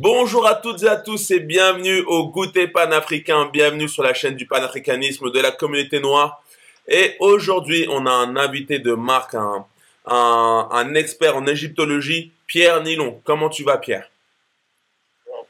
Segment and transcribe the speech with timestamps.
[0.00, 4.36] Bonjour à toutes et à tous et bienvenue au goûter panafricain, bienvenue sur la chaîne
[4.36, 6.40] du panafricanisme de la communauté noire.
[6.86, 9.66] Et aujourd'hui, on a un invité de marque, un,
[10.06, 13.20] un, expert en égyptologie, Pierre Nilon.
[13.24, 14.08] Comment tu vas Pierre?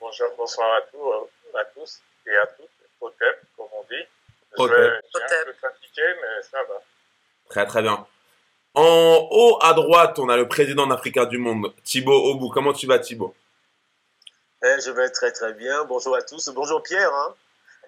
[0.00, 2.70] Bonjour, bonsoir à, tous, à tous et à toutes,
[3.02, 3.10] au
[3.54, 4.02] comme on dit.
[4.56, 6.80] Je vais, un peu fatigué, mais ça va.
[7.50, 8.06] Très très bien.
[8.72, 12.48] En haut à droite, on a le président africain du monde, Thibaut Obou.
[12.48, 13.34] Comment tu vas Thibaut?
[14.62, 15.84] Eh, Je vais très très bien.
[15.84, 16.48] Bonjour à tous.
[16.50, 17.12] Bonjour Pierre.
[17.12, 17.34] Hein.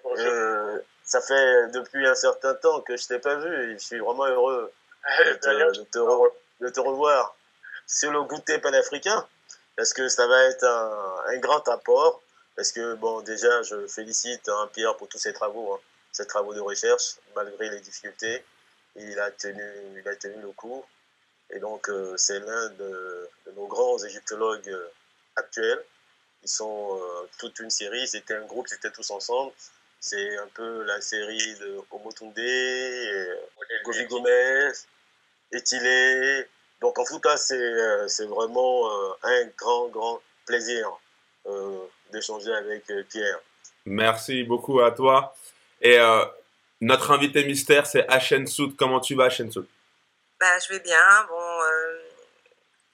[0.03, 0.27] Bonjour.
[0.27, 3.99] Euh, ça fait depuis un certain temps que je t'ai pas vu et je suis
[3.99, 4.71] vraiment heureux
[5.25, 7.35] de, te, de, te revoir
[7.87, 9.27] sur le goûter panafricain
[9.75, 12.21] parce que ça va être un, grand apport.
[12.55, 15.79] Parce que, bon, déjà, je félicite hein, Pierre pour tous ses travaux, hein,
[16.11, 18.43] ses travaux de recherche, malgré les difficultés.
[18.95, 19.63] Il a tenu,
[19.97, 20.83] il a tenu le coup.
[21.49, 24.91] Et donc, euh, c'est l'un de, nos grands égyptologues euh,
[25.35, 25.83] actuels.
[26.43, 28.07] Ils sont euh, toute une série.
[28.07, 29.51] C'était un groupe, c'était tous ensemble.
[29.99, 32.33] C'est un peu la série de Omotunde,
[33.85, 34.71] Govi Gomez,
[35.51, 36.47] Etile.
[36.81, 38.89] Donc, en tout cas, c'est vraiment
[39.21, 40.89] un grand, grand plaisir
[42.11, 43.39] d'échanger avec Pierre.
[43.85, 45.35] Merci beaucoup à toi.
[45.81, 45.99] Et
[46.81, 48.75] notre invité mystère, c'est Achen Soud.
[48.75, 49.67] Comment tu vas, Achen Soud?
[50.39, 50.97] Bah, Je vais bien.
[51.29, 51.50] Bon, euh,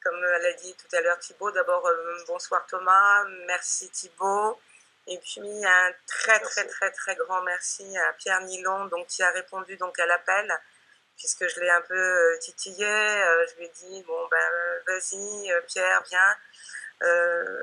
[0.07, 3.25] comme l'a dit tout à l'heure Thibaut, d'abord, euh, bonsoir Thomas.
[3.45, 4.57] Merci Thibaut.
[5.05, 9.31] Et puis un très très très très grand merci à Pierre Nilon donc, qui a
[9.31, 10.53] répondu donc, à l'appel
[11.17, 12.85] puisque je l'ai un peu euh, titillé.
[12.85, 14.51] je lui ai dit, bon, ben,
[14.85, 16.37] vas-y Pierre, viens.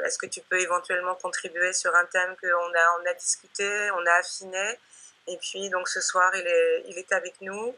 [0.04, 4.04] Est-ce que tu peux éventuellement contribuer sur un thème qu'on a, on a discuté, on
[4.06, 4.78] a affiné?
[5.28, 7.74] Et puis, donc, ce soir, il est, il est avec nous.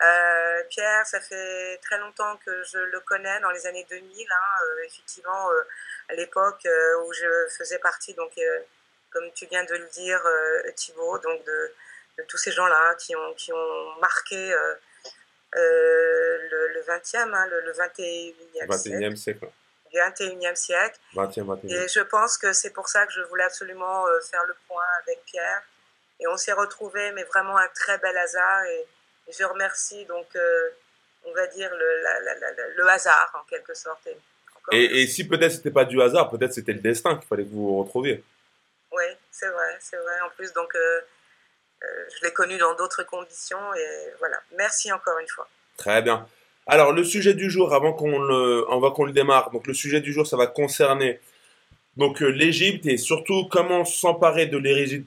[0.00, 4.36] Euh, Pierre, ça fait très longtemps que je le connais, dans les années 2000, hein,
[4.64, 5.62] euh, effectivement, euh,
[6.08, 6.66] à l'époque
[7.04, 8.32] où je faisais partie, donc,
[9.10, 10.20] comme tu viens de le dire,
[10.74, 11.74] Thibault, donc de,
[12.18, 14.54] de tous ces gens-là qui ont, qui ont marqué
[15.52, 18.34] le, le, 20e, hein, le, 21e,
[18.66, 19.46] 21e siècle.
[19.94, 20.98] 21e siècle.
[21.14, 21.70] 20e, 21e.
[21.70, 25.22] Et je pense que c'est pour ça que je voulais absolument faire le point avec
[25.26, 25.62] Pierre
[26.18, 28.64] et on s'est retrouvés, mais vraiment un très bel hasard.
[28.64, 28.86] Et,
[29.38, 30.70] je remercie donc, euh,
[31.24, 34.08] on va dire, le, le, hasard en quelque sorte.
[34.72, 37.50] Et, et, si peut-être c'était pas du hasard, peut-être c'était le destin qu'il fallait que
[37.50, 38.22] vous retrouviez.
[38.92, 40.20] Oui, c'est vrai, c'est vrai.
[40.24, 41.00] En plus, donc, euh,
[41.82, 44.36] euh, je l'ai connu dans d'autres conditions et voilà.
[44.56, 45.48] Merci encore une fois.
[45.76, 46.26] Très bien.
[46.66, 50.12] Alors, le sujet du jour, avant qu'on le, qu'on le démarre, donc le sujet du
[50.12, 51.20] jour, ça va concerner
[51.96, 54.58] donc euh, l'Égypte et surtout comment s'emparer de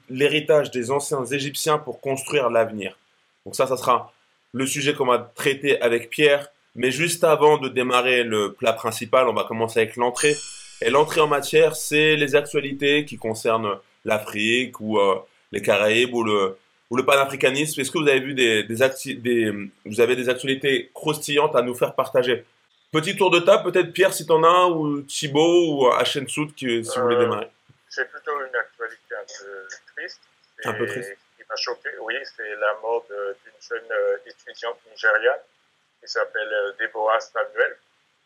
[0.09, 2.97] l'héritage des anciens Égyptiens pour construire l'avenir.
[3.45, 4.13] Donc ça, ça sera
[4.55, 6.47] le sujet qu'on va traiter avec Pierre.
[6.75, 10.35] Mais juste avant de démarrer le plat principal, on va commencer avec l'entrée.
[10.81, 15.15] Et l'entrée en matière, c'est les actualités qui concernent l'Afrique ou euh,
[15.51, 16.57] les Caraïbes ou le,
[16.89, 17.81] ou le panafricanisme.
[17.81, 19.51] Est-ce que vous avez vu des, des,
[19.85, 22.45] vous avez des actualités croustillantes à nous faire partager?
[22.93, 25.89] Petit tour de table, peut-être Pierre si t'en as ou Thibaut ou
[26.55, 27.47] qui, si vous voulez euh, démarrer.
[27.89, 30.21] C'est plutôt une actualité un peu triste.
[30.63, 31.17] Un peu triste.
[31.45, 35.39] Qui m'a choqué, oui, c'est la mort d'une jeune euh, étudiante nigériane
[36.01, 37.77] qui s'appelle euh, Deborah Samuel.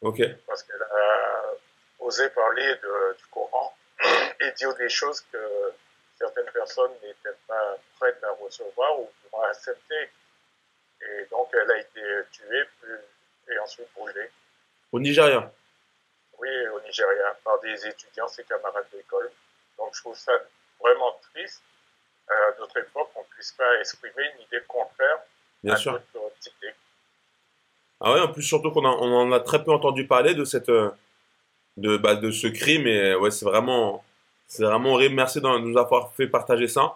[0.01, 0.21] Ok.
[0.47, 1.53] Parce qu'elle a
[1.99, 3.75] osé parler de, du Coran
[4.39, 5.73] et dire des choses que
[6.17, 9.09] certaines personnes n'étaient pas prêtes à recevoir ou
[9.41, 10.09] à accepter.
[11.01, 12.63] Et donc, elle a été tuée
[13.49, 14.29] et ensuite brûlée.
[14.91, 15.51] Au Nigeria
[16.37, 19.29] Oui, au Nigeria, par des étudiants, ses camarades d'école.
[19.77, 20.31] Donc je trouve ça
[20.79, 21.61] vraiment triste
[22.29, 25.19] à notre époque qu'on ne puisse pas exprimer une idée contraire
[25.63, 25.93] Bien à sûr.
[25.93, 26.73] notre idée.
[28.01, 30.69] Ah ouais, en plus surtout qu'on on en a très peu entendu parler de cette
[30.69, 30.89] euh,
[31.77, 34.03] de, bah, de ce crime et ouais c'est vraiment
[34.47, 35.15] c'est vraiment horrible.
[35.15, 36.95] Merci de nous avoir fait partager ça.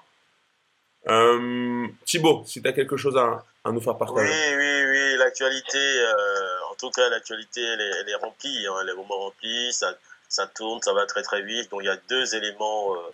[1.07, 4.27] Euh, Thibaut, si tu as quelque chose à, à, nous faire partager.
[4.27, 8.89] Oui, oui, oui, l'actualité, euh, en tout cas, l'actualité, elle, elle est, remplie, hein, elle
[8.89, 9.93] est vraiment remplie, ça,
[10.29, 11.69] ça tourne, ça va très très vite.
[11.71, 13.11] Donc il y a deux éléments euh, euh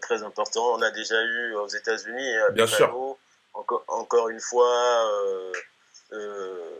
[0.00, 0.74] très importants.
[0.74, 3.16] On a déjà eu aux États-Unis, à Bien sûr.
[3.54, 5.52] Encore, encore une fois, euh,
[6.12, 6.70] euh,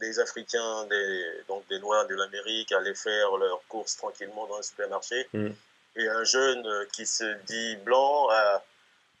[0.00, 4.62] des Africains, des, donc des Noirs de l'Amérique allaient faire leurs courses tranquillement dans un
[4.62, 5.28] supermarché.
[5.32, 5.50] Mm.
[5.96, 8.62] Et un jeune qui se dit blanc a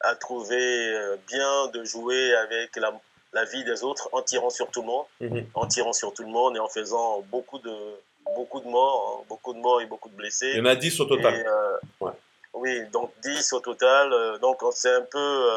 [0.04, 2.92] euh, bien de jouer avec la,
[3.32, 5.46] la, vie des autres en tirant sur tout le monde, mhm.
[5.54, 7.74] en tirant sur tout le monde et en faisant beaucoup de,
[8.36, 10.50] beaucoup de morts, hein, beaucoup de morts et beaucoup de blessés.
[10.54, 11.34] Il y en a 10 au total.
[11.34, 12.10] Euh,
[12.60, 14.12] oui, donc 10 au total.
[14.12, 15.48] Euh, donc c'est un peu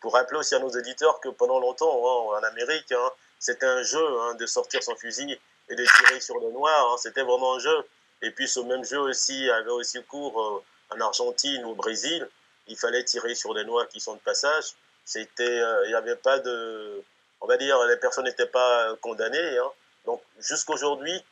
[0.00, 1.96] pour rappeler aussi à nos éditeurs que pendant longtemps,
[2.32, 4.04] hein, en Amérique, hein, c'était un jeu
[4.38, 6.98] de sortir son fusil et de tirer sur le noir.
[6.98, 7.76] C'était vraiment un jeu.
[8.22, 12.28] Et puis ce même jeu aussi avait aussi cours en Argentine ou au Brésil.
[12.68, 14.74] Il fallait tirer sur des noix qui sont de passage.
[15.04, 17.02] C'était, il n'y avait pas de,
[17.40, 19.58] on va dire, les personnes n'étaient pas condamnées.
[19.58, 19.70] Hein.
[20.06, 21.22] Donc jusqu'aujourd'hui,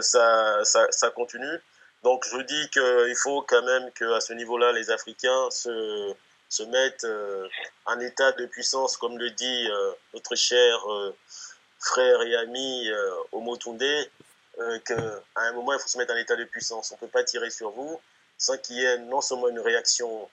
[0.00, 1.60] ça, ça continue.
[2.02, 6.14] Donc je dis qu'il faut quand même qu'à ce niveau-là, les Africains se,
[6.48, 7.48] se mettent euh,
[7.86, 11.14] en état de puissance, comme le dit euh, notre cher euh,
[11.78, 12.88] frère et ami
[13.32, 13.82] Omotunde,
[14.84, 14.96] qu'à
[15.36, 16.92] un moment, il faut se mettre en état de puissance.
[16.92, 18.00] On ne peut pas tirer sur vous
[18.38, 20.28] sans qu'il y ait non seulement une réaction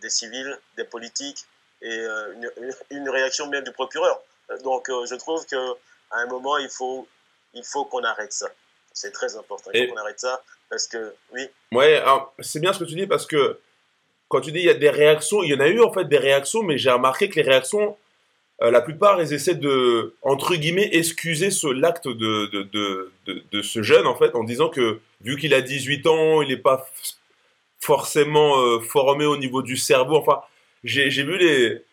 [0.00, 1.44] des civils, des politiques,
[1.80, 2.50] et une,
[2.90, 4.20] une, réaction même du procureur.
[4.64, 5.60] Donc je trouve qu'à
[6.10, 7.06] un moment, il faut,
[7.54, 8.48] il faut qu'on arrête ça.
[9.00, 9.70] C'est très important.
[9.72, 11.42] Il faut qu'on arrête ça parce que, oui.
[11.70, 12.02] Ouais,
[12.40, 13.60] c'est bien ce que tu dis parce que
[14.26, 16.06] quand tu dis il y a des réactions, il y en a eu en fait
[16.06, 17.96] des réactions, mais j'ai remarqué que les réactions,
[18.60, 23.62] euh, la plupart, elles essaient de, entre guillemets, excuser ce, l'acte de, de, de, de,
[23.62, 26.90] ce jeune en fait, en disant que vu qu'il a 18 ans, il n'est pas
[27.78, 30.16] forcément euh, formé au niveau du cerveau.
[30.16, 30.40] Enfin,
[30.82, 31.84] j'ai, j'ai vu les,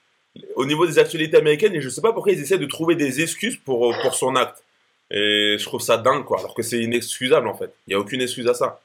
[0.56, 2.96] au niveau des actualités américaines et je ne sais pas pourquoi ils essaient de trouver
[2.96, 4.65] des excuses pour, pour son acte.
[5.12, 6.40] Et je trouve ça dingue, quoi.
[6.40, 7.74] Alors que c'est inexcusable, en fait.
[7.88, 8.80] Il n'y a aucune excuse à ça.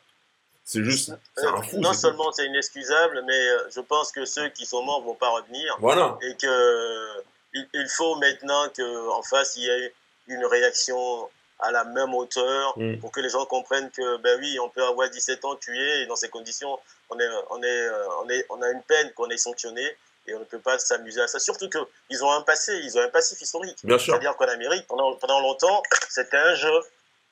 [0.65, 1.13] C'est juste.
[1.37, 5.03] Un fou, non seulement c'est inexcusable, mais euh, je pense que ceux qui sont morts
[5.03, 5.77] vont pas revenir.
[5.81, 6.19] Voilà.
[6.23, 7.23] Et que
[7.55, 9.93] il faut maintenant qu'en face, il y ait
[10.29, 11.29] une réaction
[11.59, 12.99] à la même hauteur mm.
[12.99, 16.07] pour que les gens comprennent que, ben oui, on peut avoir 17 ans tué et
[16.07, 16.79] dans ces conditions,
[17.11, 19.83] on, est, on, est, euh, on, est, on a une peine qu'on est sanctionné
[20.31, 21.39] et on ne peut pas s'amuser à ça.
[21.39, 23.79] Surtout qu'ils ont un passé, ils ont un passif historique.
[23.83, 26.81] C'est-à-dire qu'en Amérique, pendant, pendant longtemps, c'était un jeu.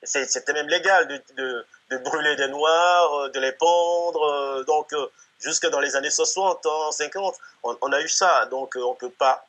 [0.02, 4.22] C'était même légal de, de, de, brûler des noirs, euh, de les pendre.
[4.22, 5.06] Euh, donc, euh,
[5.40, 7.34] jusque dans les années 60, 50,
[7.64, 8.46] on, on a eu ça.
[8.46, 9.44] Donc, on ne peut pas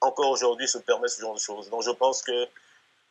[0.00, 1.68] encore aujourd'hui se permettre ce genre de choses.
[1.68, 2.46] Donc, je pense que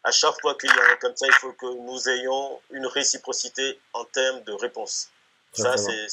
[0.04, 2.86] à chaque fois qu'il y a un comme ça, il faut que nous ayons une
[2.88, 5.10] réciprocité en termes de réponse.
[5.54, 6.08] Ça, c'est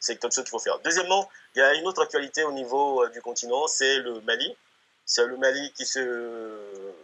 [0.00, 0.78] c'est comme ça qu'il faut faire.
[0.80, 4.56] Deuxièmement, il y a une autre actualité au niveau euh, du continent, c'est le Mali.
[5.04, 5.98] C'est le Mali qui, se,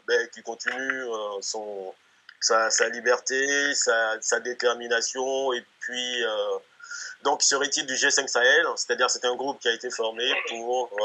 [0.06, 1.92] ben, qui continue euh, son,
[2.40, 6.58] sa, liberté, sa, détermination, et puis, euh,
[7.24, 10.96] donc, serait-il du G5 Sahel, c'est-à-dire c'est un groupe qui a été formé pour,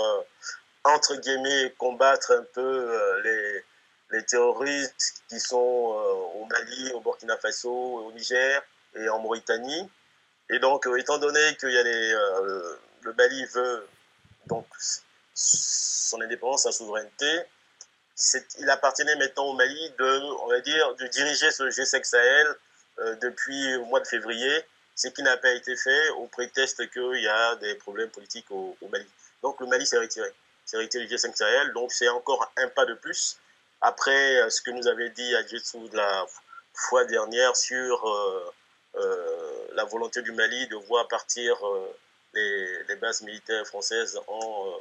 [0.84, 3.64] entre guillemets, combattre un peu les,
[4.12, 5.56] les terroristes qui sont
[6.36, 8.62] au Mali, au Burkina Faso, au Niger
[8.96, 9.90] et en Mauritanie.
[10.50, 12.76] Et donc, euh, étant donné que y a les, euh,
[13.10, 13.88] le Mali veut
[14.46, 14.68] donc
[15.34, 17.42] son indépendance, sa souveraineté,
[18.60, 22.56] il appartenait maintenant au Mali de, on va dire, de diriger ce G5 Sahel
[23.00, 24.64] euh, depuis le mois de février,
[24.96, 28.78] ce qui n'a pas été fait au prétexte qu'il y a des problèmes politiques au,
[28.92, 29.08] Mali.
[29.42, 30.30] Donc le Mali s'est retiré,
[30.66, 33.40] s'est retiré du G5 Sahel, donc c'est encore un pas de plus.
[33.82, 36.26] Après ce que nous avait dit Adjetsu de la
[36.74, 38.06] fois dernière sur
[38.96, 41.96] euh, la volonté du Mali de voir partir euh,
[42.34, 44.72] les, les, bases militaires françaises en, euh,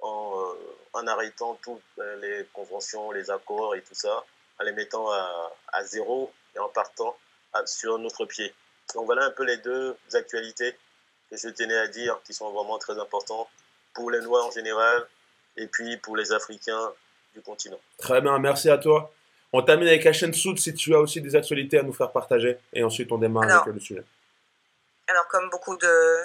[0.00, 0.54] en,
[0.92, 1.82] en, arrêtant toutes
[2.20, 4.24] les conventions, les accords et tout ça,
[4.58, 7.16] en les mettant à, à zéro et en partant
[7.64, 8.52] sur notre pied.
[8.94, 10.76] Donc voilà un peu les deux actualités
[11.30, 13.48] que je tenais à dire qui sont vraiment très importantes
[13.94, 15.06] pour les Noirs en général
[15.56, 16.92] et puis pour les Africains
[17.34, 17.78] du continent.
[17.98, 19.12] Très bien, merci à toi.
[19.52, 22.12] On termine avec la chaîne Soud si tu as aussi des actualités à nous faire
[22.12, 22.58] partager.
[22.72, 24.04] Et ensuite, on démarre avec le sujet.
[25.08, 26.24] Alors, comme beaucoup de,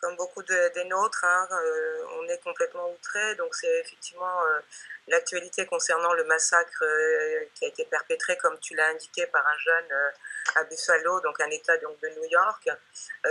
[0.00, 3.34] comme beaucoup de, des nôtres, hein, euh, on est complètement outré.
[3.36, 4.60] Donc, c'est effectivement euh,
[5.08, 9.58] l'actualité concernant le massacre euh, qui a été perpétré, comme tu l'as indiqué, par un
[9.58, 10.12] jeune
[10.54, 12.68] à Buffalo, donc un État donc, de New York.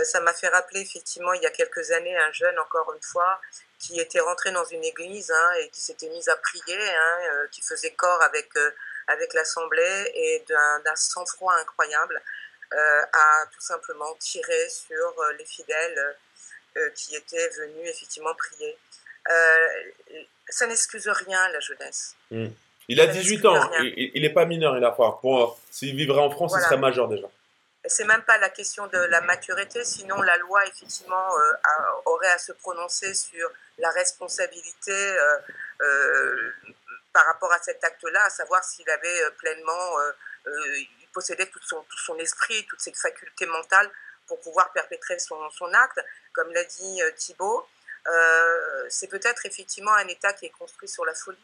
[0.04, 3.40] ça m'a fait rappeler, effectivement, il y a quelques années, un jeune, encore une fois,
[3.78, 7.46] qui était rentré dans une église hein, et qui s'était mise à prier, hein, euh,
[7.48, 8.70] qui faisait corps avec, euh,
[9.06, 12.20] avec l'Assemblée et d'un sang-froid incroyable
[12.72, 16.16] euh, a tout simplement tiré sur les fidèles
[16.94, 18.76] qui étaient venus effectivement prier.
[20.48, 22.14] ça n'excuse rien, la jeunesse.
[22.30, 22.48] Hmm.
[22.88, 26.54] Il a 18 ans, il n'est pas mineur, il a Pour, S'il vivrait en France,
[26.56, 27.28] il serait majeur déjà
[27.88, 31.52] c'est même pas la question de la maturité, sinon la loi effectivement euh,
[32.06, 35.38] aurait à se prononcer sur la responsabilité euh,
[35.82, 36.52] euh,
[37.12, 39.96] par rapport à cet acte-là, à savoir s'il avait pleinement,
[40.46, 43.90] il possédait tout son, tout son esprit, toutes ses facultés mentales
[44.28, 46.00] pour pouvoir perpétrer son, son acte.
[46.32, 47.66] Comme l'a dit Thibault,
[48.88, 51.38] c'est peut-être effectivement un État qui est construit sur la folie.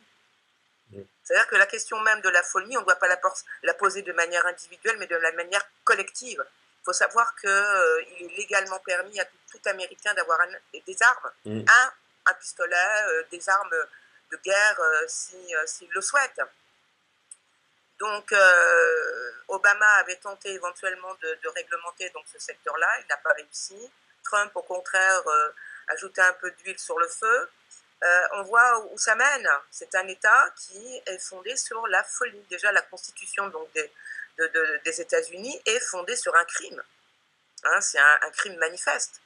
[1.23, 4.13] C'est-à-dire que la question même de la folie, on ne doit pas la, poser de
[4.13, 6.45] manière individuelle, mais de la manière collective.
[6.83, 10.39] Il faut savoir qu'il euh, est légalement permis à tout, Américain d'avoir
[10.75, 11.65] des armes, mm.
[11.67, 11.93] un,
[12.27, 12.77] un pistolet,
[13.09, 13.71] euh, des armes
[14.31, 16.41] de guerre euh, s'il le souhaite.
[18.05, 18.35] Donc,
[19.49, 23.91] Obama avait tenté éventuellement de, réglementer donc ce secteur-là, il n'a pas réussi.
[24.23, 25.23] Trump, au contraire,
[25.89, 27.49] ajoutait un peu d'huile sur le feu.
[28.33, 29.49] on voit où ça mène.
[29.71, 32.45] C'est un État qui est fondé sur la folie.
[32.51, 33.91] Déjà, la constitution donc, des,
[34.85, 36.83] des États-Unis est fondée sur un crime.
[37.65, 39.21] Hein, c'est un, crime manifeste.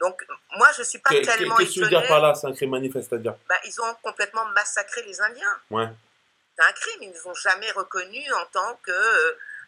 [0.00, 0.24] Donc,
[0.56, 2.54] moi, je ne suis pas tellement Qu'est-ce que tu veux dire par là, c'est un
[2.54, 3.36] crime manifeste, c'est-à-dire?
[3.48, 5.60] Bah, Ils ont complètement massacré les Indiens.
[5.70, 5.88] Ouais.
[6.68, 7.02] Un crime.
[7.02, 8.92] Ils ne sont jamais reconnus en tant que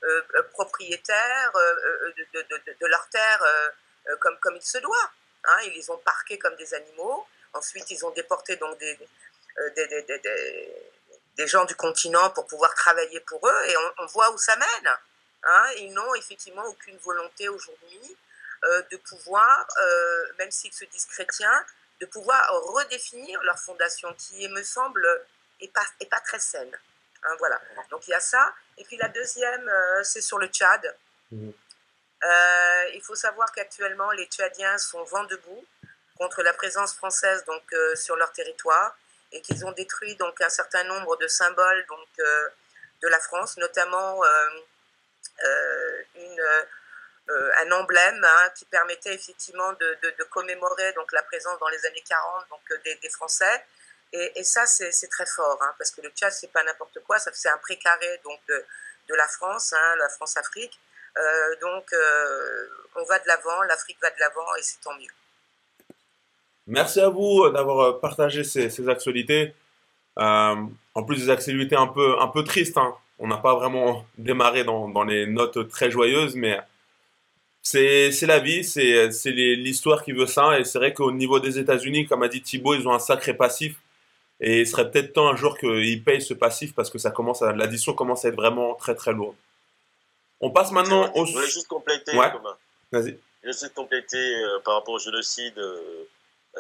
[0.05, 3.43] euh, euh, propriétaires euh, de, de, de, leurs terres
[4.21, 5.11] comme, comme il se doit.
[5.45, 5.57] Hein.
[5.65, 7.27] ils les ont parqués comme des animaux.
[7.55, 8.99] Ensuite, ils ont déporté donc des,
[11.37, 13.65] des, gens du continent pour pouvoir travailler pour eux.
[13.67, 14.91] Et on, voit où ça mène.
[15.45, 18.17] Hein, ils n'ont effectivement aucune volonté aujourd'hui
[18.91, 19.67] de pouvoir,
[20.39, 21.65] même s'ils se disent chrétiens,
[22.01, 22.43] de pouvoir
[22.75, 25.07] redéfinir leur fondation, qui me semble
[25.65, 26.71] est pas, très saine.
[27.23, 27.61] Hein, voilà.
[27.91, 28.55] Donc il y a ça.
[28.79, 30.97] Et puis la deuxième, euh, c'est sur le Tchad.
[31.31, 31.51] Mmh.
[32.95, 35.65] il faut savoir qu'actuellement, les Tchadiens sont vent debout
[36.17, 37.63] contre la présence française donc,
[37.97, 38.97] sur leur territoire
[39.33, 42.09] et qu'ils ont détruit donc, un certain nombre de symboles donc,
[43.03, 44.23] de la France, notamment
[45.43, 46.41] euh, une,
[47.31, 51.87] euh, un emblème hein, qui permettait effectivement de, de, commémorer donc, la présence dans les
[51.87, 53.65] années 40 donc, euh, des, des Français.
[54.17, 57.49] Et, ça, c'est très fort, hein, parce que le Tchad, c'est pas n'importe quoi, c'est
[57.49, 60.79] un précaré donc, de, la France, hein, la France-Afrique.
[61.17, 65.11] Euh, donc, euh, on va de l'avant, l'Afrique va de l'avant, et c'est tant mieux.
[66.69, 69.53] Merci à vous d'avoir partagé ces, actualités.
[70.19, 70.55] Euh,
[70.95, 74.63] en plus des actualités un peu, un peu tristes, hein on n'a pas vraiment démarré
[74.63, 76.59] dans, dans, les notes très joyeuses, mais
[77.63, 80.59] c'est la vie, c'est l'histoire qui veut ça.
[80.59, 83.35] Et c'est vrai qu'au niveau des États-Unis, comme a dit Thibault, ils ont un sacré
[83.35, 83.77] passif.
[84.41, 87.41] Et il serait peut-être temps un jour qu'ils payent ce passif parce que ça commence
[87.41, 89.37] l'addition commence à être vraiment très très lourde.
[90.41, 91.25] On passe maintenant au.
[91.25, 92.33] Je voulais juste compléter, ouais.
[92.93, 93.19] Vas-y.
[93.43, 95.59] Je voulais juste compléter euh, par rapport au génocide.
[95.59, 96.07] Euh,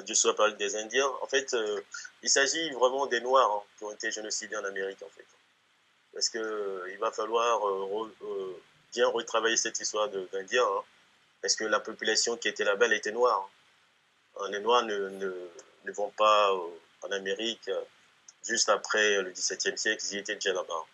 [0.05, 1.11] Dieu soit parlé des Indiens.
[1.23, 1.81] En fait, euh,
[2.23, 5.27] il s'agit vraiment des Noirs hein, qui ont été génocidés en Amérique, en fait
[6.15, 7.61] parce qu'il euh, va falloir
[8.93, 10.83] bien retravailler cette histoire d'Indiens, hein,
[11.43, 13.51] parce que la population qui était là-bas, elle était noire.
[14.37, 14.49] Hein.
[14.51, 16.51] Les Noirs ne, ne, vont pas
[17.07, 17.71] en Amérique
[18.47, 20.85] juste après le XVIIe siècle, ils étaient déjà là-bas.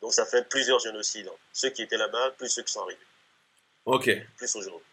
[0.00, 1.28] Donc ça fait plusieurs génocides.
[1.28, 1.36] Hein.
[1.52, 2.98] Ceux qui étaient là-bas, plus ceux qui sont arrivés.
[3.86, 4.10] Ok.
[4.36, 4.86] Plus aujourd'hui.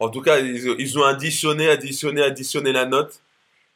[0.00, 3.20] En tout cas, ils, ont additionné, additionné, additionné la note.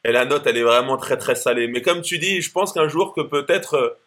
[0.05, 1.67] Et la note, elle est vraiment très, très salée.
[1.67, 3.99] Mais comme tu dis, je pense qu'un jour que peut-être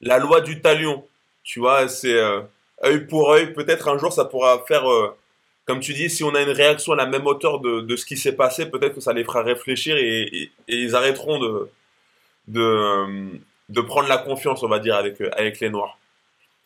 [0.00, 1.06] la loi du talion.
[1.42, 2.40] Tu vois, c'est euh,
[2.84, 3.52] œil pour œil.
[3.52, 5.16] Peut-être un jour, ça pourra faire, euh,
[5.66, 8.06] comme tu dis, si on a une réaction à la même hauteur de, de ce
[8.06, 11.68] qui s'est passé, peut-être que ça les fera réfléchir et, ils arrêteront de,
[12.48, 13.26] de, euh,
[13.68, 15.98] de, prendre la confiance, on va dire, avec, avec les Noirs.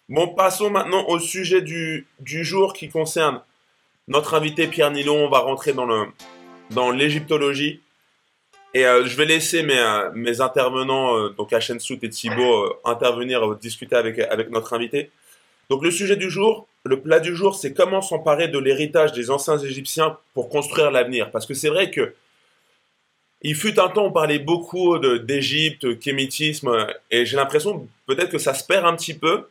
[0.09, 3.41] Bon, passons maintenant au sujet du, du jour qui concerne
[4.09, 5.27] notre invité Pierre Nilon.
[5.27, 5.87] On va rentrer dans
[6.71, 7.81] dans l'égyptologie.
[8.73, 12.73] Et euh, je vais laisser mes, euh, mes intervenants, euh, donc Hachem Sout et Thibaut,
[12.85, 15.11] intervenir, discuter avec, avec notre invité.
[15.69, 19.31] Donc le sujet du jour, le plat du jour, c'est comment s'emparer de l'héritage des
[19.31, 21.31] anciens Égyptiens pour construire l'avenir.
[21.31, 22.15] Parce que c'est vrai que
[23.43, 28.53] il fut un temps, on parlait beaucoup d'Égypte, kémitisme, et j'ai l'impression peut-être que ça
[28.53, 29.49] se perd un petit peu.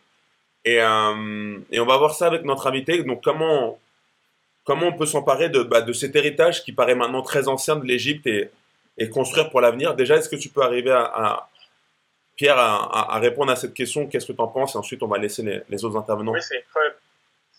[0.63, 3.01] Et, et, on va voir ça avec notre invité.
[3.03, 3.79] Donc comment,
[4.63, 7.85] comment on peut s'emparer de, bah, de cet héritage qui paraît maintenant très ancien de
[7.85, 9.95] l'Égypte et construire pour l'avenir?
[9.95, 11.49] Déjà, est-ce que tu peux arriver à,
[12.35, 14.05] Pierre, à, répondre à cette question?
[14.05, 14.75] Qu'est-ce que tu en penses?
[14.75, 16.33] Et ensuite, on va laisser les, autres intervenants.
[16.33, 16.41] Oui,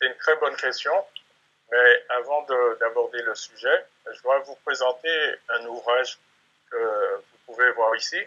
[0.01, 0.93] une, une, très bonne question.
[1.71, 2.47] Mais avant
[2.81, 6.19] d'aborder le sujet, je dois vous présenter un ouvrage
[6.71, 8.19] que vous pouvez voir ici.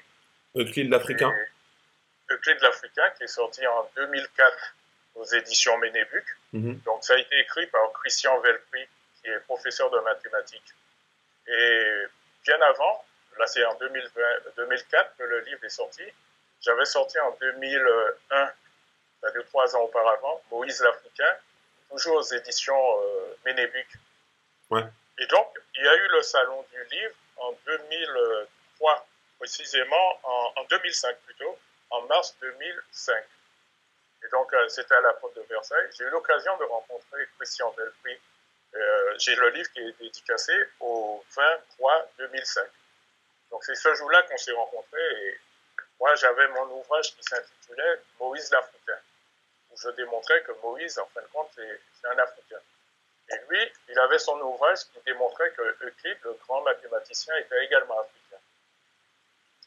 [0.55, 1.33] Euclide l'Africain.
[2.29, 4.75] Euclide l'Africain, qui est sorti en 2004
[5.15, 6.25] aux éditions Ménébuc.
[6.53, 6.79] Mhm.
[6.85, 8.87] Donc, ça a été écrit par Christian Velpri,
[9.21, 10.73] qui est professeur de mathématiques.
[11.47, 12.03] Et
[12.45, 13.05] bien avant,
[13.37, 16.03] là c'est en 2004 que le livre est sorti.
[16.61, 18.51] J'avais sorti en 2001,
[19.19, 21.35] c'est-à-dire trois ans auparavant, Moïse l'Africain,
[21.93, 23.87] toujours aux éditions euh, Ménébuc.
[24.69, 24.83] Ouais.
[25.19, 29.07] Et donc, il y a eu le salon du livre en 2003,
[29.37, 31.57] précisément en, 2005 plutôt,
[31.91, 33.23] en mars 2005.
[34.25, 35.89] Et donc, euh, c'était à la porte de Versailles.
[35.97, 38.19] J'ai eu l'occasion de rencontrer Christian Belfry,
[38.75, 42.65] euh, j'ai le livre qui est dédicacé au 23-2005.
[43.51, 45.39] Donc c'est ce jour-là qu'on s'est rencontrés et
[45.99, 48.97] moi j'avais mon ouvrage qui s'intitulait Moïse l'Africain,
[49.73, 52.59] où je démontrais que Moïse, en fin de compte, c'est un Africain.
[53.29, 57.99] Et lui, il avait son ouvrage qui démontrait que Euclide, le grand mathématicien, était également
[57.99, 58.37] africain.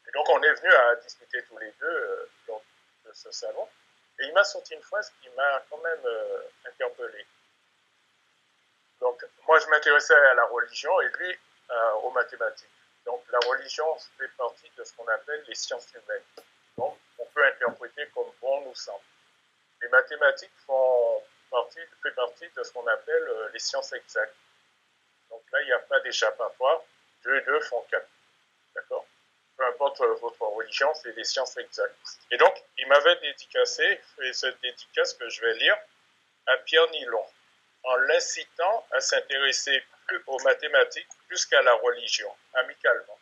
[0.09, 2.31] Et donc on est venu à discuter tous les deux euh,
[3.07, 3.69] de ce salon.
[4.19, 7.27] Et il m'a sorti une phrase qui m'a quand même euh, interpellé.
[9.01, 11.39] Donc, moi, je m'intéressais à la religion et lui
[11.71, 12.69] euh, aux mathématiques.
[13.05, 13.85] Donc, la religion
[14.19, 16.23] fait partie de ce qu'on appelle les sciences humaines.
[16.79, 19.01] Donc, on peut interpréter comme bon nous semble.
[19.83, 24.35] Les mathématiques font partie, fait partie de ce qu'on appelle euh, les sciences exactes.
[25.31, 26.83] Donc là, il n'y a pas d'échappatoire.
[27.25, 28.09] Deux et deux font quatre.
[28.75, 29.07] D'accord?
[29.57, 31.97] Peu importe euh, votre religion, c'est les sciences exactes.
[32.31, 35.77] Et donc, il m'avait dédicacé, et cette dédicace que je vais lire,
[36.47, 37.27] à Pierre Nilon,
[37.85, 43.19] en l'incitant à s'intéresser plus aux mathématiques plus qu'à la religion, amicalement.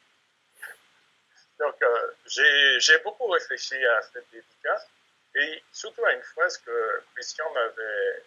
[1.58, 4.88] Donc, euh, j'ai beaucoup réfléchi à cette dédicace
[5.34, 8.22] et surtout à une phrase que Christian m'avait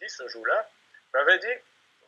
[0.00, 0.68] dit ce jour-là,
[1.14, 1.54] m'avait dit,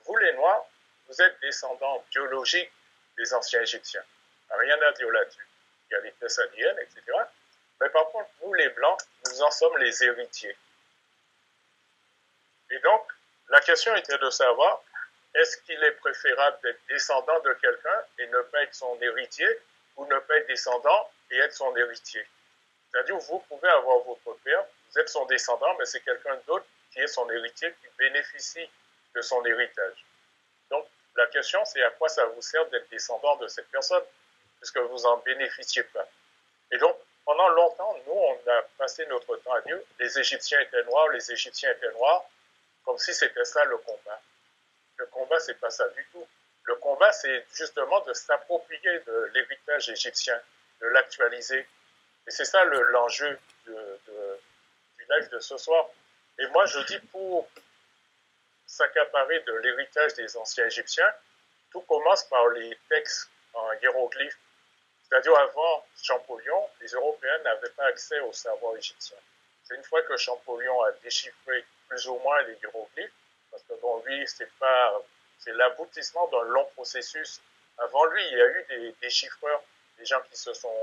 [0.06, 0.66] vous les Noirs,
[1.08, 2.72] vous êtes descendants biologiques
[3.16, 4.04] des anciens Égyptiens.
[4.50, 5.46] Rien à dire là-dessus.
[5.88, 7.02] Il y a les Thessaliennes, etc.
[7.80, 10.56] Mais par contre, nous les Blancs, nous en sommes les héritiers.
[12.70, 13.06] Et donc,
[13.50, 14.82] la question était de savoir,
[15.34, 19.48] est-ce qu'il est préférable d'être descendant de quelqu'un et ne pas être son héritier,
[19.96, 22.26] ou ne pas être descendant et être son héritier?
[22.94, 27.00] C'est-à-dire, vous pouvez avoir votre père, vous êtes son descendant, mais c'est quelqu'un d'autre qui
[27.00, 28.70] est son héritier, qui bénéficie
[29.16, 30.04] de son héritage.
[30.70, 30.86] Donc,
[31.16, 34.04] la question, c'est à quoi ça vous sert d'être descendant de cette personne,
[34.60, 36.06] puisque vous n'en bénéficiez pas.
[36.70, 40.84] Et donc, pendant longtemps, nous, on a passé notre temps à dire, les Égyptiens étaient
[40.84, 42.24] noirs, les Égyptiens étaient noirs,
[42.84, 44.20] comme si c'était ça le combat.
[44.98, 46.24] Le combat, c'est pas ça du tout.
[46.62, 50.40] Le combat, c'est justement de s'approprier de l'héritage égyptien,
[50.80, 51.66] de l'actualiser,
[52.26, 53.72] et c'est ça l'enjeu du
[55.08, 55.88] live de ce soir.
[56.38, 57.48] Et moi, je dis pour
[58.66, 61.12] s'accaparer de l'héritage des anciens Égyptiens,
[61.70, 64.38] tout commence par les textes en hiéroglyphes.
[65.02, 69.16] C'est-à-dire avant Champollion, les Européens n'avaient pas accès au savoir égyptien.
[69.64, 73.12] C'est une fois que Champollion a déchiffré plus ou moins les hiéroglyphes,
[73.50, 75.00] parce que bon, lui, c'est pas,
[75.38, 77.40] c'est l'aboutissement d'un long processus.
[77.78, 79.62] Avant lui, il y a eu des déchiffreurs,
[79.98, 80.74] des gens qui se sont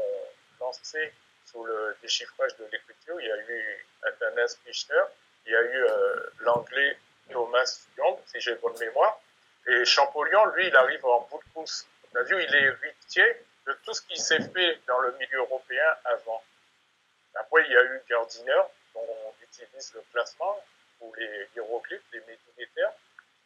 [0.59, 1.13] lancés
[1.45, 3.19] sous le déchiffrage de l'écriture.
[3.19, 5.03] Il y a eu Athanas Pichner,
[5.45, 6.97] il y a eu euh, l'anglais
[7.31, 9.19] Thomas Young, si j'ai bonne mémoire.
[9.67, 11.87] Et Champollion, lui, il arrive en bout de course.
[12.13, 15.37] On a vu, il est héritier de tout ce qui s'est fait dans le milieu
[15.37, 16.43] européen avant.
[17.35, 18.61] Après, il y a eu Gardiner,
[18.93, 20.63] dont on utilise le placement
[20.99, 22.91] pour les hiéroglyphes, les méditerranéens.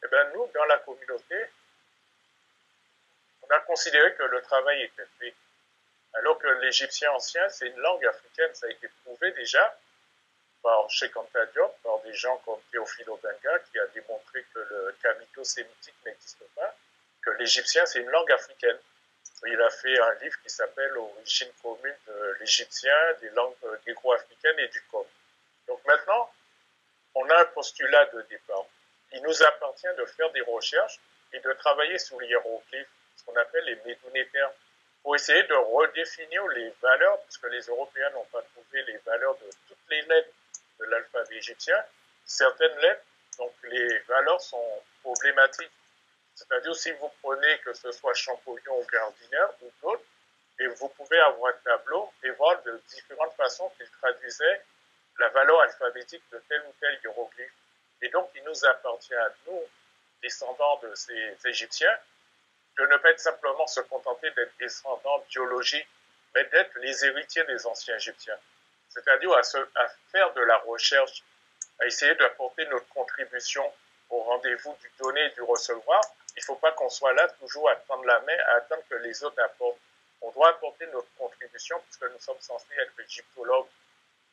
[0.02, 1.36] Et eh bien, nous, dans la communauté,
[3.42, 5.34] on a considéré que le travail était fait.
[6.16, 9.78] Alors que l'égyptien ancien, c'est une langue africaine, ça a été prouvé déjà
[10.62, 16.42] par Diop, par des gens comme Théophile Obenga, qui a démontré que le camito-sémitique n'existe
[16.56, 16.74] pas,
[17.22, 18.78] que l'égyptien, c'est une langue africaine.
[19.46, 23.54] Il a fait un livre qui s'appelle Origine commune de l'égyptien, des langues
[23.86, 25.06] négro-africaines et du com.
[25.68, 26.32] Donc maintenant,
[27.14, 28.64] on a un postulat de départ.
[29.12, 30.98] Il nous appartient de faire des recherches
[31.32, 34.52] et de travailler sur les hiéroglyphes, ce qu'on appelle les médounétaires
[35.06, 39.48] pour essayer de redéfinir les valeurs, puisque les Européens n'ont pas trouvé les valeurs de
[39.68, 40.32] toutes les lettres
[40.80, 41.76] de l'alphabet égyptien.
[42.24, 43.04] Certaines lettres,
[43.38, 45.70] donc les valeurs sont problématiques.
[46.34, 50.02] C'est-à-dire, si vous prenez que ce soit Champollion ou Gardiner ou d'autres,
[50.58, 54.60] et vous pouvez avoir un tableau et voir de différentes façons qu'ils traduisaient
[55.20, 57.54] la valeur alphabétique de tel ou tel hiéroglyphe.
[58.02, 59.62] Et donc, il nous appartient à nous,
[60.20, 61.96] descendants de ces Égyptiens,
[62.78, 65.88] de ne pas être simplement se contenter d'être descendants biologiques,
[66.34, 68.38] mais d'être les héritiers des anciens Égyptiens.
[68.90, 71.22] C'est-à-dire à, à, faire de la recherche,
[71.80, 73.72] à essayer d'apporter notre contribution
[74.10, 76.00] au rendez-vous du donner et du recevoir.
[76.36, 78.96] Il ne faut pas qu'on soit là toujours à tendre la main, à attendre que
[78.96, 79.78] les autres apportent.
[80.20, 83.68] On doit apporter notre contribution puisque nous sommes censés être égyptologues.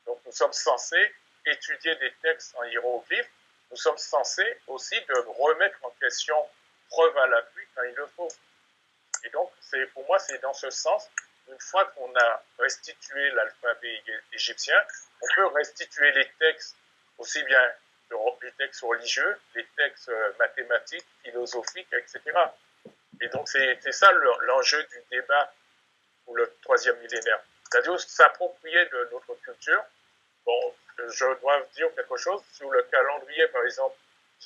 [0.05, 1.13] Donc nous sommes censés
[1.45, 3.31] étudier des textes en hiéroglyphes.
[3.71, 6.35] Nous sommes censés aussi de remettre en question
[6.93, 8.29] preuve à l'appui quand il le faut.
[9.23, 9.51] Et donc,
[9.93, 11.09] pour moi, c'est dans ce sens,
[11.49, 14.01] une fois qu'on a restitué l'alphabet
[14.31, 14.79] égyptien,
[15.21, 16.75] on peut restituer les textes,
[17.17, 17.61] aussi bien
[18.43, 22.21] les textes religieux, les textes euh, mathématiques, philosophiques, etc.
[23.21, 25.51] Et donc, c'est, ça l'enjeu du débat
[26.25, 27.41] pour le troisième millénaire.
[27.71, 29.83] C'est-à-dire s'approprier de notre culture.
[30.45, 33.95] Bon, je dois dire quelque chose sur le calendrier, par exemple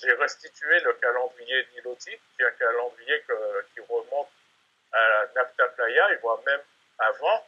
[0.01, 3.23] j'ai restitué le calendrier nilotique, qui est un calendrier
[3.73, 4.29] qui remonte
[4.91, 6.61] à Napta Playa, et voire même
[6.99, 7.45] avant,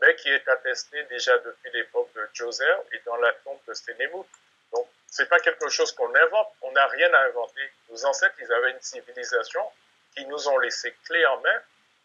[0.00, 4.26] mais qui est attesté déjà depuis l'époque de Djoser et dans la tombe de Sénémout.
[4.72, 7.72] Donc, c'est pas quelque chose qu'on invente, on n'a rien à inventer.
[7.88, 9.64] Nos ancêtres, ils avaient une civilisation
[10.14, 11.60] qui nous ont laissé clé en main.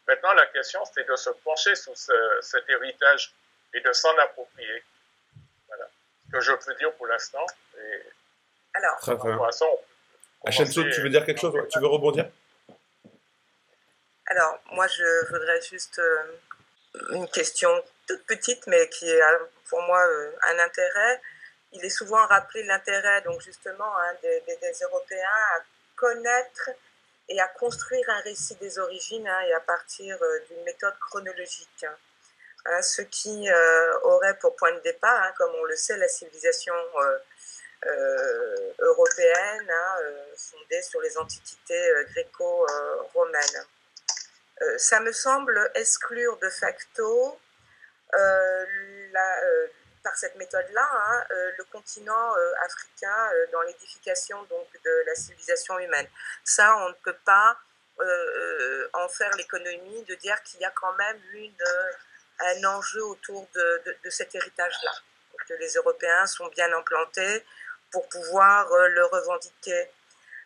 [0.07, 3.33] Maintenant, la question, c'est de se pencher sur cet héritage
[3.73, 4.83] et de s'en approprier.
[5.67, 5.87] Voilà.
[6.27, 7.45] Ce que je peux dire pour l'instant.
[8.73, 9.39] Alors, très, très bien.
[10.91, 12.29] tu veux dire quelque chose Tu veux rebondir
[14.27, 16.39] Alors, moi, je voudrais juste euh,
[17.11, 17.69] une question
[18.07, 19.21] toute petite, mais qui est
[19.69, 21.21] pour moi euh, un intérêt.
[21.71, 24.41] Il est souvent rappelé l'intérêt, donc justement, hein, des,
[24.81, 25.59] Européens à
[25.95, 26.69] connaître
[27.27, 31.83] et à construire un récit des origines hein, et à partir euh, d'une méthode chronologique.
[31.83, 31.95] Hein.
[32.81, 36.73] Ce qui euh, aurait pour point de départ, hein, comme on le sait, la civilisation
[36.73, 37.17] euh, euh,
[38.79, 39.95] européenne, hein,
[40.35, 43.65] fondée sur les antiquités gréco-romaines.
[44.77, 47.39] ça me semble exclure de facto
[50.03, 51.25] par cette méthode-là,
[51.57, 56.07] le continent africain dans l'édification donc de la civilisation humaine.
[56.43, 57.57] Ça, on ne peut pas
[58.93, 61.55] en faire l'économie de dire qu'il y a quand même une
[62.39, 64.91] un enjeu autour de, de, cet héritage-là,
[65.47, 67.43] que les Européens sont bien implantés
[67.91, 69.89] pour pouvoir euh, le revendiquer.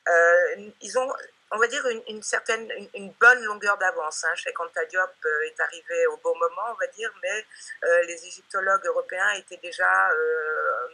[0.08, 1.14] Euh, ils ont,
[1.52, 4.24] on va dire, une, certaine, une, bonne longueur d'avance.
[4.24, 4.36] Hein.
[4.36, 7.46] Cheikh Anta Diop euh, est arrivé au bon moment, on va dire, mais
[8.08, 10.10] les égyptologues européens étaient déjà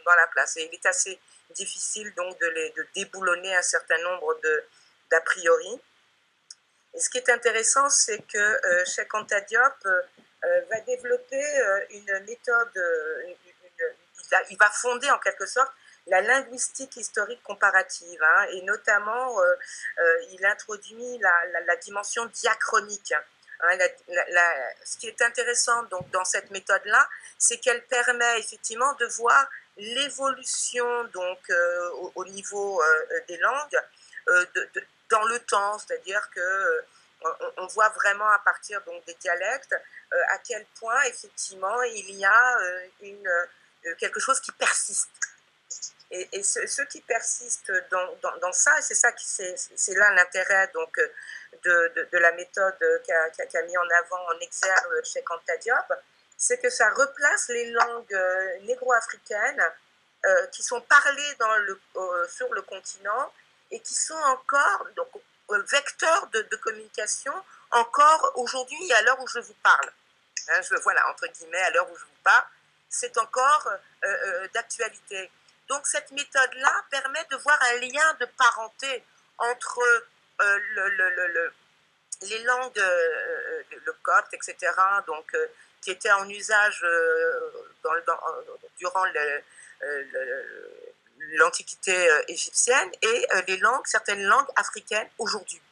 [0.04, 0.56] dans la place.
[0.56, 1.18] Et il est assez
[1.50, 4.38] difficile donc de, les, de déboulonner un certain nombre
[5.10, 5.80] d'a priori.
[6.94, 9.74] Et ce qui est intéressant, c'est que Cheikh Anta Diop
[10.42, 13.34] euh, va développer euh, une méthode, euh,
[14.48, 15.70] il va fonder en quelque sorte
[16.10, 19.36] la linguistique historique comparative, hein, et notamment
[20.32, 23.14] il introduit la, dimension diachronique.
[23.62, 23.78] Hein,
[24.84, 31.04] ce qui est intéressant donc, dans cette méthode-là, c'est qu'elle permet effectivement de voir l'évolution
[31.04, 31.38] donc
[32.14, 32.82] au, niveau
[33.28, 33.80] des langues
[35.10, 36.84] dans le temps, c'est-à-dire que
[37.56, 39.74] on, voit vraiment à partir donc des dialectes
[40.12, 45.10] euh, à quel point effectivement il y a euh, euh, quelque chose qui persiste.
[46.12, 51.00] Et, ce, qui persiste dans, dans, ça, et c'est ça qui c'est là l'intérêt donc
[51.62, 52.74] de, de, la méthode
[53.06, 55.52] qu'a mis en avant en exergue chez Kanta
[56.36, 58.20] c'est que ça replace les langues
[58.62, 59.62] négro-africaines
[60.50, 61.80] qui sont parlées dans le,
[62.28, 63.32] sur le continent
[63.70, 65.08] et qui sont encore donc,
[65.70, 67.32] vecteurs de, communication
[67.70, 69.92] encore aujourd'hui à l'heure où je vous parle.
[70.48, 72.44] Hein, je, voilà, entre guillemets, à l'heure où je vous parle,
[72.88, 73.68] c'est encore
[74.04, 75.30] euh, euh, d'actualité.
[75.70, 79.02] Donc cette méthode-là permet de voir un lien de parenté
[79.38, 79.78] entre
[80.42, 81.52] euh, le,
[82.22, 82.82] les langues,
[83.86, 84.56] le copte, etc.,
[85.06, 85.34] donc,
[85.80, 86.84] qui étaient en usage
[88.78, 89.04] durant
[91.38, 95.62] l'Antiquité égyptienne, et les langues, certaines langues africaines aujourd'hui.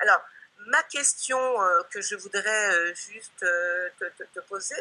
[0.00, 0.20] Alors,
[0.66, 4.76] ma question euh, que je voudrais euh, juste euh, te, poser,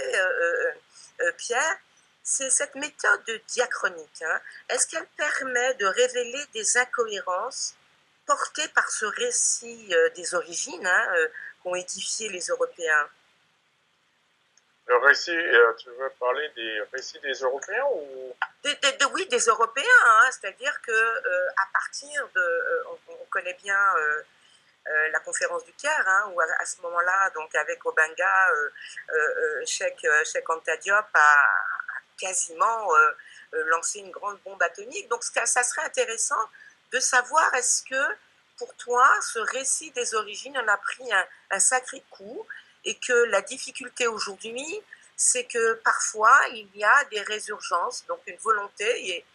[1.38, 1.78] Pierre,
[2.24, 4.22] c'est cette méthode diachronique.
[4.22, 4.42] Hein.
[4.70, 7.76] Est-ce qu'elle permet de révéler des incohérences
[8.26, 11.16] portées par ce récit des origines hein,
[11.62, 13.10] qu'ont édifié les Européens?
[14.88, 15.38] Le récit,
[15.78, 18.36] tu veux parler des récits des Européens ou?
[19.14, 19.84] Oui, des Européens.
[20.06, 20.30] Hein.
[20.32, 21.18] C'est-à-dire que
[21.58, 23.78] à partir de, on, connaît bien
[24.90, 28.70] euh, la conférence du Caire, hein, où à, ce moment-là, donc avec Obanga, euh,
[29.14, 31.73] euh, Cheikh, Cheikh Anta Diop a,
[32.18, 32.90] quasiment
[33.52, 35.08] lancé une grande bombe atomique.
[35.10, 36.42] Donc ça, serait intéressant
[36.92, 38.16] de savoir est-ce que
[38.58, 41.10] pour toi, ce récit des origines en a pris
[41.52, 42.46] un, sacré coup
[42.86, 44.82] et que la difficulté aujourd'hui,
[45.16, 49.26] c'est que parfois il y a des résurgences, donc une volonté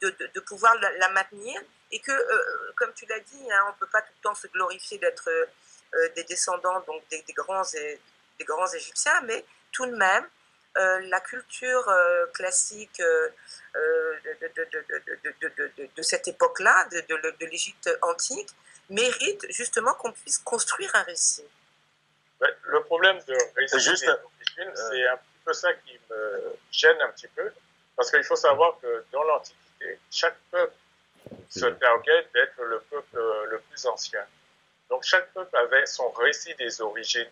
[0.00, 3.86] de, pouvoir la, maintenir, et que, euh, comme tu l'as dit, hein, on ne peut
[3.86, 8.66] pas tout le temps se glorifier d'être euh, des descendants donc des, grands des grands
[8.72, 10.28] Égyptiens, mais tout de même, euh,
[10.76, 11.90] la culture
[12.34, 13.00] classique
[15.96, 18.50] de, cette époque-là, de, l'Égypte antique,
[18.90, 21.44] mérite justement qu'on puisse construire un récit.
[22.40, 24.06] le problème de récit Juste,
[24.74, 27.50] c'est un peu ça qui me gêne un petit peu,
[27.96, 30.74] parce qu'il faut savoir que dans l'Antiquité, chaque peuple
[31.48, 33.18] se targuait d'être le peuple
[33.50, 34.24] le plus ancien.
[34.88, 37.30] Donc chaque peuple avait son récit des origines.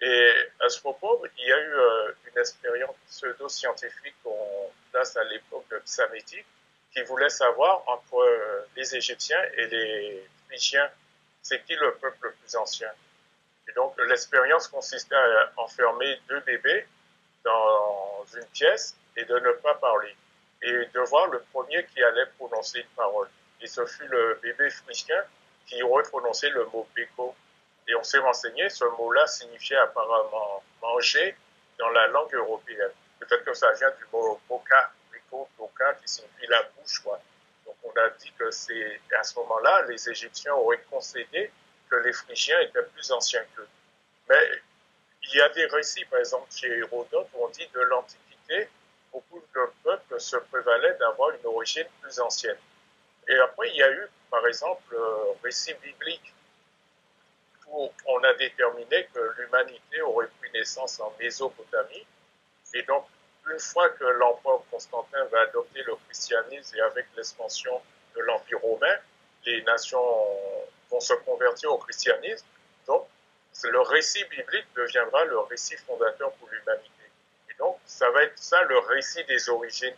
[0.00, 5.24] Et à ce propos, il y a eu euh, une expérience pseudo-scientifique qu'on place à
[5.24, 6.46] l'époque psamétique
[6.94, 10.88] qui voulait savoir entre euh, les Égyptiens et les Phrygiens,
[11.42, 12.90] c'est qui le peuple le plus ancien.
[13.68, 16.86] Et donc l'expérience consistait à enfermer deux bébés
[17.44, 20.14] dans une pièce et de ne pas parler
[20.62, 23.28] et de voir le premier qui allait prononcer une parole.
[23.60, 25.22] Et ce fut le bébé phrygien
[25.66, 27.34] qui aurait prononcé le mot beko.
[27.88, 31.34] Et on s'est renseigné, ce mot-là signifiait apparemment manger
[31.78, 32.92] dans la langue européenne.
[33.18, 34.90] Peut-être que ça vient du mot boka,
[35.30, 37.00] Toka, qui signifie la bouche.
[37.00, 37.20] Quoi.
[37.66, 41.50] Donc on a dit que c'est à ce moment-là, les Égyptiens auraient concédé
[41.90, 43.68] que les Phrygiens étaient plus anciens qu'eux.
[44.28, 44.50] Mais
[45.24, 48.68] il y a des récits, par exemple chez Hérodote, où on dit de l'Antiquité,
[49.12, 52.58] beaucoup de peuples se prévalaient d'avoir une origine plus ancienne.
[53.28, 56.32] Et après, il y a eu, par exemple, le récit biblique
[57.70, 62.06] où on a déterminé que l'humanité aurait pris naissance en Mésopotamie.
[62.74, 63.04] Et donc,
[63.50, 67.80] une fois que l'empereur Constantin va adopter le christianisme et avec l'expansion
[68.14, 68.96] de l'Empire romain,
[69.44, 70.04] les nations
[70.90, 72.46] vont se convertir au christianisme.
[72.86, 73.06] Donc,
[73.64, 76.90] le récit biblique deviendra le récit fondateur pour l'humanité.
[77.50, 79.96] Et donc, ça va être ça le récit des origines.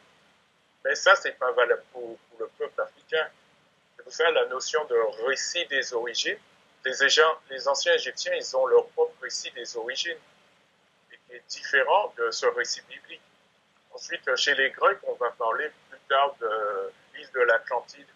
[0.84, 3.28] Mais ça, c'est pas valable pour, le peuple africain.
[3.96, 6.38] C'est pour ça la notion de récit des origines.
[6.84, 10.18] Les, anciens Égyptiens, ils ont leur propre récit des origines,
[11.10, 13.20] qui est différent de ce récit biblique.
[13.92, 18.06] Ensuite, chez les Grecs, on va parler plus tard de l'île de l'Atlantide.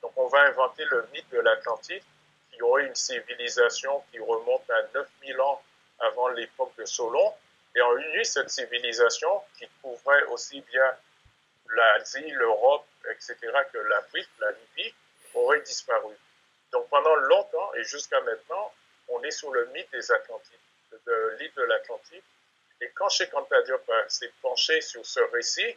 [0.00, 2.02] Donc, on va inventer le mythe de l'Atlantide,
[2.50, 5.62] qui aurait une civilisation qui remonte à 9000 ans
[5.98, 7.34] avant l'époque de Solon.
[7.76, 10.96] Et en une nuit, cette civilisation, qui couvrait aussi bien
[11.70, 13.36] l'Asie, l'Europe, etc.,
[13.72, 14.94] que l'Afrique, la Libye,
[15.34, 16.14] aurait disparu.
[16.72, 18.72] Donc pendant longtemps et jusqu'à maintenant,
[19.08, 20.58] on est sous le mythe des Atlantides,
[21.06, 22.24] de l'île de l'Atlantique.
[22.80, 23.56] Et quand Cheikh Anta
[24.08, 25.76] s'est penché sur ce récit,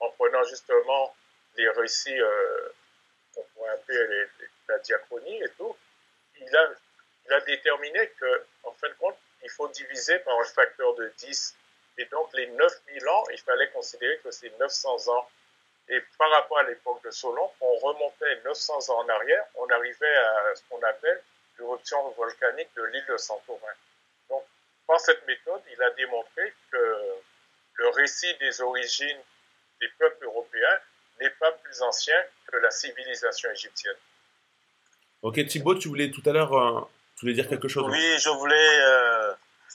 [0.00, 1.14] en prenant justement
[1.56, 2.68] les récits euh,
[3.34, 4.26] qu'on pourrait appeler
[4.68, 5.76] la diachronie et tout,
[6.40, 6.70] il a,
[7.26, 11.12] il a déterminé que, en fin de compte, il faut diviser par un facteur de
[11.18, 11.54] 10.
[11.98, 15.28] Et donc, les 9000 ans, il fallait considérer que c'est 900 ans.
[15.90, 20.16] Et par rapport à l'époque de Solon, on remontait 900 ans en arrière, on arrivait
[20.16, 21.20] à ce qu'on appelle
[21.58, 23.74] l'éruption volcanique de l'île de Santorin.
[24.28, 24.44] Donc,
[24.86, 26.96] par cette méthode, il a démontré que
[27.74, 29.18] le récit des origines
[29.80, 30.78] des peuples européens
[31.20, 33.96] n'est pas plus ancien que la civilisation égyptienne.
[35.22, 36.80] Ok, Thibaut, tu voulais tout à l'heure, euh,
[37.16, 37.90] tu voulais dire quelque chose hein?
[37.90, 39.32] Oui, je voulais, euh,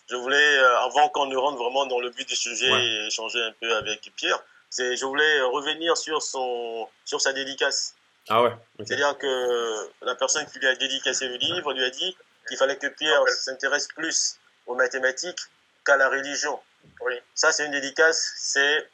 [0.10, 3.40] je voulais euh, avant qu'on ne rentre vraiment dans le but du sujet et échanger
[3.42, 4.42] un peu avec Pierre,
[4.76, 7.96] c'est, je voulais revenir sur son, sur sa dédicace.
[8.28, 8.52] Ah ouais.
[8.80, 12.76] C'est-à-dire que la personne qui lui a dédicacé le livre lui a dit qu'il fallait
[12.76, 15.40] que Pierre s'intéresse plus aux mathématiques
[15.86, 16.60] qu'à la religion.
[17.00, 17.14] Oui.
[17.36, 18.90] Ça, c'est une dédicace, c'est,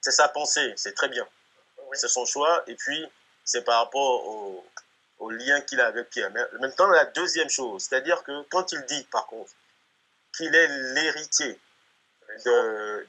[0.00, 1.28] c'est sa pensée, c'est très bien.
[1.92, 3.06] C'est son choix, et puis
[3.44, 4.66] c'est par rapport au,
[5.18, 6.30] au lien qu'il a avec Pierre.
[6.30, 9.52] Mais en même temps, la deuxième chose, c'est-à-dire que quand il dit, par contre,
[10.34, 11.60] qu'il est l'héritier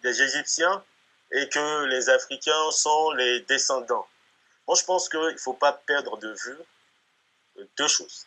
[0.04, 0.84] des Égyptiens
[1.32, 4.08] et que les Africains sont les descendants,
[4.68, 6.58] moi je pense qu'il ne faut pas perdre de vue
[7.78, 8.26] deux choses.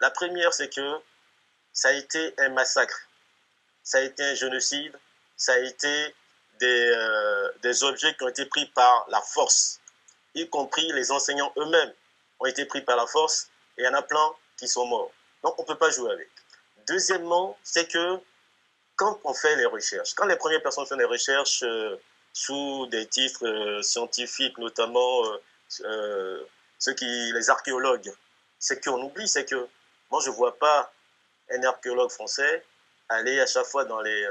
[0.00, 1.00] La première, c'est que
[1.72, 3.08] ça a été un massacre,
[3.82, 4.98] ça a été un génocide,
[5.36, 6.14] ça a été
[6.60, 9.80] des, euh, des objets qui ont été pris par la force,
[10.34, 11.92] y compris les enseignants eux-mêmes
[12.40, 15.12] ont été pris par la force et il y en a plein qui sont morts.
[15.42, 16.28] Donc on ne peut pas jouer avec.
[16.86, 18.20] Deuxièmement, c'est que
[18.98, 21.96] quand on fait les recherches, quand les premières personnes font des recherches euh,
[22.32, 25.22] sous des titres euh, scientifiques, notamment
[25.84, 26.44] euh,
[26.78, 28.12] ceux qui, les archéologues,
[28.58, 29.68] c'est qu'on oublie, c'est que
[30.10, 30.92] moi je ne vois pas
[31.50, 32.64] un archéologue français
[33.08, 34.26] aller à chaque fois dans les,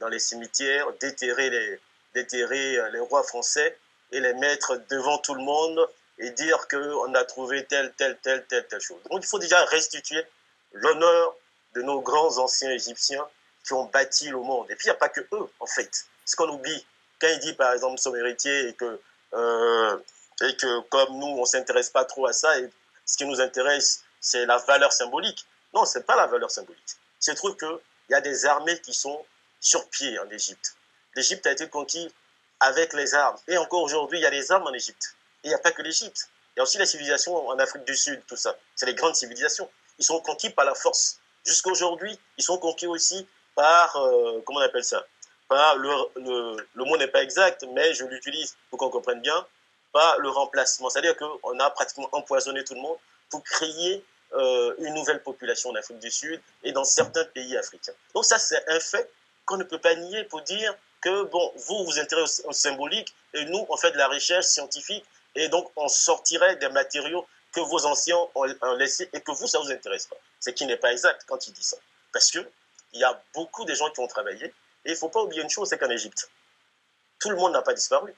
[0.00, 1.80] dans les cimetières, déterrer les,
[2.12, 3.78] déterrer les rois français
[4.12, 8.44] et les mettre devant tout le monde et dire qu'on a trouvé telle, telle, telle,
[8.46, 9.00] telle, telle chose.
[9.10, 10.22] Donc il faut déjà restituer
[10.72, 11.34] l'honneur
[11.74, 13.26] de nos grands anciens Égyptiens
[13.64, 14.70] qui ont bâti le monde.
[14.70, 16.06] Et puis il n'y a pas que eux, en fait.
[16.24, 16.86] Ce qu'on oublie,
[17.20, 19.00] quand il dit par exemple son héritier et que,
[19.34, 19.98] euh,
[20.42, 22.70] et que comme nous, on ne s'intéresse pas trop à ça, et
[23.04, 25.46] ce qui nous intéresse, c'est la valeur symbolique.
[25.74, 26.96] Non, ce n'est pas la valeur symbolique.
[27.20, 29.24] Il se trouve qu'il y a des armées qui sont
[29.60, 30.74] sur pied en Égypte.
[31.14, 32.10] L'Égypte a été conquise
[32.60, 33.36] avec les armes.
[33.48, 35.82] Et encore aujourd'hui, il y a des armes en Égypte il n'y a pas que
[35.82, 36.28] l'Égypte.
[36.54, 38.56] Il y a aussi les civilisations en Afrique du Sud, tout ça.
[38.74, 39.70] C'est les grandes civilisations.
[39.98, 41.18] Ils sont conquis par la force.
[41.44, 45.04] Jusqu'à aujourd'hui, ils sont conquis aussi par, euh, comment on appelle ça?
[45.48, 49.46] Par le, le, mot n'est pas exact, mais je l'utilise pour qu'on comprenne bien,
[49.92, 50.88] par le remplacement.
[50.90, 52.96] C'est-à-dire qu'on a pratiquement empoisonné tout le monde
[53.30, 57.92] pour créer euh, une nouvelle population en Afrique du Sud et dans certains pays africains.
[58.14, 59.10] Donc ça, c'est un fait
[59.44, 63.44] qu'on ne peut pas nier pour dire que, bon, vous vous intéressez au symbolique et
[63.46, 67.86] nous, on fait de la recherche scientifique et donc, on sortirait des matériaux que vos
[67.86, 70.16] anciens ont laissés et que vous, ça ne vous intéresse pas.
[70.40, 71.76] Ce qui n'est pas exact quand il dit ça.
[72.12, 72.30] Parce
[72.90, 74.46] qu'il y a beaucoup de gens qui ont travaillé.
[74.46, 74.54] Et
[74.86, 76.30] il ne faut pas oublier une chose, c'est qu'en Égypte,
[77.18, 78.14] tout le monde n'a pas disparu.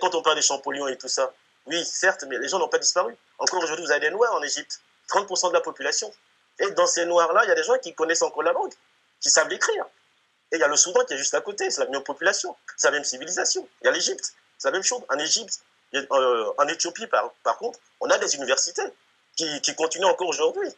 [0.00, 1.32] Quand on parle des Champollions et tout ça,
[1.66, 3.16] oui, certes, mais les gens n'ont pas disparu.
[3.38, 6.12] Encore aujourd'hui, vous avez des Noirs en Égypte, 30% de la population.
[6.58, 8.72] Et dans ces Noirs-là, il y a des gens qui connaissent encore la langue,
[9.20, 9.86] qui savent l'écrire.
[10.50, 12.56] Et il y a le Soudan qui est juste à côté, c'est la même population,
[12.76, 13.68] c'est la même civilisation.
[13.82, 15.02] Il y a l'Égypte, c'est la même chose.
[15.10, 15.60] En Égypte,
[15.94, 18.82] euh, en Éthiopie, par, par, contre, on a des universités
[19.36, 20.68] qui, qui continuent encore aujourd'hui.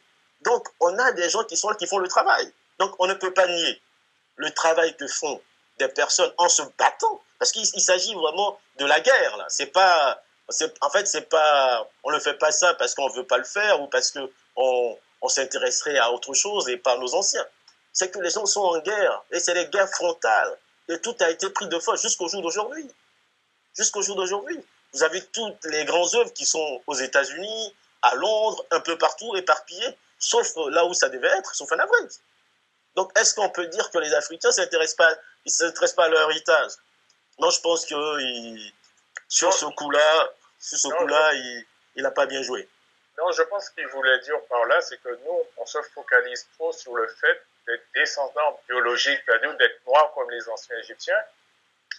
[0.42, 2.52] Donc, on a des gens qui sont là, qui font le travail.
[2.80, 3.80] Donc, on ne peut pas nier
[4.36, 5.40] le travail que font
[5.78, 9.36] des personnes en se battant, parce qu'il s'agit vraiment de la guerre.
[9.36, 10.22] Là, c'est pas,
[10.80, 13.80] en fait, c'est pas, on ne fait pas ça parce qu'on veut pas le faire
[13.82, 14.20] ou parce que
[14.56, 14.96] on,
[15.28, 17.46] s'intéresserait à autre chose et pas nos anciens.
[17.92, 21.30] C'est que les gens sont en guerre et c'est des guerres frontales et tout a
[21.30, 22.90] été pris de force jusqu'au jour d'aujourd'hui.
[23.76, 24.58] Jusqu'au jour d'aujourd'hui.
[24.92, 29.36] Vous avez toutes les grandes œuvres qui sont aux États-Unis, à Londres, un peu partout,
[29.36, 32.18] éparpillées, sauf là où ça devait être, sauf en Afrique.
[33.00, 35.14] Donc, est-ce qu'on peut dire que les Africains ne s'intéressent pas,
[35.96, 36.72] pas à leur héritage?
[37.38, 37.94] Non, je pense que
[39.26, 41.32] sur ce coup-là, sur ce coup-là,
[41.94, 42.68] il n'a pas bien joué.
[43.16, 46.72] Non, je pense qu'il voulait dire par là, c'est que nous, on se focalise trop
[46.74, 51.22] sur le fait d'être descendants biologiques à nous, d'être noirs comme les anciens Égyptiens,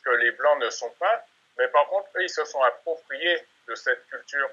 [0.05, 1.25] que les Blancs ne sont pas.
[1.57, 4.51] Mais par contre, eux, ils se sont appropriés de cette culture.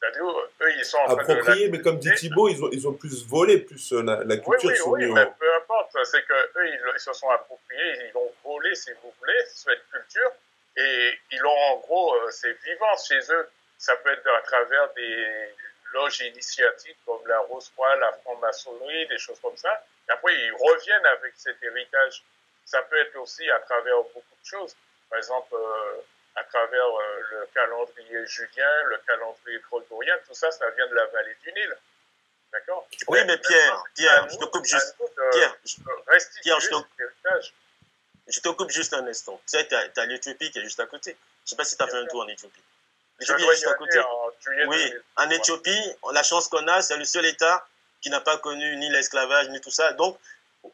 [0.00, 2.92] C'est-à-dire, eux, ils sont en train de mais comme dit Thibault, ils ont, ils ont
[2.92, 4.70] plus volé plus euh, la, culture.
[4.88, 5.96] Oui, oui, oui mais peu importe.
[6.04, 10.32] C'est qu'eux, ils, ils, se sont appropriés, ils ont volé, si vous voulez, cette culture.
[10.76, 13.48] Et ils l'ont, en gros, euh, c'est vivant chez eux.
[13.78, 15.54] Ça peut être à travers des
[15.94, 19.84] loges initiatiques comme la Rose-Croix, la franc-maçonnerie, des choses comme ça.
[20.08, 22.22] Et après, ils reviennent avec cet héritage.
[22.64, 24.74] Ça peut être aussi à travers beaucoup de choses.
[25.08, 26.00] Par exemple, euh,
[26.36, 31.06] à travers euh, le calendrier julien, le calendrier grégorien, tout ça, ça vient de la
[31.06, 31.76] vallée du Nil.
[32.52, 32.88] D'accord?
[33.08, 34.96] Oui, mais Pierre, Pierre, je te coupe juste.
[35.32, 35.76] Pierre, je,
[36.42, 36.76] Pierre, je, te,
[38.28, 39.40] je te coupe juste un instant.
[39.46, 41.10] Tu sais, tu as, l'Éthiopie qui est juste à côté.
[41.10, 42.62] Je ne sais pas si tu as fait un tour en Éthiopie.
[43.18, 44.00] L'Éthiopie est juste à côté.
[44.66, 47.66] oui, en Éthiopie, la chance qu'on a, c'est le seul État
[48.00, 49.92] qui n'a pas connu ni l'esclavage, ni tout ça.
[49.92, 50.18] Donc,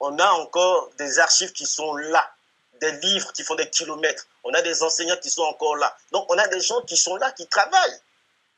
[0.01, 2.31] on a encore des archives qui sont là
[2.80, 4.26] des livres qui font des kilomètres.
[4.44, 5.96] On a des enseignants qui sont encore là.
[6.12, 8.00] Donc, on a des gens qui sont là, qui travaillent.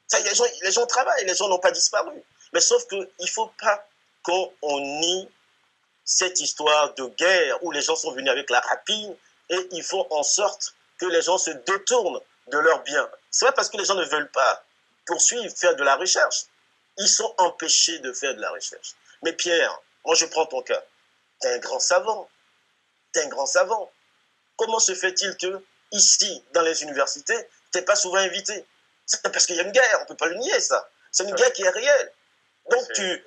[0.07, 2.23] Ça, les, gens, les gens travaillent, les gens n'ont pas disparu.
[2.53, 3.87] Mais sauf qu'il ne faut pas
[4.23, 5.29] qu'on nie
[6.05, 9.17] cette histoire de guerre où les gens sont venus avec la rapine
[9.49, 13.09] et il faut en sorte que les gens se détournent de leurs biens.
[13.31, 14.65] C'est pas parce que les gens ne veulent pas
[15.07, 16.45] poursuivre, faire de la recherche.
[16.99, 18.95] Ils sont empêchés de faire de la recherche.
[19.23, 20.83] Mais Pierre, moi je prends ton cas.
[21.41, 22.29] Tu es un grand savant.
[23.13, 23.91] Tu es un grand savant.
[24.57, 25.63] Comment se fait-il que,
[25.93, 27.37] ici, dans les universités,
[27.73, 28.65] tu n'es pas souvent invité?
[29.07, 30.89] C'est parce qu'il y a une guerre, on ne peut pas le nier, ça.
[31.11, 32.13] C'est une guerre qui est réelle.
[32.71, 33.25] Donc, tu,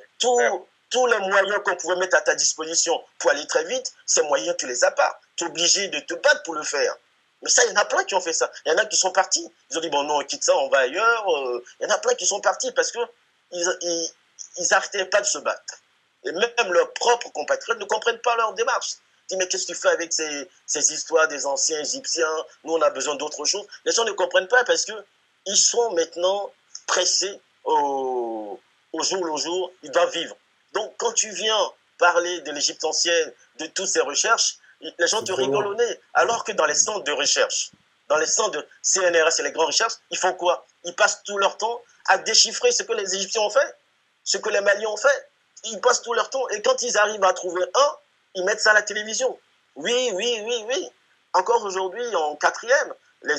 [0.90, 4.56] tous les moyens qu'on pouvait mettre à ta disposition pour aller très vite, ces moyens,
[4.58, 5.20] tu les as pas.
[5.36, 6.96] Tu es obligé de te battre pour le faire.
[7.42, 8.52] Mais ça, il y en a plein qui ont fait ça.
[8.66, 9.52] Il y en a qui sont partis.
[9.70, 11.30] Ils ont dit, bon, non, on quitte ça, on va ailleurs.
[11.30, 11.64] Euh.
[11.80, 13.08] Il y en a plein qui sont partis parce qu'ils
[13.52, 15.76] ils, n'arrêtaient pas de se battre.
[16.24, 18.94] Et même leurs propres compatriotes ne comprennent pas leur démarche
[19.30, 22.82] dis, mais qu'est-ce que tu fais avec ces, ces, histoires des anciens Égyptiens Nous, on
[22.82, 23.66] a besoin d'autre chose.
[23.86, 26.52] Les gens ne comprennent pas parce qu'ils sont maintenant
[26.88, 28.60] pressés au,
[28.94, 29.72] au jour le jour.
[29.84, 30.36] Ils doivent vivre.
[30.74, 35.32] Donc, quand tu viens parler de l'Égypte ancienne, de toutes ces recherches, les gens te
[35.32, 36.00] rigolent au nez.
[36.14, 37.72] Alors que dans les centres de recherche,
[38.08, 40.66] dans les centres de CNRS et les grandes recherches, ils font quoi?
[40.84, 43.76] Ils passent tout leur temps à déchiffrer ce que les Égyptiens ont fait,
[44.24, 45.30] ce que les Maliens ont fait.
[45.64, 47.98] Ils passent tout leur temps et quand ils arrivent à trouver un,
[48.36, 49.38] ils mettent ça à la télévision.
[49.76, 50.90] Oui, oui, oui, oui.
[51.34, 52.94] Encore aujourd'hui, en quatrième,
[53.24, 53.36] les,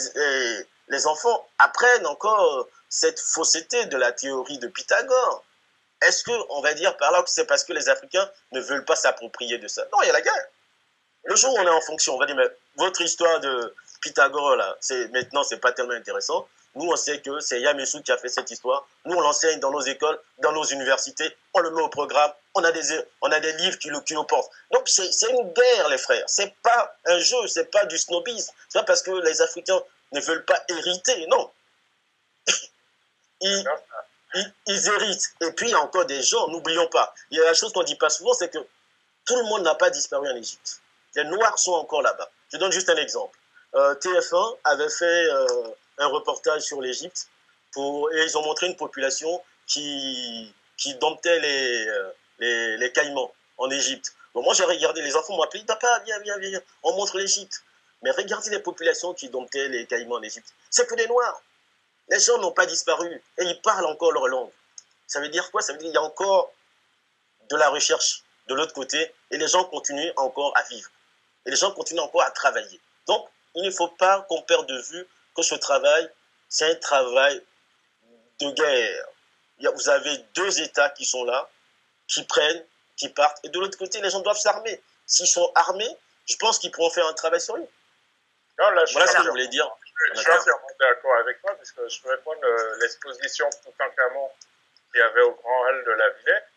[0.88, 5.44] les, enfants apprennent encore cette fausseté de la théorie de Pythagore.
[6.02, 8.96] Est-ce qu'on va dire par là que c'est parce que les Africains ne veulent pas
[8.96, 9.82] s'approprier de ça?
[9.92, 10.46] Non, il y a la guerre.
[11.24, 14.56] Le jour où on est en fonction, on va dire, mais votre histoire de Pythagore,
[14.56, 14.76] là,
[15.12, 16.46] maintenant, c'est pas tellement intéressant.
[16.76, 18.86] Nous, on sait que c'est Yamesu qui a fait cette histoire.
[19.06, 21.34] Nous, on l'enseigne dans nos écoles, dans nos universités.
[21.54, 22.30] On le met au programme.
[22.54, 22.82] On a des,
[23.54, 24.50] livres qui le, portent.
[24.70, 26.24] Donc, c'est une guerre, les frères.
[26.26, 28.52] C'est pas un jeu, c'est pas du snobisme.
[28.68, 29.80] C'est pas parce que les Africains
[30.12, 31.26] ne veulent pas hériter.
[31.28, 31.50] Non.
[33.40, 33.64] Ils,
[34.66, 35.34] ils, héritent.
[35.42, 37.14] Et puis, il y a encore des gens, n'oublions pas.
[37.30, 38.58] Il y a la chose qu'on ne dit pas souvent, c'est que
[39.26, 40.80] tout le monde n'a pas disparu en Égypte.
[41.14, 42.30] Les Noirs sont encore là-bas.
[42.52, 43.38] Je donne juste un exemple.
[43.74, 45.68] Euh, TF1 avait fait euh,
[45.98, 47.28] un reportage sur l'Égypte
[48.12, 54.14] et ils ont montré une population qui, qui domptait les, euh, les, caïmans en Égypte.
[54.34, 57.62] Bon, moi, j'ai regardé, les enfants m'ont appelé, papa, viens, viens, viens, on montre l'Égypte.
[58.02, 60.52] Mais regardez les populations qui domptaient les caïmans en Égypte.
[60.70, 61.40] C'est que des Noirs.
[62.08, 64.50] Les gens n'ont pas disparu et ils parlent encore leur langue.
[65.06, 65.62] Ça veut dire quoi?
[65.62, 66.52] Ça veut dire qu'il y a encore
[67.48, 70.90] de la recherche de l'autre côté et les gens continuent encore à vivre.
[71.46, 72.80] Et les gens continuent encore à travailler.
[73.08, 75.06] Donc, il ne faut pas qu'on perde de vue
[75.36, 76.10] que ce travail,
[76.48, 77.42] c'est un travail
[78.40, 79.06] de guerre.
[79.74, 81.48] Vous avez deux États qui sont là,
[82.08, 82.64] qui prennent,
[82.96, 83.38] qui partent.
[83.44, 84.82] Et de l'autre côté, les gens doivent s'armer.
[85.06, 85.96] S'ils sont armés,
[86.28, 87.66] je pense qu'ils pourront faire un travail sur lui.
[88.58, 89.70] Non, là, je voilà ce que je voulais dire.
[90.14, 94.30] Je suis entièrement d'accord avec toi, parce que je peux répondre euh, l'exposition Toutankhamon
[94.90, 96.48] qu'il y avait au Grand Hall de la Villette.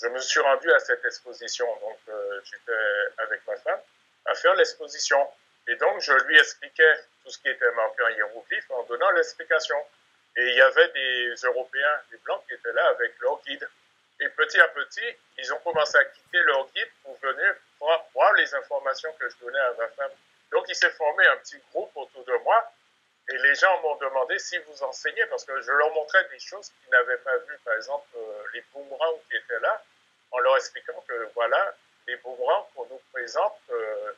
[0.00, 3.80] Je me suis rendu à cette exposition, donc euh, j'étais avec ma femme,
[4.26, 5.28] à faire l'exposition.
[5.68, 9.76] Et donc, je lui expliquais tout ce qui était marqué en hiéroglyphe en donnant l'explication.
[10.36, 13.68] Et il y avait des Européens, des Blancs qui étaient là avec leur guide.
[14.20, 18.54] Et petit à petit, ils ont commencé à quitter leur guide pour venir voir, les
[18.54, 20.10] informations que je donnais à ma femme.
[20.50, 22.72] Donc, il s'est formé un petit groupe autour de moi.
[23.28, 26.70] Et les gens m'ont demandé si vous enseignez, parce que je leur montrais des choses
[26.70, 27.58] qu'ils n'avaient pas vues.
[27.64, 29.82] Par exemple, euh, les boomerangs qui étaient là,
[30.32, 31.74] en leur expliquant que voilà,
[32.06, 34.12] les boomerangs qu'on nous présente, euh,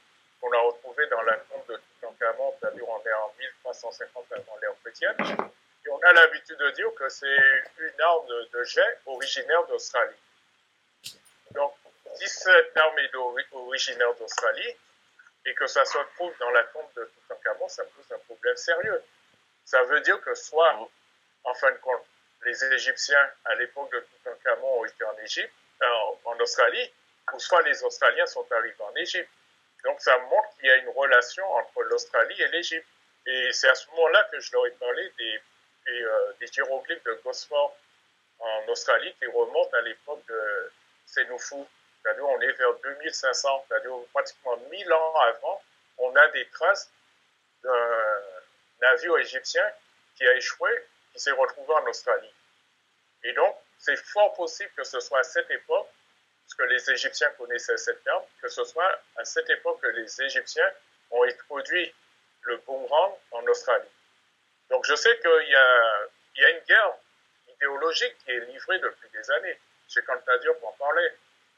[0.45, 4.75] qu'on a retrouvés dans la tombe de Toutankhamon, c'est-à-dire on est en 1350 avant l'ère
[4.83, 5.17] chrétienne,
[5.87, 10.17] et on a l'habitude de dire que c'est une arme de, jet originaire d'Australie.
[11.53, 11.75] Donc,
[12.17, 13.15] si cette arme est
[13.53, 14.77] originaire d'Australie,
[15.47, 19.03] et que ça se trouve dans la tombe de Toutankhamon, ça pose un problème sérieux.
[19.65, 20.89] Ça veut dire que soit,
[21.45, 22.05] en fin de compte,
[22.45, 25.87] les Égyptiens, à l'époque de Toutankhamon, ont été en Égypte, euh,
[26.25, 26.93] en Australie,
[27.33, 29.31] ou soit les Australiens sont arrivés en Égypte.
[29.85, 32.87] Donc ça montre qu'il y a une relation entre l'Australie et l'Égypte.
[33.27, 35.41] Et c'est à ce moment-là que je leur ai parlé des,
[35.89, 37.77] euh, hiéroglyphes de Gosford
[38.39, 40.73] en Australie qui remontent à l'époque de
[41.07, 41.67] Sénoufou.
[42.03, 45.63] C'est-à-dire on est vers 2500, c'est-à-dire pratiquement 1000 ans avant,
[45.99, 46.91] on a des traces
[47.63, 48.21] d'un
[48.83, 49.65] navire égyptien
[50.17, 50.71] qui a échoué,
[51.13, 52.33] qui s'est retrouvé en Australie.
[53.25, 55.89] Et donc, c'est fort possible que ce soit à cette époque,
[56.55, 60.71] que les Égyptiens connaissaient cette terme, que ce soit à cette époque que les Égyptiens
[61.11, 61.95] ont introduit
[62.43, 63.89] le boomerang en Australie.
[64.71, 66.95] Donc je sais qu'il y a, il y a une guerre
[67.49, 69.59] idéologique qui est livrée depuis des années.
[69.97, 71.09] Même dire pour en parler.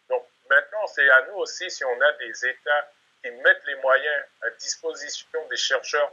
[0.08, 2.92] Donc maintenant, c'est à nous aussi, si on a des États
[3.22, 6.12] qui mettent les moyens à disposition des chercheurs,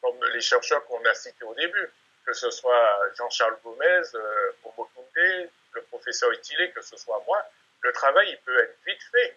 [0.00, 1.90] comme les chercheurs qu'on a cités au début,
[2.24, 4.52] que ce soit Jean-Charles Gomez, euh,
[5.72, 7.44] le professeur Itilé, que ce soit moi,
[7.80, 9.36] le travail il peut être vite fait.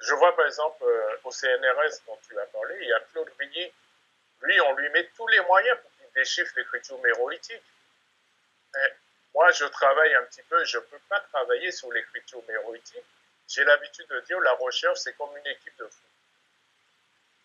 [0.00, 3.30] Je vois par exemple euh, au CNRS dont tu as parlé, il y a Claude
[3.38, 3.72] Vigny.
[4.42, 7.62] Lui, on lui met tous les moyens pour qu'il déchiffre l'écriture méroïtique.
[9.34, 13.04] moi, je travaille un petit peu, je ne peux pas travailler sur l'écriture méroïtique.
[13.48, 16.10] J'ai l'habitude de dire la recherche, c'est comme une équipe de foot.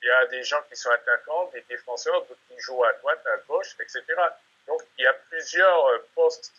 [0.01, 3.25] Il y a des gens qui sont attaquants, des défenseurs, d'autres qui jouent à droite,
[3.27, 4.03] à gauche, etc.
[4.67, 6.53] Donc, il y a plusieurs euh, postes.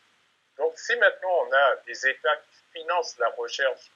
[0.59, 3.91] Donc, si maintenant on a des États qui financent la recherche,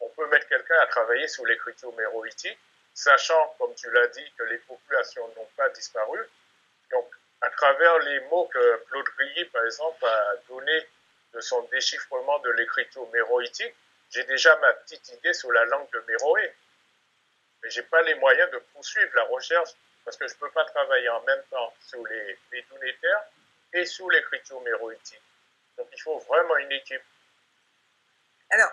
[0.00, 2.58] on peut mettre quelqu'un à travailler sur l'écriture méroïtique,
[2.92, 6.20] sachant, comme tu l'as dit, que les populations n'ont pas disparu.
[6.90, 7.08] Donc,
[7.40, 10.86] à travers les mots que Claude Grilly, par exemple, a donné
[11.32, 13.74] de son déchiffrement de l'écriture méroïtique,
[14.10, 16.54] j'ai déjà ma petite idée sur la langue de Méroé.
[17.62, 19.70] Mais j'ai pas les moyens de poursuivre la recherche
[20.04, 22.64] parce que je peux pas travailler en même temps sur les, les
[23.72, 25.22] et sous l'écriture méroïtique.
[25.76, 27.02] Donc il faut vraiment une équipe.
[28.50, 28.72] Alors,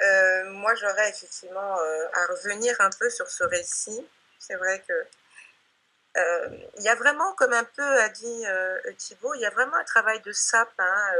[0.00, 4.06] euh, moi j'aurais effectivement euh, à revenir un peu sur ce récit.
[4.38, 4.92] C'est vrai que
[6.16, 8.44] euh, il y a vraiment, comme un peu a dit
[8.96, 11.12] Thibault, il y a vraiment un travail de sape hein,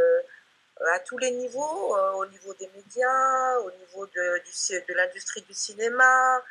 [0.92, 6.42] à tous les niveaux, au niveau des médias, au niveau de, l'industrie du cinéma,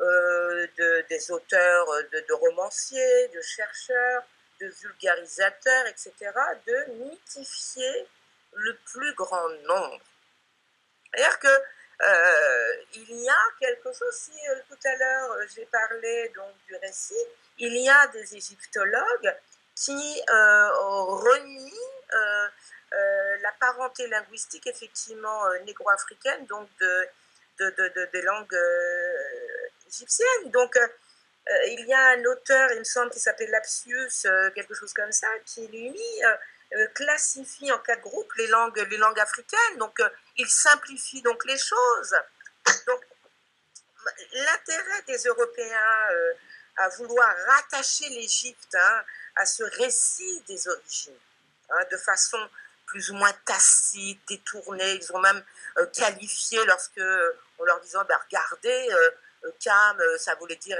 [0.00, 4.22] de, des auteurs, de romanciers, de chercheurs,
[4.60, 6.12] de vulgarisateurs, etc.,
[6.66, 8.08] de mythifier
[8.54, 10.00] le plus grand nombre.
[11.14, 11.48] C'est-à-dire que
[12.02, 16.52] euh, il y a quelque chose, si euh, tout à l'heure euh, j'ai parlé donc
[16.66, 17.14] du récit,
[17.58, 19.34] il y a des égyptologues
[19.74, 21.72] qui renient
[23.40, 27.08] la parenté linguistique effectivement négro-africaine, donc de,
[27.58, 28.58] de, des langues
[29.88, 30.50] égyptiennes.
[30.50, 30.76] Donc
[31.48, 34.92] euh, il y a un auteur, il me semble, qui s'appelle Lapsius, euh, quelque chose
[34.92, 36.36] comme ça, qui lui euh,
[36.94, 39.78] classifie en quatre groupes les langues, les langues africaines.
[39.78, 40.00] Donc,
[40.36, 42.16] il simplifie donc les choses.
[42.86, 43.00] Donc,
[44.32, 46.08] l'intérêt des Européens
[46.76, 49.02] à vouloir rattacher l'Égypte hein,
[49.36, 51.18] à ce récit des origines,
[51.70, 52.38] hein, de façon
[52.86, 54.94] plus ou moins tacite, détournée.
[54.94, 55.42] Ils ont même
[55.92, 57.02] qualifié lorsque
[57.64, 60.78] leur disant, ben, regardez, euh, ça voulait dire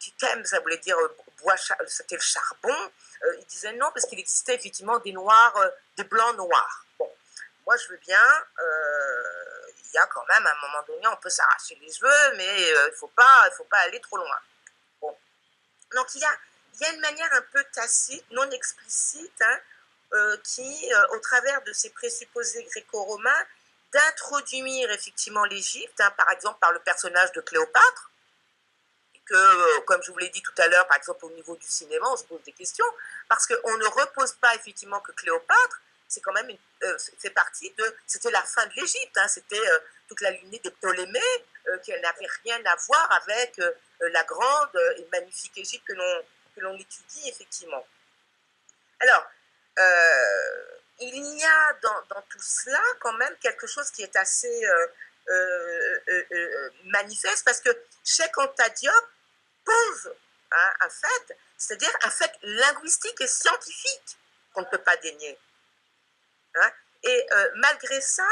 [0.00, 0.40] effectivement.
[0.40, 0.96] Euh, ça voulait dire
[1.42, 2.92] bois, c'était le charbon.
[3.38, 5.54] il disait non parce qu'il existait effectivement des noirs,
[5.96, 6.84] des blancs noirs.
[6.98, 7.10] Bon,
[7.66, 8.22] moi je veux bien.
[9.78, 12.92] il y a quand même un moment donné, on peut s'arracher les cheveux, mais il
[12.96, 14.38] faut pas, faut pas aller trop loin.
[15.00, 15.16] Bon,
[15.94, 16.36] donc il y a,
[16.80, 21.90] y a une manière un peu tacite, non explicite, hein, qui, au travers de ces
[21.90, 23.46] présupposés gréco-romains,
[23.92, 28.09] d'introduire effectivement l'Égypte, hein, par exemple par le personnage de Cléopâtre,
[29.32, 32.06] euh, comme je vous l'ai dit tout à l'heure, par exemple au niveau du cinéma,
[32.08, 32.86] on se pose des questions,
[33.28, 36.50] parce qu'on ne repose pas effectivement que Cléopâtre, c'est quand même
[36.82, 39.78] euh, fait partie de, c'était la fin de l'Égypte, hein, c'était euh,
[40.08, 41.20] toute la lignée des Ptolémées,
[41.84, 43.60] qui n'avait rien à voir avec
[44.00, 47.86] la grande et magnifique Égypte que l'on, étudie effectivement.
[48.98, 49.30] Alors,
[50.98, 54.66] il y a dans, tout cela quand même quelque chose qui est assez
[56.86, 57.70] manifeste, parce que
[58.04, 59.06] Cheikh Anta Diop
[59.70, 60.14] pose
[60.52, 64.18] hein, un fait, c'est-à-dire un fait linguistique et scientifique
[64.52, 65.38] qu'on ne peut pas dénier.
[66.56, 66.70] Hein.
[67.02, 68.28] Et euh, malgré ça,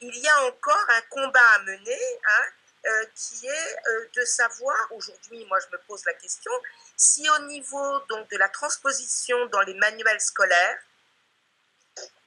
[0.00, 2.44] il y a encore un combat à mener hein,
[2.86, 6.52] euh, qui est euh, de savoir, aujourd'hui, moi je me pose la question,
[6.96, 10.78] si au niveau donc, de la transposition dans les manuels scolaires,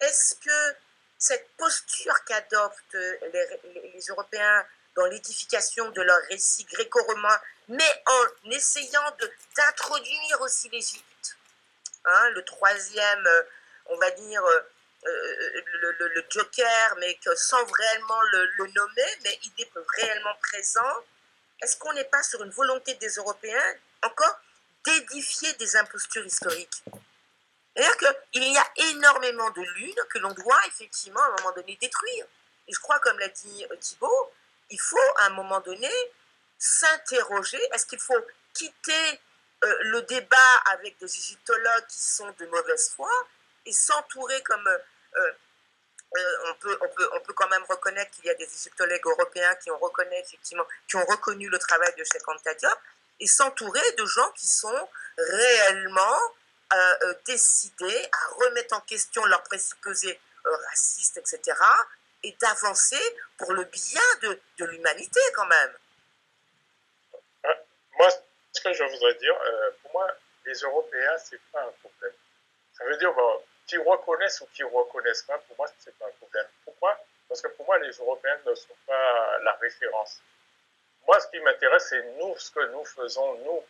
[0.01, 0.75] est-ce que
[1.17, 3.59] cette posture qu'adoptent les,
[3.93, 9.15] les, Européens dans l'édification de leur récit gréco-romain, mais en essayant
[9.55, 11.37] d'introduire aussi l'Égypte.
[12.05, 13.43] Hein, le troisième, euh,
[13.87, 14.59] on va dire, euh,
[15.05, 21.05] euh, le, joker, mais sans réellement le, le nommer, mais il est réellement présent.
[21.61, 24.39] Est-ce qu'on n'est pas sur une volonté des Européens, encore,
[24.85, 26.83] d'édifier des impostures historiques?
[27.75, 27.97] C'est-à-dire
[28.31, 32.25] qu'il y a énormément de lunes que l'on doit effectivement à un moment donné détruire.
[32.67, 34.33] Et je crois, comme l'a dit Thibault,
[34.69, 35.89] il faut à un moment donné
[36.61, 39.19] s'interroger, est-ce qu'il faut quitter
[39.63, 43.11] euh, le débat avec des égyptologues qui sont de mauvaise foi
[43.65, 44.67] et s'entourer comme...
[44.67, 45.31] Euh,
[46.17, 51.47] euh, on, peut, quand même reconnaître qu'il y a des égyptologues européens qui ont, reconnu,
[51.47, 52.21] le travail de Cheikh
[53.21, 56.19] et s'entourer de gens qui sont réellement
[57.25, 61.57] décidés à remettre en question leurs présupposés racistes, etc.,
[62.23, 63.01] et d'avancer
[63.37, 65.71] pour le bien de, de l'humanité quand même.
[68.01, 68.09] Moi,
[68.51, 70.07] ce que je voudrais dire, euh, pour moi,
[70.47, 72.13] les Européens, c'est pas un problème.
[72.73, 73.13] Ça veut dire
[73.67, 76.47] qu'ils reconnaissent ou qu'ils reconnaissent pas, pour moi, c'est pas un problème.
[76.65, 76.99] Pourquoi?
[77.29, 80.19] Parce que pour moi, les Européens ne sont pas la référence.
[81.07, 83.63] Moi, ce qui m'intéresse, c'est nous, ce que nous faisons, nous.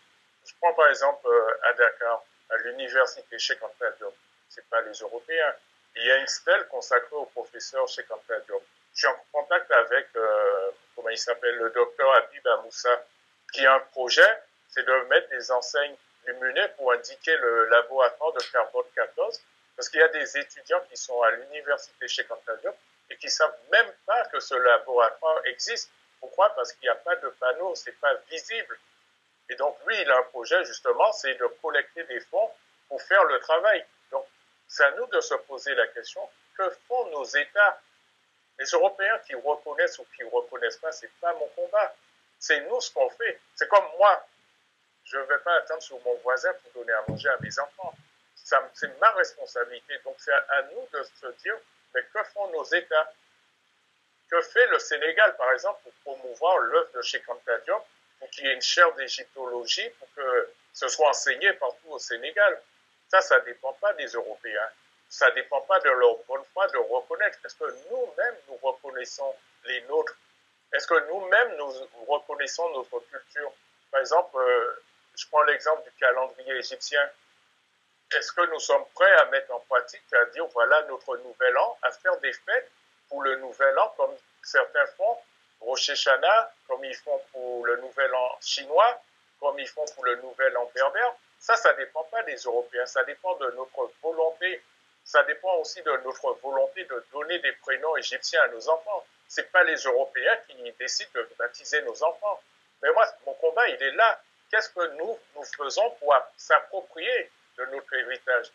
[0.45, 4.15] Je prends par exemple euh, à Dakar, à l'université chez Anta Diop.
[4.47, 5.55] C'est pas les Européens,
[5.97, 8.63] il y a une stèle consacrée au professeur chez Diop.
[8.93, 13.05] Je suis en contact avec, euh, comment il s'appelle, le docteur Habib Amoussa,
[13.51, 15.95] qui a un projet, c'est de mettre des enseignes
[16.25, 19.41] luminées pour indiquer le laboratoire de carbone 14,
[19.75, 22.75] parce qu'il y a des étudiants qui sont à l'université chez Diop
[23.09, 25.89] et qui savent même pas que ce laboratoire existe.
[26.19, 26.53] Pourquoi?
[26.55, 28.77] Parce qu'il n'y a pas de panneau, c'est pas visible.
[29.49, 32.51] Et donc lui, il a un projet justement, c'est de collecter des fonds
[32.87, 33.85] pour faire le travail.
[34.67, 36.21] C'est à nous de se poser la question,
[36.57, 37.81] que font nos États?
[38.57, 41.93] Les Européens qui reconnaissent ou qui ne reconnaissent pas, ce n'est pas mon combat.
[42.41, 43.39] C'est nous ce qu'on fait.
[43.55, 44.27] C'est comme moi.
[45.05, 47.93] Je ne vais pas attendre sur mon voisin pour donner à manger à mes enfants.
[48.33, 49.97] C'est ma responsabilité.
[50.03, 51.55] Donc c'est à nous de se dire,
[51.93, 53.13] mais que font nos États?
[54.29, 57.85] Que fait le Sénégal, par exemple, pour promouvoir l'œuvre de Anta Diop,
[58.19, 62.59] pour qu'il y ait une chaire d'égyptologie, pour que ce soit enseigné partout au Sénégal?
[63.09, 64.69] Ça, ça ne dépend pas des Européens.
[65.09, 67.37] Ça ne dépend pas de leur bonne foi de reconnaître.
[67.45, 69.35] Est-ce que nous-mêmes, nous reconnaissons
[69.65, 70.17] les nôtres
[70.73, 71.71] Est-ce que nous-mêmes, nous
[72.07, 73.51] reconnaissons notre culture?
[73.91, 74.83] Par exemple, euh,
[75.15, 77.01] je prends l'exemple du calendrier égyptien.
[78.13, 81.77] Est-ce que nous sommes prêts à mettre en pratique, à dire, voilà notre nouvel an,
[81.81, 82.71] à faire des fêtes
[83.09, 85.17] pour le nouvel an, comme certains font,
[85.61, 85.91] Rosh
[86.67, 89.01] comme ils font pour le nouvel an chinois,
[89.39, 91.13] comme ils font pour le nouvel an berbère?
[91.39, 94.61] Ça, ça ne dépend pas des Européens, ça dépend de notre volonté.
[95.03, 99.03] Ça dépend aussi de notre volonté de donner des prénoms égyptiens à nos enfants.
[99.31, 102.41] Ce pas les Européens qui décident de baptiser nos enfants.
[102.83, 104.21] Mais moi, mon combat, il est là.
[104.49, 108.51] Qu'est-ce que nous, nous faisons pour s'approprier de notre héritage?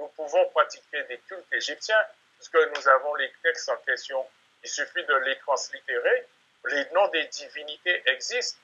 [0.00, 2.02] Nous pouvons pratiquer des cultes égyptiens,
[2.36, 4.26] puisque nous avons les textes en question.
[4.62, 6.26] Il suffit de les translittérer.
[6.64, 8.58] Les noms des divinités existent.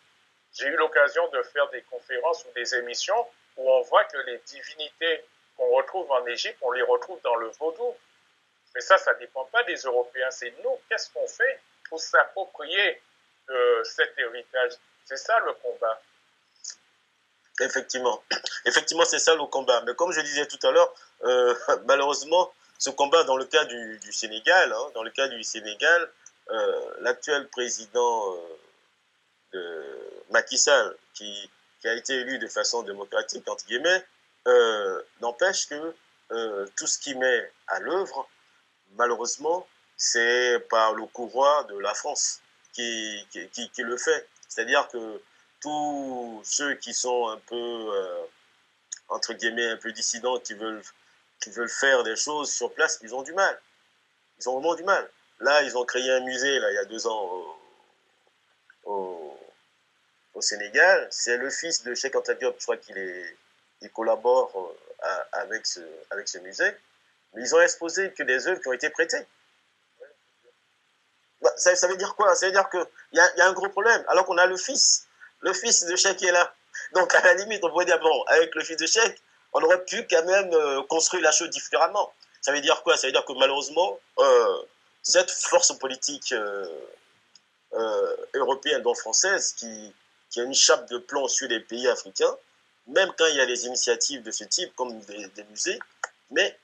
[0.54, 3.28] J'ai eu l'occasion de faire des conférences ou des émissions
[3.58, 5.22] où on voit que les divinités
[5.58, 7.94] qu'on retrouve en Égypte, on les retrouve dans le vaudou.
[8.74, 10.78] Mais ça, ça ne dépend pas des Européens, c'est nous.
[10.88, 13.02] Qu'est-ce qu'on fait pour s'approprier
[13.48, 14.72] de cet héritage?
[15.04, 16.00] C'est ça le combat.
[17.60, 18.22] Effectivement,
[18.64, 19.82] effectivement, c'est ça le combat.
[19.82, 20.94] Mais comme je disais tout à l'heure,
[21.24, 21.54] euh,
[21.84, 26.10] malheureusement, ce combat dans le cas du, Sénégal, hein, dans le cas du Sénégal,
[26.50, 28.58] euh, l'actuel président euh,
[29.52, 29.84] de
[30.30, 31.50] Macky Sall, qui
[31.82, 34.06] qui a été élu de façon démocratique, entre guillemets,
[34.46, 35.94] euh, n'empêche que
[36.30, 38.28] euh, tout ce qui met à l'œuvre,
[38.96, 39.66] malheureusement,
[39.96, 42.40] c'est par le courroie de la France
[42.72, 43.24] qui,
[43.78, 44.28] le fait.
[44.48, 45.22] C'est-à-dire que
[45.60, 48.22] tous ceux qui sont un peu, euh,
[49.08, 50.82] entre guillemets, un peu dissidents, qui veulent,
[51.68, 53.60] faire des choses sur place, ils ont du mal.
[54.40, 55.08] Ils ont vraiment du mal.
[55.40, 57.56] Là, ils ont créé un musée, il y a deux ans,
[58.84, 59.38] au,
[60.40, 61.06] Sénégal.
[61.12, 63.36] C'est le fils de Cheikh Anta Diop, je crois qu'il est,
[63.80, 64.74] il collabore
[65.04, 66.74] euh, avec ce musée.
[67.34, 69.26] Mais ils ont exposé que des œuvres qui ont été prêtées.
[71.40, 72.34] Bah, ça, veut dire quoi?
[72.34, 74.56] Ça veut dire qu'il y a, y a un gros problème, alors qu'on a le
[74.56, 75.06] fils.
[75.40, 76.54] Le fils de Cheikh est là.
[76.92, 79.20] Donc, à la limite, on pourrait dire, bon, avec le fils de Cheikh,
[79.52, 82.12] on aurait pu quand même euh, construire la chose différemment.
[82.40, 82.96] Ça veut dire quoi?
[82.96, 84.62] Ça veut dire que malheureusement, euh,
[85.02, 86.66] cette force politique euh,
[88.34, 89.94] européenne, dont française, qui,
[90.30, 92.34] qui a une chape de plomb sur les pays africains,
[92.86, 95.78] même quand il y a des initiatives de ce type, comme des, musées,
[96.30, 96.58] mais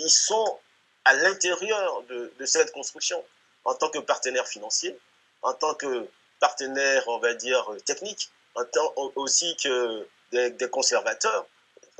[0.00, 0.58] ils sont
[1.04, 3.22] à l'intérieur de, cette construction,
[3.64, 4.98] en tant que partenaire financier,
[5.42, 6.08] en tant que
[6.40, 11.46] partenaire, on va dire, technique, en tant aussi que des, des conservateurs.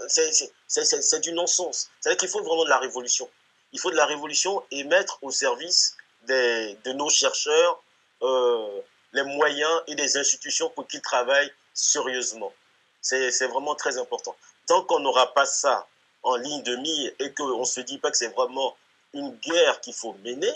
[0.09, 1.90] C'est du non-sens.
[2.01, 3.28] C'est-à-dire qu'il faut vraiment de la révolution.
[3.72, 7.82] Il faut de la révolution et mettre au service des, de nos chercheurs
[8.22, 8.80] euh,
[9.12, 12.53] les moyens et les institutions pour qu'ils travaillent sérieusement.
[13.01, 14.36] C'est vraiment très important.
[14.66, 15.86] Tant qu'on n'aura pas ça
[16.22, 18.76] en ligne de mire et qu'on ne se dit pas que c'est vraiment
[19.12, 20.52] une guerre qu'il faut mener,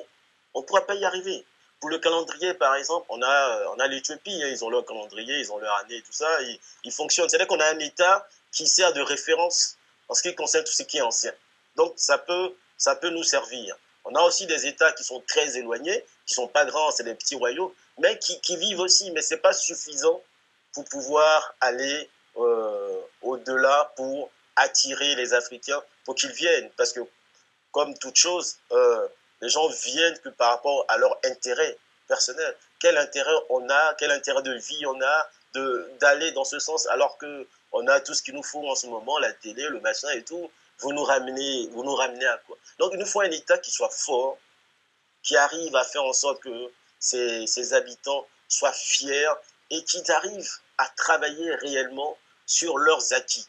[0.54, 1.44] on ne pourra pas y arriver.
[1.80, 5.38] Pour le calendrier, par exemple, on a, on a l'Éthiopie, hein, ils ont leur calendrier,
[5.40, 7.28] ils ont leur année, tout ça, ils, ils fonctionnent.
[7.28, 9.76] C'est-à-dire qu'on a un État qui sert de référence
[10.08, 11.32] en ce qui concerne tout ce qui est ancien.
[11.76, 13.76] Donc, ça peut, ça peut nous servir.
[14.04, 17.14] On a aussi des États qui sont très éloignés, qui sont pas grands, c'est des
[17.14, 19.10] petits royaumes, mais qui, qui vivent aussi.
[19.10, 20.22] Mais c'est pas suffisant
[20.72, 26.70] pour pouvoir aller euh, au-delà pour attirer les Africains, pour qu'ils viennent.
[26.76, 27.00] Parce que,
[27.72, 29.08] comme toute chose, euh,
[29.40, 31.76] les gens viennent que par rapport à leur intérêt
[32.06, 32.56] personnel.
[32.78, 35.30] Quel intérêt on a, quel intérêt de vie on a
[36.00, 38.88] d'aller dans ce sens alors que on a tout ce qu'il nous faut en ce
[38.88, 40.50] moment, la télé, le machin et tout
[40.80, 42.56] vous nous ramenez, vous nous ramenez à quoi?
[42.78, 44.38] Donc il nous faut un État qui soit fort,
[45.22, 49.32] qui arrive à faire en sorte que ses, habitants soient fiers
[49.70, 50.48] et qui arrive
[50.78, 53.46] à travailler réellement sur leurs acquis.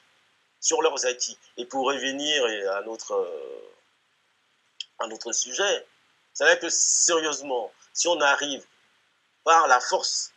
[0.66, 1.38] Sur leurs acquis.
[1.58, 2.44] Et pour revenir
[2.76, 3.72] à notre, euh,
[4.98, 5.86] à notre sujet,
[6.34, 8.66] c'est vrai que sérieusement, si on arrive
[9.44, 10.32] par la force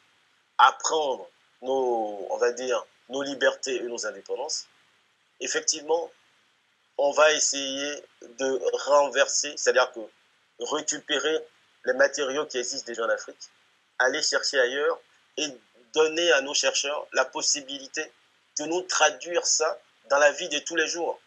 [0.58, 1.26] à prendre
[1.62, 4.66] nos, on va dire, nos libertés et nos indépendances,
[5.40, 6.10] effectivement,
[6.98, 10.00] on va essayer de renverser, c'est-à-dire que
[10.60, 11.38] récupérer
[11.86, 13.48] les matériaux qui existent déjà en Afrique,
[13.98, 15.00] aller chercher ailleurs
[15.38, 15.46] et
[15.94, 18.12] donner à nos chercheurs la possibilité
[18.58, 19.80] de nous traduire ça
[20.11, 21.20] dans la vie de tous les jours.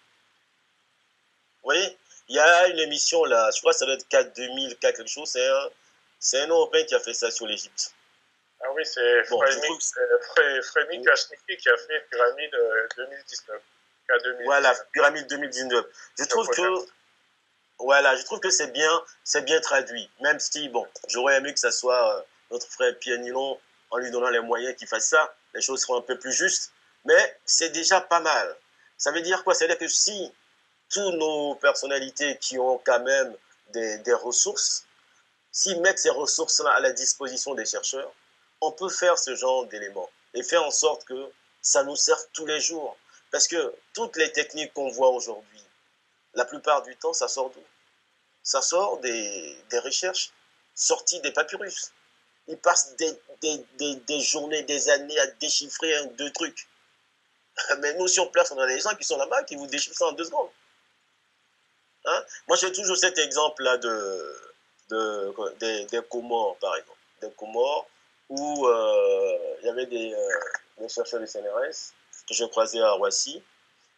[1.64, 4.36] Vous voyez, il y a une émission là, je crois que ça doit être 4
[4.36, 5.70] 2000, quelque chose, c'est un,
[6.20, 7.94] c'est un Européen qui a fait ça sur l'Égypte.
[8.64, 9.80] Ah oui, c'est bon, Frémi
[11.58, 12.52] qui a fait Pyramide
[12.98, 13.62] 2019.
[14.12, 15.86] Euh, voilà, Pyramide 2019.
[16.20, 16.62] Je trouve que
[17.80, 20.10] voilà, je trouve que c'est bien, c'est bien traduit.
[20.20, 22.22] Même si bon, j'aurais aimé que ça soit euh,
[22.52, 23.60] notre frère Pierre Nilon
[23.90, 26.72] en lui donnant les moyens qu'il fasse ça, les choses seront un peu plus justes.
[27.06, 28.56] Mais c'est déjà pas mal.
[29.02, 29.56] Ça veut dire quoi?
[29.56, 30.32] Ça veut dire que si
[30.92, 33.36] toutes nos personnalités qui ont quand même
[33.70, 34.86] des, ressources,
[35.52, 38.14] s'ils mettent ces ressources-là à la disposition des chercheurs,
[38.62, 41.32] on peut faire ce genre d'éléments et faire en sorte que
[41.64, 42.96] ça nous serve tous les jours.
[43.32, 45.64] Parce que toutes les techniques qu'on voit aujourd'hui,
[46.36, 47.64] la plupart du temps, ça sort d'où?
[48.44, 50.32] Ça sort des, recherches
[50.76, 51.92] sorties des papyrus.
[52.48, 56.68] Ils passent des, journées, des années à déchiffrer un, deux trucs.
[57.80, 60.08] Mais nous, sur place, on a des gens qui sont là-bas qui vous déchiffrent ça
[60.08, 60.50] en deux secondes.
[62.06, 62.24] Hein?
[62.48, 64.42] Moi, j'ai toujours cet exemple-là de,
[64.90, 67.00] de, des, des Comores, par exemple.
[67.22, 67.88] Des Comores
[68.30, 70.40] où euh, il y avait des, euh,
[70.80, 71.94] des chercheurs du CNRS
[72.28, 73.44] que j'ai croisé à Roissy.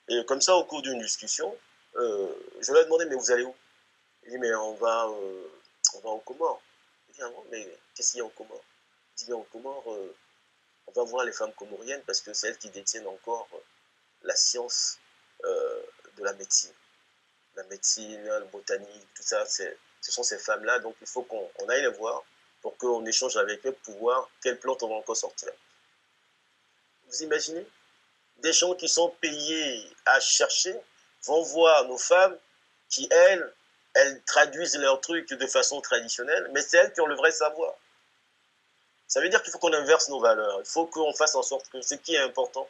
[0.09, 1.55] Et comme ça, au cours d'une discussion,
[1.95, 2.27] euh,
[2.59, 3.55] je lui ai demandé, mais vous allez où?
[4.25, 6.61] Il dit, mais on va, on va au Comores.
[7.09, 8.63] Il dit, ah mais qu'est-ce qu'il y a au Comores?
[9.19, 9.85] Il dit, au Comores,
[10.95, 13.47] on va voir les femmes comoriennes parce que c'est elles qui détiennent encore
[14.23, 14.97] la science
[15.43, 16.73] de la médecine.
[17.55, 19.65] La médecine, la botanique, tout ça, ce
[20.01, 20.79] sont ces femmes-là.
[20.79, 22.23] Donc il faut qu'on aille les voir
[22.61, 25.49] pour qu'on échange avec elles pour voir quelles plantes on va encore sortir.
[27.07, 27.67] Vous imaginez?
[28.37, 30.75] Des gens qui sont payés à chercher
[31.25, 32.37] vont voir nos femmes
[32.89, 33.53] qui, elles,
[33.93, 37.75] elles traduisent leurs trucs de façon traditionnelle, mais c'est elles qui ont le vrai savoir.
[39.07, 40.59] Ça veut dire qu'il faut qu'on inverse nos valeurs.
[40.59, 42.67] Il faut qu'on fasse en sorte que ce qui est important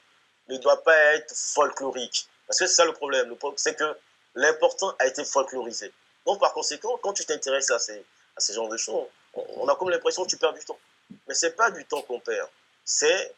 [0.49, 2.27] ne doit pas être folklorique.
[2.47, 3.35] Parce que c'est ça le problème.
[3.55, 3.97] C'est que
[4.35, 5.91] l'important a été folklorisé.
[6.25, 8.05] Donc, par conséquent, quand tu t'intéresses à ces,
[8.35, 10.79] à ce genre de choses, on, a comme l'impression que tu perds du temps.
[11.27, 12.49] Mais ce n'est pas du temps qu'on perd,
[12.85, 13.33] c'est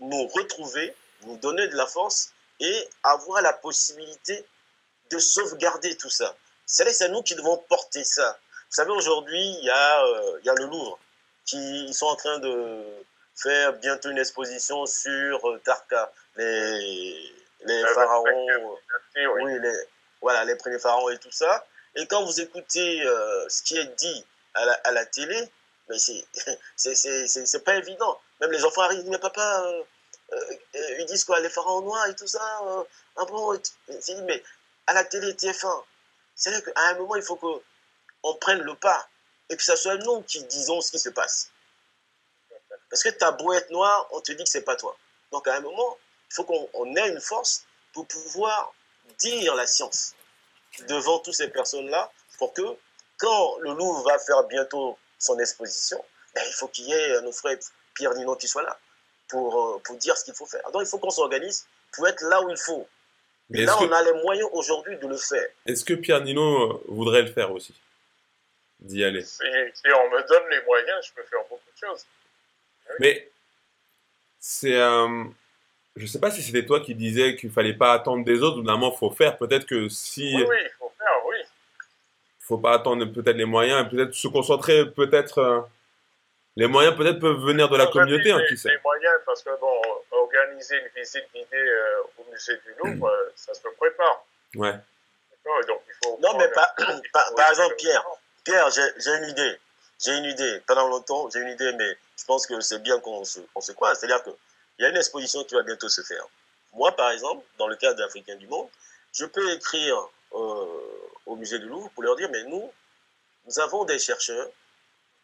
[0.00, 4.44] nous retrouver, nous donner de la force et avoir la possibilité
[5.10, 6.34] de sauvegarder tout ça.
[6.64, 8.38] C'est nous qui devons porter ça.
[8.68, 10.98] Vous savez, aujourd'hui, il y, euh, y, a le Louvre
[11.46, 12.84] qui sont en train de
[13.34, 17.32] faire bientôt une exposition sur euh, Tarka, les,
[17.64, 18.46] les pharaons,
[19.42, 19.72] oui, les,
[20.20, 21.64] voilà, les premiers pharaons et tout ça.
[21.94, 25.48] Et quand vous écoutez euh, ce qui est dit à la, à la télé,
[25.88, 28.20] mais c'est pas évident.
[28.40, 29.82] Même les enfants arrivent, mais papa, euh,
[30.32, 32.40] euh, ils disent quoi, les pharaons noirs et tout ça.
[33.16, 33.58] ah bon,
[34.26, 34.42] mais
[34.86, 35.84] à la télé TF1,
[36.34, 39.08] c'est vrai qu'à un moment, il faut qu'on prenne le pas
[39.50, 41.50] et que ce soit nous qui disons ce qui se passe.
[42.90, 44.96] Parce que ta beau être noir, on te dit que c'est pas toi.
[45.32, 45.98] Donc à un moment,
[46.30, 48.72] il faut qu'on ait une force pour pouvoir
[49.18, 50.14] dire la science
[50.88, 52.62] devant toutes ces personnes-là pour que
[53.18, 56.02] quand le Louvre va faire bientôt son exposition,
[56.34, 57.56] ben, il faut qu'il y ait nos frères
[57.94, 58.78] Pierre Nino qui soit là
[59.28, 60.70] pour, euh, pour dire ce qu'il faut faire.
[60.72, 62.86] Donc il faut qu'on s'organise pour être là où il faut.
[63.48, 65.48] Mais là, on a les moyens aujourd'hui de le faire.
[65.66, 67.74] Est-ce que Pierre Nino euh, voudrait le faire aussi?
[68.80, 72.04] D'y aller si, on me donne les moyens, je peux faire beaucoup de choses.
[73.00, 73.28] Mais
[74.38, 74.76] c'est.
[74.76, 75.24] Euh,
[75.96, 78.62] je sais pas si c'était toi qui disais qu'il fallait pas attendre des autres, ou
[78.62, 79.38] normalement il faut faire.
[79.38, 80.36] Peut-être que si.
[80.36, 81.36] Oui, oui, il faut faire, oui.
[81.40, 85.38] Il faut pas attendre peut-être les moyens, peut-être se concentrer, peut-être.
[85.38, 85.60] Euh,
[86.56, 88.70] les moyens peut-être peuvent venir de la communauté, hein, qui sait.
[88.70, 93.32] Les moyens, parce que bon, organiser une visite guidée euh, au musée du Louvre, euh,
[93.34, 94.24] ça se prépare.
[94.54, 94.74] Ouais.
[95.68, 96.74] Donc, il faut non, mais par,
[97.36, 98.04] par, exemple, Pierre,
[98.46, 99.58] Pierre, j'ai une idée.
[99.98, 100.62] J'ai une idée.
[100.68, 103.72] Pendant longtemps, j'ai une idée, mais je pense que c'est bien qu'on se, qu se
[103.72, 103.98] croise.
[103.98, 104.30] C'est-à-dire que
[104.78, 106.24] il y a une exposition qui va bientôt se faire.
[106.72, 108.68] Moi, par exemple, dans le cadre d'Africains du Monde,
[109.12, 109.96] je peux écrire
[110.34, 110.66] euh,
[111.26, 112.70] au musée du Louvre pour leur dire, mais nous,
[113.46, 114.48] nous avons des chercheurs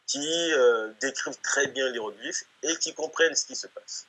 [0.09, 4.07] qui euh, décrivent très bien l'hiéroglyphe et qui comprennent ce qui se passe.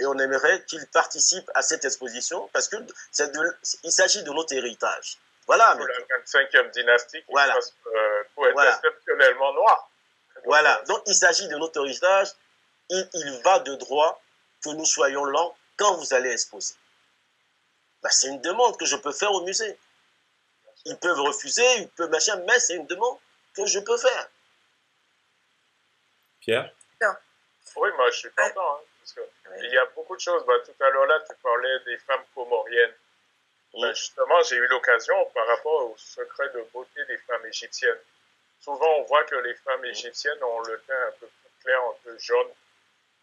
[0.00, 5.18] Et on aimerait qu'ils participent à cette exposition parce qu'il s'agit de notre héritage.
[5.46, 5.76] Voilà.
[5.76, 7.56] Pour la 25e dynastie qui voilà.
[7.56, 9.90] Euh, pour être exceptionnellement noir.
[10.44, 10.82] Voilà.
[10.88, 12.28] Donc il s'agit de notre héritage.
[12.90, 14.20] Il, il va de droit
[14.62, 16.74] que nous soyons là quand vous allez exposer.
[18.02, 19.78] Ben, c'est une demande que je peux faire au musée.
[20.84, 23.18] Ils peuvent refuser, ils peuvent machin, mais c'est une demande
[23.56, 24.28] que je peux faire.
[26.40, 26.70] Pierre?
[27.76, 28.76] Oui, moi je suis content.
[28.76, 29.20] Hein, parce que
[29.64, 30.44] Il y a beaucoup de choses.
[30.46, 32.94] Bah, tout à l'heure, là, tu parlais des femmes comoriennes.
[33.80, 37.98] Bah, justement, j'ai eu l'occasion par rapport au secret de beauté des femmes égyptiennes.
[38.60, 41.94] Souvent, on voit que les femmes égyptiennes ont le teint un peu plus clair, un
[42.04, 42.48] peu jaune.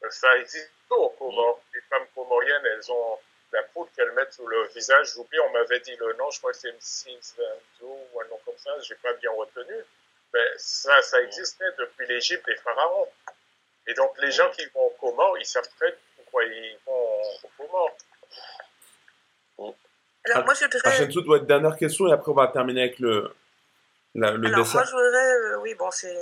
[0.09, 1.61] Ça existe au Comores.
[1.73, 3.19] Les femmes comoriennes, elles ont
[3.53, 5.13] la poudre qu'elles mettent sous le visage.
[5.13, 7.35] J'oublie, on m'avait dit le nom, je crois que c'est Mrs.
[7.81, 9.75] ou un nom comme ça, j'ai pas bien retenu.
[10.33, 13.07] Mais ça, ça existait depuis l'Égypte des pharaons.
[13.87, 17.47] Et donc, les gens qui vont au Comores, ils savent très pourquoi ils vont au
[17.57, 17.97] Comores.
[20.25, 21.37] Alors, moi, je voudrais.
[21.37, 23.33] être dernière question et après, on va terminer avec le,
[24.13, 25.33] le Alors, moi, je voudrais.
[25.33, 26.15] Euh, oui, bon, c'est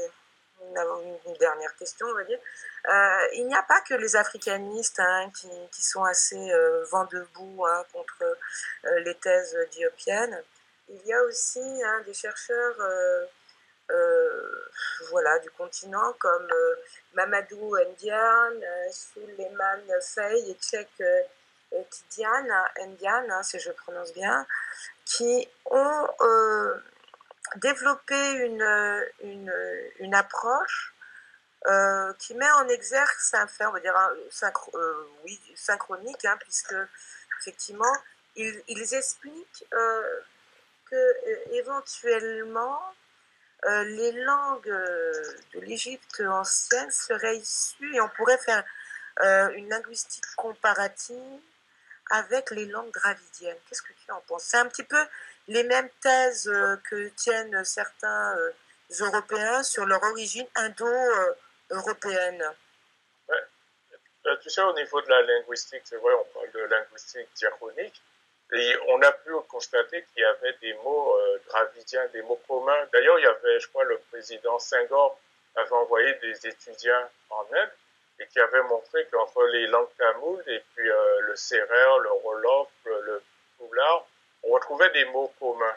[0.62, 2.40] une, dernière question, on va dire.
[2.88, 7.06] Euh, il n'y a pas que les africanistes hein, qui, qui, sont assez euh, vent
[7.06, 8.38] debout hein, contre
[9.04, 10.42] les thèses diopiennes.
[10.88, 12.76] Il y a aussi hein, des chercheurs
[15.10, 16.48] voilà, du continent comme
[17.16, 18.52] Mamadou Ndian,
[18.92, 21.04] Suleiman Faye et Tchèque
[21.90, 22.52] Tidiane,
[22.88, 24.46] Ndian, si je prononce bien,
[25.06, 26.08] qui ont
[27.56, 29.54] développer une, une,
[30.00, 30.94] une approche
[31.66, 33.96] euh, qui met en exergue ça fait, on va dire,
[34.30, 36.76] synchro, euh, oui, synchronique, hein, puisque
[37.42, 37.94] effectivement,
[38.36, 40.20] ils, ils expliquent euh,
[40.90, 42.80] que euh, éventuellement
[43.66, 44.70] euh, les langues
[45.54, 48.64] de l'Égypte ancienne seraient issues et on pourrait faire
[49.22, 51.42] une linguistique comparative
[52.10, 53.58] avec les langues dravidiennes.
[53.68, 54.44] Qu'est-ce que tu en penses?
[54.44, 55.04] C'est un petit peu
[55.48, 58.52] les mêmes thèses euh, que tiennent certains euh,
[59.00, 62.44] Européens sur leur origine indo-européenne.
[63.28, 63.44] Ouais.
[64.26, 68.02] Euh, tu sais, au niveau de la linguistique, c'est vrai, on parle de linguistique diachronique.
[68.52, 71.16] Et on a pu constater qu'il y avait des mots
[71.50, 72.88] dravidiens, des mots communs.
[72.92, 75.20] D'ailleurs, il y avait, je crois, le président Senghor
[75.56, 77.70] avait envoyé des étudiants en Inde
[78.20, 83.02] et qui avait montré qu'entre les langues tamoules et puis le sérère, le wolof, le,
[83.02, 83.24] le
[84.44, 85.76] on retrouvait des mots communs,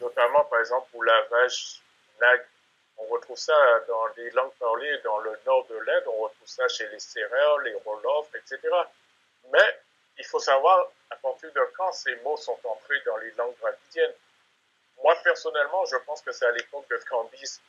[0.00, 1.82] notamment par exemple pour lavage
[2.20, 2.44] nag.
[2.98, 3.54] On retrouve ça
[3.88, 7.58] dans les langues parlées dans le nord de l'Inde, on retrouve ça chez les Sérères,
[7.58, 8.60] les Rolofs, etc.
[9.50, 9.80] Mais
[10.18, 14.12] il faut savoir à partir de quand ces mots sont entrés dans les langues dravidiennes.
[15.02, 17.60] moi, personnellement, je pense que c'est à l'époque de Cambyse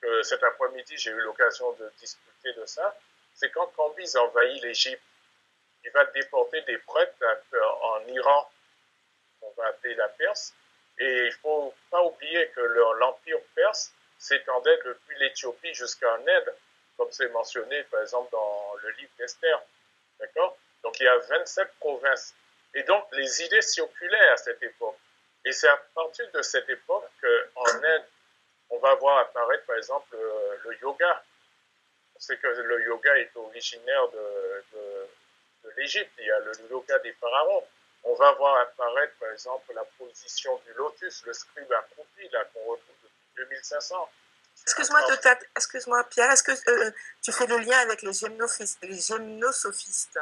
[0.00, 2.96] que cet après-midi, j'ai eu l'occasion de discuter de ça.
[3.34, 5.02] C'est quand Cambyse envahit l'Égypte,
[5.84, 7.14] il va déporter des prêtres
[7.82, 8.50] en Iran,
[9.42, 10.54] on va appeler la Perse.
[10.98, 12.60] Et il ne faut pas oublier que
[12.98, 16.54] l'empire perse s'étendait depuis l'Éthiopie jusqu'en Inde,
[16.96, 19.60] comme c'est mentionné par exemple dans le livre d'Esther.
[20.18, 20.56] D'accord?
[20.82, 22.34] Donc il y a 27 provinces.
[22.74, 24.98] Et donc les idées circulaient à cette époque.
[25.44, 28.04] Et c'est à partir de cette époque qu'en Inde,
[28.70, 30.16] on va voir apparaître par exemple
[30.64, 31.22] le, yoga.
[32.14, 34.64] On sait que le yoga est originaire de,
[35.64, 36.12] de l'Égypte.
[36.18, 37.64] Il y a le yoga des pharaons.
[38.04, 42.60] On va voir apparaître par exemple la position du lotus, le scribe accroupi, là qu'on
[42.60, 44.08] retrouve depuis 2500.
[44.62, 45.00] Excuse-moi,
[45.54, 46.90] excuse-moi Pierre, est-ce que euh,
[47.22, 48.12] tu fais le lien avec les,
[48.82, 50.18] les gymnosophistes?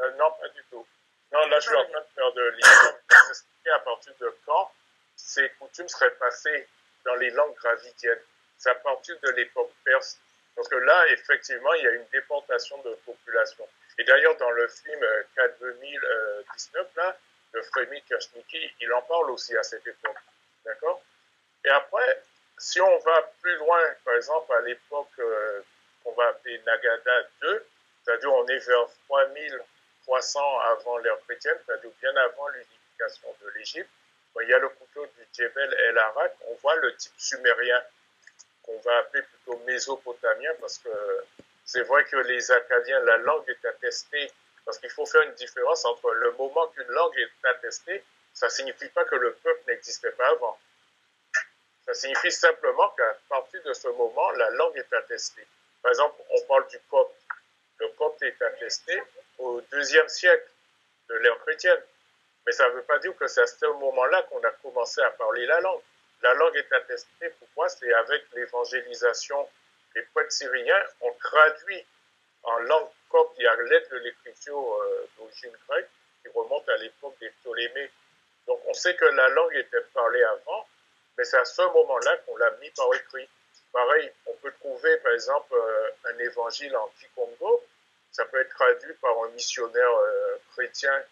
[0.00, 0.86] Euh, Non, pas du tout.
[1.32, 2.94] Non, là, je suis en train de faire de l'histoire
[3.74, 4.72] à partir de quand
[5.16, 6.68] ces coutumes seraient passées
[7.06, 8.20] dans les langues gravidiennes.
[8.58, 10.18] C'est à partir de l'époque perse.
[10.54, 13.68] Parce que là, effectivement, il y a une déportation de population.
[13.98, 15.00] Et d'ailleurs, dans le film
[15.36, 17.16] 4 euh, 2019, là,
[17.54, 20.16] de Frémy Kershniki, il en parle aussi à cette époque.
[20.64, 21.02] D'accord?
[21.64, 22.22] Et après,
[22.58, 25.60] si on va plus loin, par exemple, à l'époque euh,
[26.02, 27.66] qu'on va appeler Nagada 2,
[28.04, 33.90] c'est-à-dire on est vers 3300 avant l'ère chrétienne, c'est-à-dire bien avant l'unification de l'Égypte,
[34.42, 37.82] il y a le couteau du Djebel El Arak, on voit le type sumérien
[38.62, 40.90] qu'on va appeler plutôt mésopotamien parce que
[41.66, 44.30] c'est vrai que les Acadiens, la langue est attestée,
[44.64, 48.50] parce qu'il faut faire une différence entre le moment qu'une langue est attestée, ça ne
[48.52, 50.58] signifie pas que le peuple n'existait pas avant.
[51.84, 55.46] Ça signifie simplement qu'à partir de ce moment, la langue est attestée.
[55.82, 57.16] Par exemple, on parle du copte.
[57.78, 59.02] Le copte est attesté
[59.38, 60.48] au deuxième siècle
[61.08, 61.80] de l'ère chrétienne.
[62.46, 65.10] Mais ça ne veut pas dire que c'est à ce moment-là qu'on a commencé à
[65.10, 65.80] parler la langue.
[66.22, 69.48] La langue est attestée, pourquoi C'est avec l'évangélisation.
[69.94, 71.84] Les poètes syriens ont traduit
[72.44, 75.88] en langue copte y a lettre de l'écriture euh, d'origine grecque
[76.22, 77.90] qui remonte à l'époque des Ptolémées.
[78.46, 80.66] Donc on sait que la langue était parlée avant,
[81.18, 83.28] mais c'est à ce moment-là qu'on l'a mis par écrit.
[83.72, 87.64] Pareil, on peut trouver par exemple euh, un évangile en Kikongo,
[88.12, 91.04] ça peut être traduit par un missionnaire euh, chrétien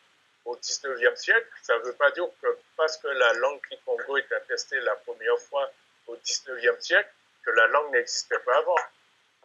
[0.45, 1.47] au 19e siècle.
[1.63, 5.39] Ça ne veut pas dire que parce que la langue Kikongo est attestée la première
[5.39, 5.71] fois
[6.07, 7.11] au 19e siècle,
[7.45, 8.77] que la langue n'existait pas avant.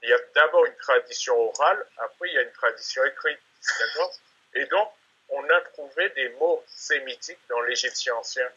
[0.02, 3.40] Il y a d'abord une tradition orale, après il y a une tradition écrite.
[4.54, 4.92] Et donc,
[5.30, 8.50] on a trouvé des mots sémitiques dans l'égyptien ancien.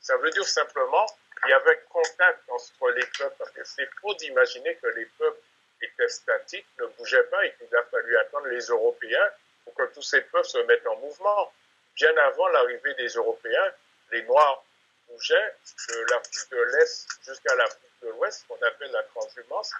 [0.00, 1.06] Ça veut dire simplement
[1.40, 5.40] qu'il y avait contact entre les peuples, parce que c'est faux d'imaginer que les peuples
[5.80, 9.30] étaient statiques, ne bougeaient pas et qu'il a fallu attendre les Européens
[9.64, 11.52] pour que tous ces peuples se mettent en mouvement.
[11.96, 13.72] Bien avant l'arrivée des Européens,
[14.10, 14.64] les Noirs
[15.08, 15.56] bougeaient
[15.88, 19.72] de l'Afrique de l'Est jusqu'à l'Afrique de l'Ouest, qu'on appelle la transhumance.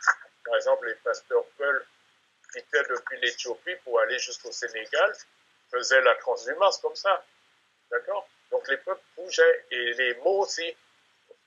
[0.44, 1.84] Par exemple, les pasteurs Peul
[2.52, 5.12] quittaient depuis l'Éthiopie pour aller jusqu'au Sénégal,
[5.70, 7.24] faisaient la transhumance comme ça.
[7.90, 8.28] D'accord?
[8.50, 10.76] Donc les peuples bougeaient et les mots aussi.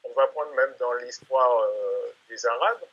[0.04, 2.84] On va prendre même dans l'histoire euh, des Arabes,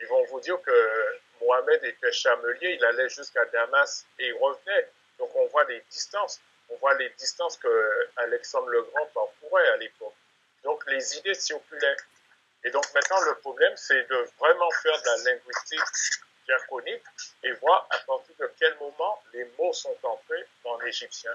[0.00, 4.88] ils vont vous dire que Mohamed était chamelier, il allait jusqu'à Damas et il revenait.
[5.18, 6.40] Donc on voit les distances.
[6.68, 10.14] On voit les distances que Alexandre le Grand parcourait à l'époque.
[10.64, 11.96] Donc les idées circulaient.
[12.64, 15.80] Et donc maintenant le problème c'est de vraiment faire de la linguistique
[16.46, 17.02] diachronique
[17.44, 21.32] et voir à partir de quel moment les mots sont entrés dans l'égyptien.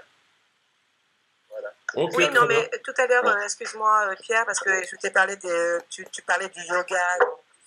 [1.50, 1.72] Voilà.
[1.94, 5.80] oui, non, mais tout à l'heure, euh, excuse-moi Pierre, parce que je t'ai parlé de,
[5.88, 7.18] tu, tu, parlais du yoga,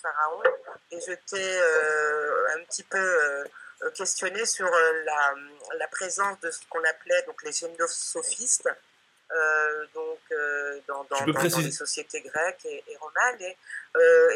[0.01, 0.41] pharaon
[0.91, 5.33] et je t'ai euh, un petit peu euh, questionné sur euh, la,
[5.77, 8.69] la, présence de ce qu'on appelait donc les gymnosophistes
[9.93, 10.19] donc
[10.89, 13.57] dans, dans, dans, les sociétés grecques et, romanes et,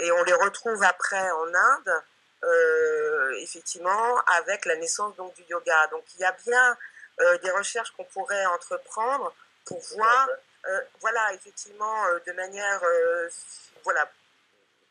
[0.05, 2.01] et, on les retrouve après en Inde
[3.39, 5.87] effectivement avec la naissance donc du yoga.
[5.87, 6.77] Donc il y a bien
[7.43, 9.35] des recherches qu'on pourrait entreprendre
[9.65, 10.29] pour voir
[11.01, 12.81] voilà effectivement de manière
[13.83, 14.09] voilà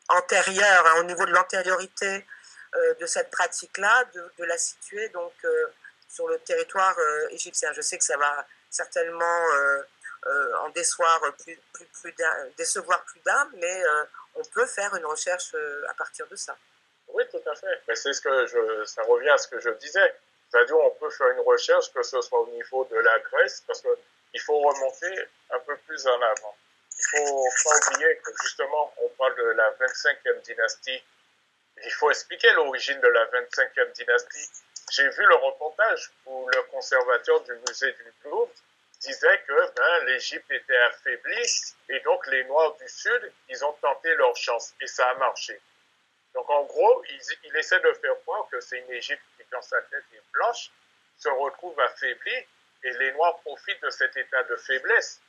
[0.09, 2.25] antérieure, hein, au niveau de l'antériorité
[2.75, 5.67] euh, de cette pratique-là, de, la situer donc euh,
[6.09, 7.71] sur le territoire euh, égyptien.
[7.73, 9.41] Je sais que ça va certainement
[10.61, 11.57] en décevoir plus,
[12.01, 13.83] plus, d'un, mais
[14.33, 15.55] on peut faire une recherche
[15.87, 16.57] à partir de ça.
[17.09, 17.81] Oui, tout à fait.
[17.87, 20.15] Mais c'est ce que ça revient à ce que je disais.
[20.51, 23.81] C'est-à-dire, on peut faire une recherche, que ce soit au niveau de la Grèce, parce
[23.81, 26.55] qu'il faut remonter un peu plus en avant
[27.11, 31.03] faut pas oublier que justement, on parle de la 25e dynastie.
[31.83, 34.49] Il faut expliquer l'origine de la 25e dynastie.
[34.91, 38.51] J'ai vu le reportage où le conservateur du musée du Louvre
[39.01, 41.51] disait que ben, l'Égypte était affaiblie
[41.89, 45.59] et donc les Noirs du Sud, ils ont tenté leur chance et ça a marché.
[46.33, 49.61] Donc en gros, il, il essaie de faire croire que c'est une Égypte qui, dans
[49.61, 50.71] sa tête, est blanche,
[51.17, 52.45] se retrouve affaiblie
[52.83, 55.21] et les Noirs profitent de cet état de faiblesse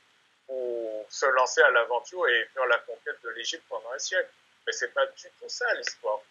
[0.47, 4.29] pour se lancer à l'aventure et faire la conquête de l'Égypte pendant un siècle.
[4.65, 6.21] Mais c'est pas du tout ça l'histoire.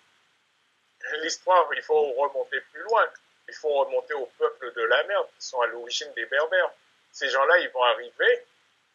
[1.23, 3.07] L'histoire, il faut remonter plus loin.
[3.49, 6.73] Il faut remonter aux peuples de la mer qui sont à l'origine des Berbères.
[7.13, 8.45] Ces gens-là, ils vont arriver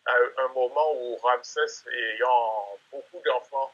[0.06, 3.72] à un moment où Ramsès ayant beaucoup d'enfants,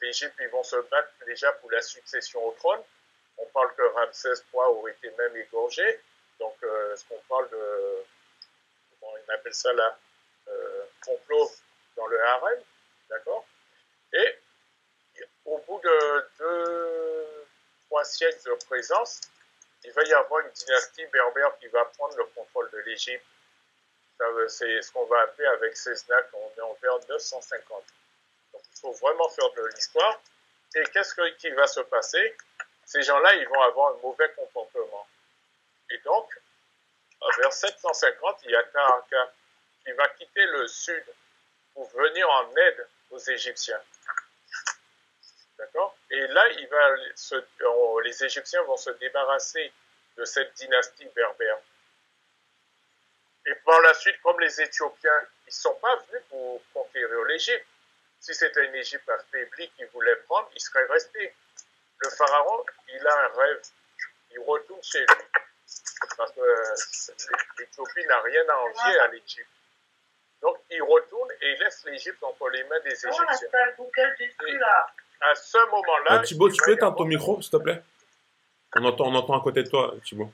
[0.00, 2.80] l'Égypte, ils vont se battre déjà pour la succession au trône.
[3.38, 6.00] On parle que Ramsès III aurait été même égorgé.
[6.38, 8.04] Donc, euh, ce qu'on parle de,
[9.00, 9.96] comment on appelle ça là,
[10.48, 11.50] euh, complot
[11.96, 12.60] dans le harem,
[13.08, 13.44] d'accord?
[14.12, 14.38] Et
[15.44, 17.46] au bout de deux,
[17.86, 19.20] trois siècles de présence,
[19.84, 23.24] il va y avoir une dynastie berbère qui va prendre le contrôle de l'Égypte.
[24.48, 27.84] C'est ce qu'on va appeler avec Césnac, on est en vers 950.
[28.52, 30.20] Donc il faut vraiment faire de l'histoire.
[30.76, 32.36] Et qu'est-ce qui va se passer?
[32.86, 35.06] Ces gens-là, ils vont avoir un mauvais comportement.
[35.90, 36.30] Et donc,
[37.38, 39.32] vers 750, il y a Taraka
[39.84, 41.04] qui va quitter le sud
[41.74, 43.80] pour venir en aide aux Égyptiens.
[45.58, 45.96] D'accord?
[46.10, 46.96] Et là, il va
[48.04, 49.72] les Égyptiens vont se débarrasser
[50.16, 51.58] de cette dynastie berbère.
[53.46, 57.66] Et par la suite, comme les Éthiopiens, ils ne sont pas venus pour conquérir l'Égypte.
[58.20, 61.34] Si c'était une Égypte affaiblie qu'ils voulaient prendre, ils seraient restés.
[61.98, 63.62] Le pharaon, il a un rêve.
[64.30, 65.24] Il retourne chez lui.
[66.16, 69.48] Parce que l'Éthiopie n'a rien à envier à l'Égypte.
[70.42, 73.48] Donc, il retourne et il laisse l'Égypte entre les mains des Égyptiens.
[75.22, 76.14] à ce moment-là.
[76.14, 77.82] Euh, Thibaut, tu peux éteindre ton micro, s'il te plaît?
[78.74, 80.32] On entend, on entend à côté de toi, Thibaut.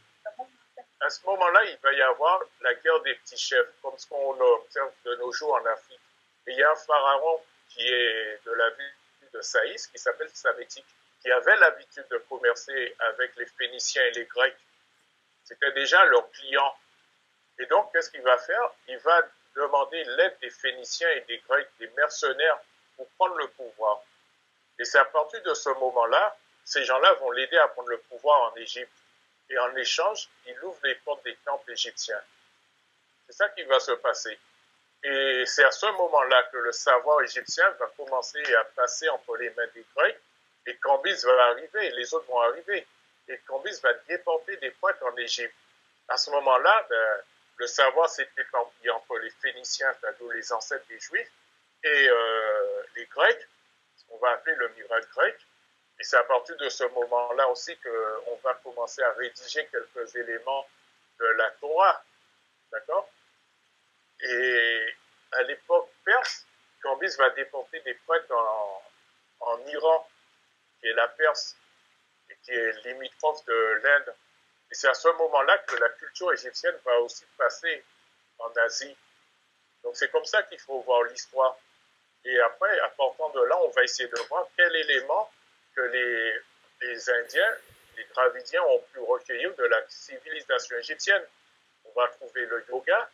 [1.00, 4.40] À ce moment-là, il va y avoir la guerre des petits chefs, comme ce qu'on
[4.40, 6.00] observe de nos jours en Afrique.
[6.46, 8.94] Et il y a un pharaon qui est de la ville
[9.32, 10.86] de Saïs, qui s'appelle Samétique,
[11.22, 14.56] qui avait l'habitude de commercer avec les Phéniciens et les Grecs.
[15.44, 16.74] C'était déjà leur client.
[17.58, 18.70] Et donc, qu'est-ce qu'il va faire?
[18.88, 19.20] Il va
[19.54, 22.58] demander l'aide des Phéniciens et des Grecs, des mercenaires,
[22.96, 24.02] pour prendre le pouvoir.
[24.78, 28.52] Et c'est à partir de ce moment-là, ces gens-là vont l'aider à prendre le pouvoir
[28.52, 28.92] en Égypte.
[29.50, 32.20] Et en échange, il ouvre les portes des temples égyptiens.
[33.26, 34.38] C'est ça qui va se passer.
[35.04, 39.50] Et c'est à ce moment-là que le savoir égyptien va commencer à passer entre les
[39.50, 40.18] mains des Grecs.
[40.66, 42.86] Et Cambis va arriver, les autres vont arriver.
[43.28, 45.54] Et Cambis va déporter des pointes en Égypte.
[46.08, 47.22] À ce moment-là, ben,
[47.58, 51.30] le savoir s'est éparpillé entre les Phéniciens, c'est-à-dire les ancêtres des Juifs,
[51.84, 53.48] et euh, les Grecs,
[53.96, 55.36] ce qu'on va appeler le miracle grec.
[56.00, 60.66] Et c'est à partir de ce moment-là aussi qu'on va commencer à rédiger quelques éléments
[61.18, 62.04] de la Torah.
[62.70, 63.08] D'accord?
[64.20, 64.94] Et
[65.32, 66.46] à l'époque perse,
[66.82, 68.82] Cambis va déporter des prêtres en,
[69.40, 70.08] en Iran,
[70.80, 71.56] qui est la Perse,
[72.30, 74.14] et qui est limitrophe de l'Inde.
[74.70, 77.84] Et c'est à ce moment-là que la culture égyptienne va aussi passer
[78.38, 78.96] en Asie.
[79.82, 81.56] Donc c'est comme ça qu'il faut voir l'histoire.
[82.24, 85.30] Et après, à partir de là, on va essayer de voir quel élément
[85.74, 86.34] que les,
[86.82, 87.56] les Indiens,
[87.96, 91.24] les Dravidiens ont pu recueillir de la civilisation égyptienne.
[91.84, 93.08] On va trouver le yoga,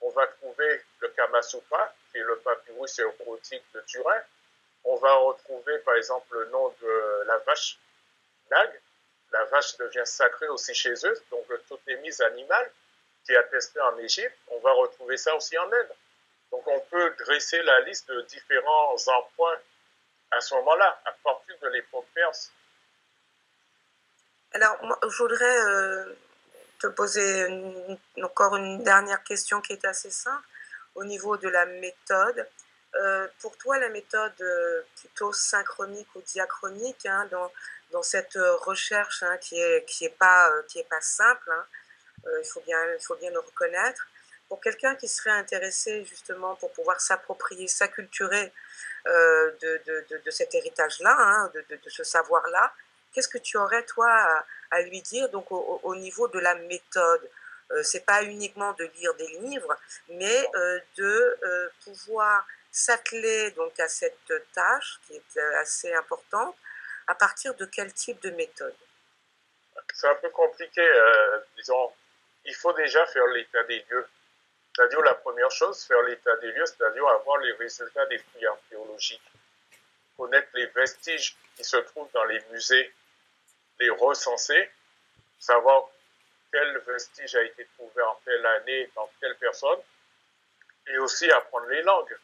[0.00, 4.20] on va trouver le Kama Sutra, qui est le papyrus érotique de Turin.
[4.84, 7.78] On va retrouver par exemple le nom de la vache
[8.50, 8.80] Nag.
[9.38, 12.70] La vache devient sacrée aussi chez eux, donc le totémisme animal
[13.24, 14.36] qui est attesté en Égypte.
[14.48, 15.90] On va retrouver ça aussi en Inde.
[16.50, 19.60] Donc on peut dresser la liste de différents emprunts
[20.30, 22.50] à ce moment-là, à partir de l'époque perse.
[24.52, 24.78] Alors,
[25.08, 26.16] je voudrais euh,
[26.78, 27.46] te poser
[28.22, 30.46] encore une dernière question qui est assez simple
[30.94, 32.48] au niveau de la méthode.
[32.94, 37.28] Euh, pour toi, la méthode euh, plutôt synchronique ou diachronique hein,
[37.92, 41.64] dans, cette recherche hein, qui n'est qui est pas, qui est pas simple, hein,
[42.42, 44.06] il, faut bien, il faut bien le reconnaître,
[44.48, 48.52] pour quelqu'un qui serait intéressé justement pour pouvoir s'approprier, s'acculturer
[49.06, 52.72] euh, de, de, de, cet héritage-là, hein, de, ce savoir-là,
[53.12, 54.10] qu'est-ce que tu aurais toi
[54.70, 57.30] à, lui dire donc au, niveau de la méthode?
[57.72, 59.76] Euh, C'est pas uniquement de lire des livres,
[60.08, 66.56] mais euh, de euh, pouvoir s'atteler donc à cette tâche qui est assez importante.
[67.06, 68.74] À partir de quel type de méthode?
[69.94, 70.82] C'est un peu compliqué,
[71.56, 71.92] disons.
[72.44, 74.06] Il faut déjà faire l'état des lieux
[74.76, 79.22] c'est-à-dire, la première chose, faire l'état des lieux, c'est-à-dire avoir les résultats des fouilles archéologiques,
[80.18, 82.92] connaître les vestiges qui se trouvent dans les musées,
[83.80, 84.70] les recenser,
[85.38, 85.88] savoir
[86.52, 89.78] quel vestige a été trouvé en telle année dans telle personne,
[90.88, 92.16] et aussi apprendre les langues.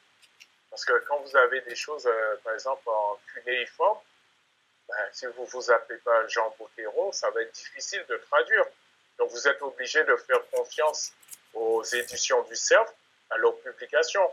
[0.69, 3.99] Parce que quand vous avez des choses, euh, par exemple, en cunéiforme,
[4.93, 8.65] ben, si vous vous appelez pas Jean Bottero, ça va être difficile de traduire.
[9.19, 11.13] Donc vous êtes obligé de faire confiance
[11.55, 12.93] aux éditions du CERF,
[13.31, 14.31] à leur publication.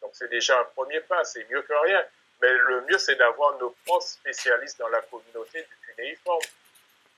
[0.00, 2.04] Donc c'est déjà un premier pas, c'est mieux que rien.
[2.40, 6.42] Mais le mieux, c'est d'avoir nos propres spécialistes dans la communauté du cunéiforme.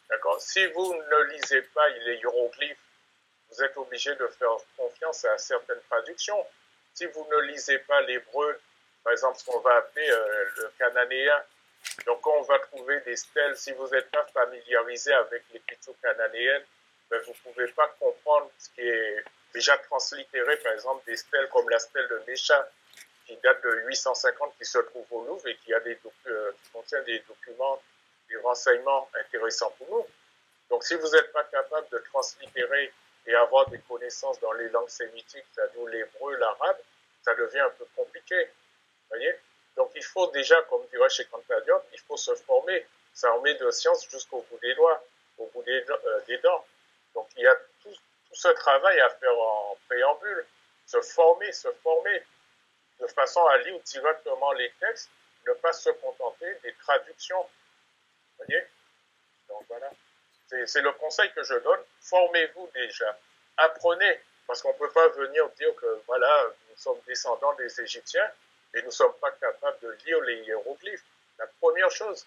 [0.09, 0.41] D'accord?
[0.41, 2.79] Si vous ne lisez pas les hiéroglyphes,
[3.51, 6.47] vous êtes obligé de faire confiance à certaines traductions.
[6.95, 8.61] Si vous ne lisez pas l'hébreu,
[9.05, 11.43] par exemple, ce qu'on va appeler euh, le cananéen,
[12.07, 16.63] donc on va trouver des stèles, si vous n'êtes pas familiarisé avec l'écriture cananéenne,
[17.11, 21.49] ben, vous ne pouvez pas comprendre ce qui est déjà translittéré, par exemple, des stèles
[21.49, 22.69] comme la stèle de Mécha,
[23.27, 27.03] qui date de 850, qui se trouve au Louvre et qui, a des euh, contient
[27.03, 27.81] des documents,
[28.29, 30.07] des renseignements intéressants pour nous.
[30.69, 32.93] Donc si vous n'êtes pas capable de translittérer
[33.27, 36.79] et avoir des connaissances dans les langues sémitiques, c'est-à-dire l'hébreu, l'arabe,
[37.23, 38.49] ça devient un peu compliqué.
[39.09, 39.35] voyez?
[39.77, 44.09] Donc il faut déjà, comme dirait chez Cantadiop, il faut se former, s'armer de science
[44.11, 45.03] jusqu'au bout des doigts,
[45.39, 46.65] au bout des, euh, des dents.
[47.15, 50.47] Donc il y a tout, tout, ce travail à faire en préambule,
[50.87, 52.23] se former, se former,
[53.01, 55.11] de façon à lire directement les textes,
[55.47, 57.43] ne pas se contenter des traductions.
[57.43, 58.63] Vous voyez?
[59.49, 59.91] Donc voilà.
[60.67, 61.81] C'est le conseil que je donne.
[62.01, 63.17] Formez-vous déjà.
[63.57, 64.21] Apprenez.
[64.47, 68.29] Parce qu'on ne peut pas venir dire que voilà, nous sommes descendants des Égyptiens
[68.75, 71.05] et nous ne sommes pas capables de lire les hiéroglyphes.
[71.39, 72.27] La première chose,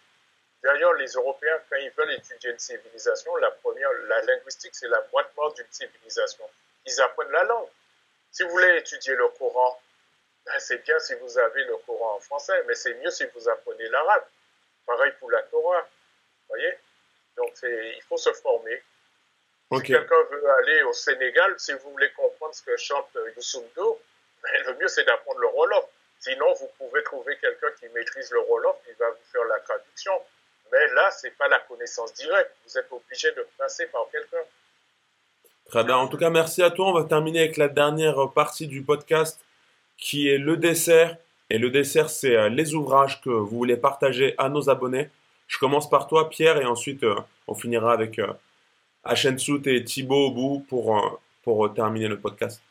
[0.64, 5.02] D'ailleurs, les Européens, quand ils veulent étudier une civilisation, la première, la linguistique, c'est la
[5.12, 6.50] boîte d'une civilisation.
[6.86, 7.68] Ils apprennent la langue.
[8.32, 9.78] Si vous voulez étudier le Coran,
[10.46, 13.50] ben c'est bien si vous avez le Coran en français, mais c'est mieux si vous
[13.50, 14.24] apprenez l'arabe.
[14.86, 15.82] Pareil pour la Torah.
[15.82, 16.74] Vous voyez?
[17.36, 18.82] Donc, il faut se former.
[19.74, 24.64] Si quelqu'un veut aller au Sénégal, si vous voulez comprendre ce que chante Youssou ben,
[24.68, 25.86] le mieux c'est d'apprendre le Wolof.
[26.24, 30.14] Sinon, vous pouvez trouver quelqu'un qui maîtrise le Wolof, qui va vous faire la traduction.
[30.72, 32.52] Mais là, ce n'est pas la connaissance directe.
[32.66, 34.46] Vous êtes obligé de passer par quelqu'un.
[35.66, 35.98] Très bien.
[35.98, 36.88] En tout cas, merci à toi.
[36.88, 39.44] On va terminer avec la dernière partie du podcast
[39.98, 41.18] qui est le dessert.
[41.50, 45.10] Et le dessert, c'est euh, les ouvrages que vous voulez partager à nos abonnés.
[45.48, 47.16] Je commence par toi, Pierre, et ensuite euh,
[47.48, 52.62] on finira avec euh, Sout et Thibaut au bout pour, pour terminer le podcast.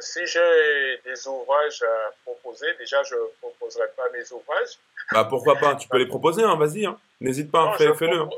[0.00, 4.78] Si j'ai des ouvrages à proposer, déjà je ne proposerai pas mes ouvrages.
[5.12, 6.86] Bah pourquoi pas Tu peux les proposer, hein, vas-y.
[6.86, 6.98] Hein.
[7.20, 8.20] N'hésite pas, fais-le.
[8.20, 8.28] Hein.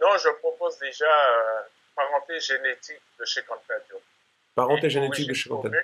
[0.00, 1.60] Non, je propose déjà euh,
[1.96, 3.96] Parenté génétique de chez Cantadio.
[4.54, 5.80] Parenté génétique de chez Cantadio.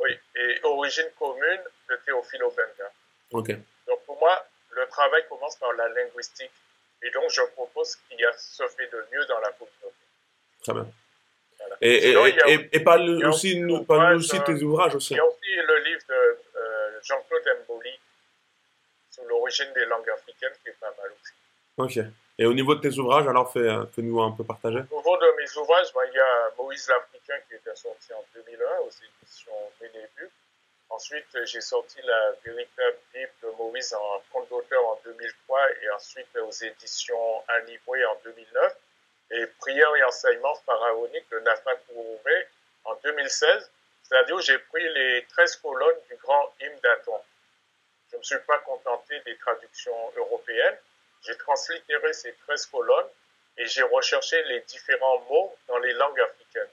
[0.00, 2.90] Oui, et Origine commune de Théophile Obenga.
[3.30, 3.50] Ok.
[3.86, 6.50] Donc pour moi, le travail commence par la linguistique.
[7.02, 9.96] Et donc je propose qu'il y a ce fait de mieux dans la communauté.
[10.62, 10.86] Très bien.
[11.84, 15.14] Et, et, et, parle aussi, nous, parle aussi de tes euh, ouvrages aussi.
[15.14, 17.90] Il y a aussi le livre de euh, Jean-Claude Mboli
[19.10, 21.32] sur l'origine des langues africaines qui est pas mal aussi.
[21.76, 22.06] Ok.
[22.38, 24.78] Et au niveau de tes ouvrages, alors euh, fais-nous un peu partager.
[24.92, 28.24] Au niveau de mes ouvrages, ben, il y a Moïse l'Africain qui était sorti en
[28.32, 30.30] 2001 aux éditions Bénébu.
[30.88, 36.28] Ensuite, j'ai sorti la véritable Bible de Moïse en compte d'auteur en 2003 et ensuite
[36.36, 38.76] aux éditions Aniboué en 2009
[39.32, 42.46] et Prières et enseignements pharaoniques de Nafa Kouroubé
[42.84, 43.70] en 2016.
[44.02, 47.20] C'est-à-dire j'ai pris les 13 colonnes du grand hymne d'Aton.
[48.10, 50.76] Je ne me suis pas contenté des traductions européennes.
[51.24, 53.08] J'ai translittéré ces 13 colonnes
[53.56, 56.68] et j'ai recherché les différents mots dans les langues africaines.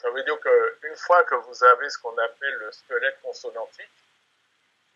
[0.00, 3.90] Ça veut dire qu'une fois que vous avez ce qu'on appelle le squelette consonantique,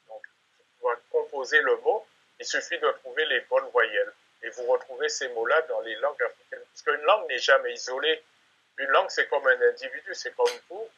[0.08, 0.22] donc
[0.80, 2.04] pour composer le mot,
[2.40, 4.12] il suffit de trouver les bonnes voyelles.
[4.46, 6.64] Et vous retrouvez ces mots-là dans les langues africaines.
[6.72, 8.22] Parce qu'une langue n'est jamais isolée.
[8.78, 10.88] Une langue, c'est comme un individu, c'est comme vous,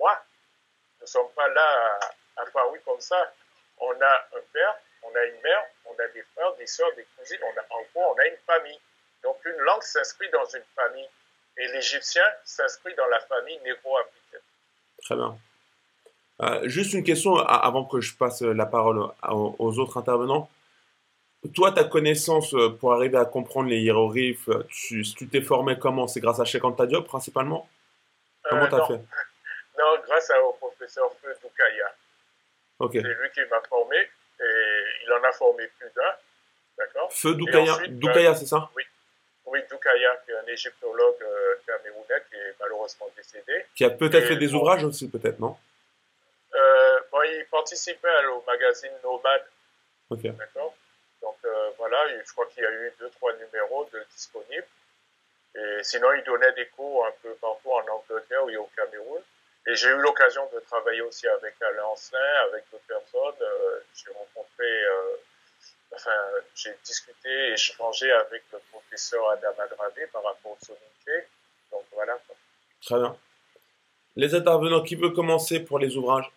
[0.00, 0.20] moi.
[0.98, 2.00] Nous ne sommes pas là
[2.38, 3.32] à, Paris comme ça.
[3.78, 7.06] On a un père, on a une mère, on a des frères, des soeurs, des
[7.16, 8.80] cousines, on a, en gros, on a une famille.
[9.22, 11.08] Donc une langue s'inscrit dans une famille.
[11.56, 14.40] Et l'égyptien s'inscrit dans la famille négro-africaine.
[15.02, 15.38] Très bien.
[16.40, 20.50] Euh, juste une question avant que je passe la parole aux autres intervenants.
[21.54, 25.78] Toi, ta connaissance euh, pour arriver à comprendre les hiéroglyphes, euh, tu, tu t'es formé
[25.78, 26.08] comment?
[26.08, 27.68] C'est grâce à Cheikh Anta Diop principalement?
[28.48, 29.00] Comment tu as fait?
[29.78, 31.94] Non, grâce au professeur Feu Doukaya.
[32.92, 36.02] C'est lui qui m'a formé et il en a formé plus d'un.
[36.76, 37.12] D'accord?
[37.12, 38.68] Feu Doukaya, Doukaya c'est ça?
[38.76, 38.82] Oui.
[39.46, 43.66] Oui, Doukaya, qui est un égyptologue euh, camerounais qui est malheureusement décédé.
[43.76, 45.56] Qui a peut-être fait des ouvrages aussi, peut-être, non?
[46.54, 49.42] Euh, bon, Il participait au magazine Nomad.
[50.10, 50.22] Ok.
[50.22, 50.74] D'accord?
[51.22, 54.66] Donc euh, voilà, je crois qu'il y a eu deux, trois numéros de disponibles.
[55.54, 59.22] Et sinon, il donnait des cours un peu partout en Angleterre et au Cameroun.
[59.66, 63.42] Et j'ai eu l'occasion de travailler aussi avec Alain Ancelin, avec d'autres personnes.
[63.42, 65.16] Euh, j'ai rencontré, euh,
[65.94, 66.10] enfin,
[66.54, 71.26] j'ai discuté, échangé avec le professeur Adam Adravé par rapport au Sonic
[71.72, 72.18] Donc voilà.
[72.82, 73.16] Très bien.
[74.16, 76.30] Les intervenants, qui veut commencer pour les ouvrages?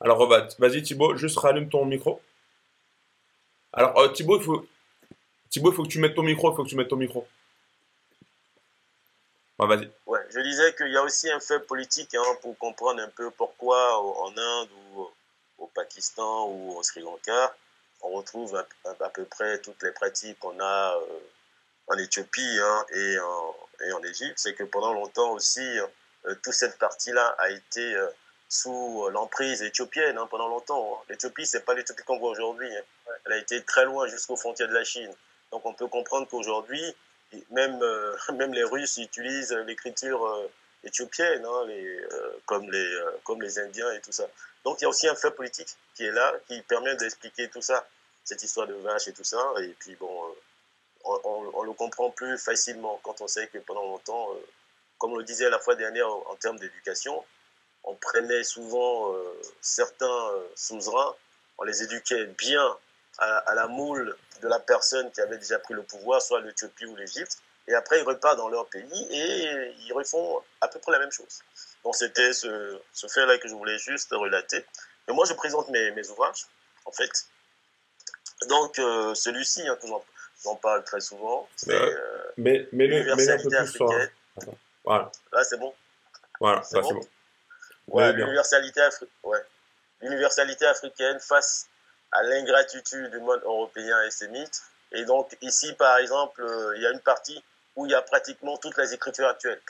[0.00, 0.26] Alors,
[0.58, 2.20] vas-y Thibaut, juste rallume ton micro.
[3.76, 4.66] Alors, euh, Thibaut, il faut...
[5.50, 7.26] Thibaut, faut que tu mettes ton micro, il faut que tu mettes ton micro.
[9.58, 9.90] vas-y.
[10.06, 13.30] Ouais, je disais qu'il y a aussi un fait politique hein, pour comprendre un peu
[13.30, 15.08] pourquoi en Inde ou
[15.58, 17.54] au Pakistan ou au Sri Lanka,
[18.02, 18.56] on retrouve
[19.00, 21.18] à, peu près toutes les pratiques qu'on a euh,
[21.88, 24.34] en Éthiopie hein, et, en, et en Égypte.
[24.36, 25.66] C'est que pendant longtemps aussi,
[26.26, 28.06] euh, toute cette partie-là a été euh,
[28.48, 30.94] sous l'emprise éthiopienne hein, pendant longtemps.
[30.94, 31.04] Hein.
[31.08, 32.68] L'Éthiopie, c'est pas l'Éthiopie qu'on voit aujourd'hui.
[32.74, 33.12] Hein.
[33.24, 35.12] Elle a été très loin jusqu'aux frontières de la Chine.
[35.50, 36.82] Donc on peut comprendre qu'aujourd'hui,
[37.50, 40.48] même, euh, même les Russes utilisent l'écriture
[40.84, 42.00] éthiopienne, les,
[42.44, 44.26] comme, les, comme les Indiens et tout ça.
[44.64, 47.62] Donc il y a aussi un fait politique qui est là, qui permet d'expliquer tout
[47.62, 47.86] ça,
[48.24, 49.40] cette histoire de vache et tout ça.
[49.60, 50.34] Et puis bon,
[51.04, 54.28] on, on, le comprend plus facilement quand on sait que pendant longtemps,
[54.98, 57.24] comme on le disait la fois dernière en, termes d'éducation,
[57.86, 59.22] on prenait souvent euh,
[59.60, 61.14] certains euh, souverains,
[61.58, 62.76] on les éduquait bien
[63.18, 66.96] à, la moule de la personne qui avait déjà pris le pouvoir, soit l'Éthiopie ou
[66.96, 70.98] l'Égypte, et après ils repartent dans leur pays et ils refont à peu près la
[70.98, 71.40] même chose.
[71.82, 74.66] Donc c'était ce, ce fait-là que je voulais juste relater.
[75.08, 76.46] Et moi je présente mes, mes ouvrages,
[76.84, 77.26] en fait.
[78.48, 79.78] Donc euh, celui-ci, hein,
[80.44, 81.72] j'en parle très souvent, c'est
[82.36, 84.10] mais, mais, l'universalité africaine.
[84.84, 85.10] Voilà.
[85.32, 85.74] Là, c'est bon.
[86.38, 87.00] Voilà, c'est bon.
[87.92, 88.80] L'universalité
[90.64, 90.70] ouais.
[90.70, 91.66] africaine face
[92.12, 94.62] à l'ingratitude du monde européen et sémite.
[94.92, 97.42] Et donc, ici, par exemple, euh, il y a une partie
[97.74, 99.60] où il y a pratiquement toutes les écritures actuelles.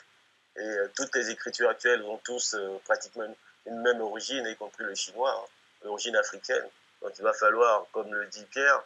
[0.55, 3.25] Et euh, toutes les écritures actuelles ont tous euh, pratiquement
[3.65, 5.47] une même origine, y compris le chinois, hein,
[5.83, 6.65] l'origine africaine.
[7.01, 8.83] Donc, il va falloir, comme le dit Pierre,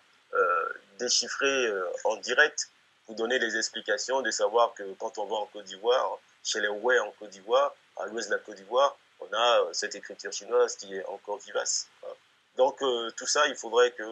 [0.97, 1.73] déchiffrer
[2.05, 2.69] en direct
[3.15, 6.99] donner les explications de savoir que quand on va en Côte d'Ivoire, chez les Ouai
[6.99, 10.75] en Côte d'Ivoire, à l'ouest de la Côte d'Ivoire, on a euh, cette écriture chinoise
[10.75, 11.87] qui est encore vivace.
[12.57, 14.03] Donc euh, tout ça, il faudrait que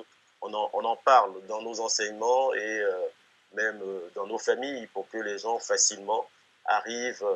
[0.41, 3.07] on en, parle dans nos enseignements et euh,
[3.53, 3.81] même
[4.15, 6.25] dans nos familles pour que les gens facilement
[6.63, 7.27] arrivent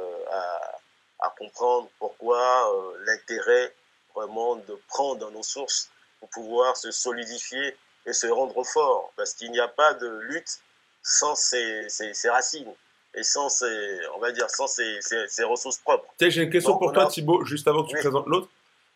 [1.19, 3.75] à, comprendre pourquoi l'intérêt
[4.15, 5.89] vraiment de prendre nos sources
[6.19, 7.75] pour pouvoir se solidifier
[8.05, 9.11] et se rendre fort.
[9.17, 10.61] Parce qu'il n'y a pas de lutte
[11.01, 11.87] sans ses,
[12.29, 12.73] racines
[13.15, 14.99] et sans ses, on va dire, sans ses,
[15.43, 16.05] ressources propres.
[16.19, 18.49] j'ai une question pour toi, Thibaut, juste avant que tu présentes l'autre.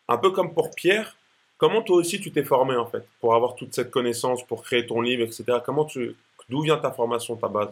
[0.08, 1.16] Un peu comme pour Pierre,
[1.58, 4.88] comment toi aussi tu t'es formé en fait pour avoir toute cette connaissance, pour créer
[4.88, 5.60] ton livre, etc.
[5.66, 6.16] Comment tu,
[6.50, 7.70] d'où vient ta formation, ta base?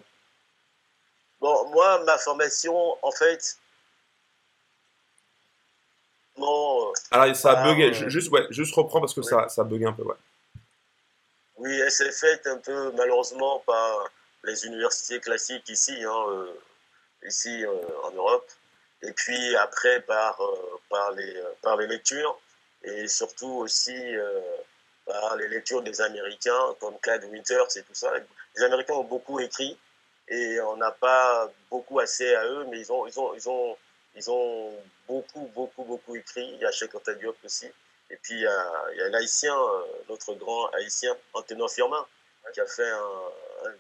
[1.40, 3.58] Bon, moi, ma formation, en fait,
[6.38, 6.92] non.
[7.12, 7.94] Alors, ça a bugué.
[7.94, 10.16] Juste, ouais, juste reprends parce que ça, ça a bugué un peu, ouais.
[11.58, 14.10] Oui, elle s'est faite un peu malheureusement par
[14.46, 16.54] les universités classiques ici, hein, euh,
[17.24, 17.74] ici euh,
[18.04, 18.50] en Europe,
[19.02, 22.40] et puis après par, euh, par, les, par les lectures,
[22.84, 23.98] et surtout aussi
[25.06, 28.12] par les lectures des Américains, comme Clyde Winters et tout ça.
[28.56, 29.78] Les Américains ont beaucoup écrit,
[30.28, 33.78] et on n'a pas beaucoup assez à eux, mais ils ont, ils ont, ils ont,
[34.16, 34.74] ils ont
[35.08, 36.48] beaucoup, beaucoup, beaucoup écrit.
[36.54, 37.68] Il y a Cheikh Diop aussi.
[38.10, 42.06] Et puis il y a, il y a notre grand haïtien, Antonio Firmin,
[42.54, 43.32] qui a fait un,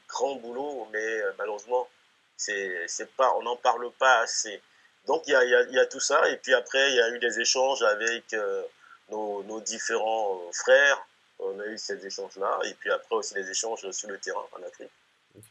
[0.07, 1.87] grand boulot, mais euh, malheureusement,
[2.37, 4.61] c'est, pas, on n'en parle pas assez.
[5.07, 7.09] Donc il y, a, il y, a, tout ça, et puis après, il y a
[7.09, 8.63] eu des échanges avec euh,
[9.09, 11.05] nos, nos, différents euh, frères.
[11.39, 14.63] On a eu ces échanges-là, et puis après aussi des échanges sur le terrain en
[14.63, 14.91] Afrique,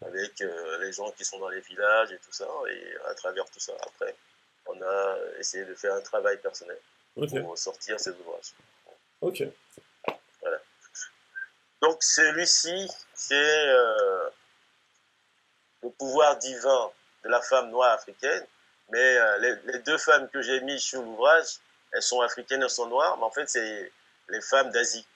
[0.00, 0.42] avec
[0.80, 3.74] les gens qui sont dans les villages et tout ça, et à travers tout ça,
[3.82, 4.16] après,
[4.66, 6.78] on a essayé de faire un travail personnel
[7.14, 8.54] pour sortir ces ouvrages.
[9.20, 9.44] Ok.
[11.84, 14.30] Donc celui-ci, c'est euh,
[15.82, 16.90] le pouvoir divin
[17.24, 18.42] de la femme noire africaine.
[18.88, 21.58] Mais euh, les, deux femmes que j'ai mises sur l'ouvrage,
[21.92, 23.92] elles sont africaines, elles sont noires, mais en fait, c'est
[24.30, 25.06] les femmes d'Asie.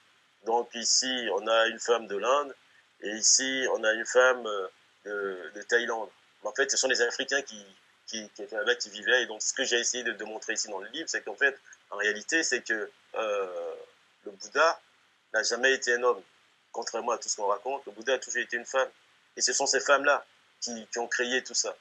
[0.45, 2.55] Donc ici, on a une femme de l'Inde,
[3.01, 6.09] et ici, on a une femme euh, de, Thaïlande.
[6.43, 7.65] en fait, ce sont les Africains qui,
[8.05, 9.23] qui, étaient là, qui vivaient.
[9.23, 11.59] Et donc, ce que j'ai essayé de, montrer ici dans le livre, c'est qu'en fait,
[11.89, 14.79] en réalité, c'est que le Bouddha
[15.33, 16.21] n'a jamais été un homme
[16.71, 18.89] contrairement à tout ce qu'on raconte, le Bouddha a toujours été une femme.
[19.37, 20.25] Et ce sont ces femmes-là
[20.61, 21.75] qui, ont créé tout ça.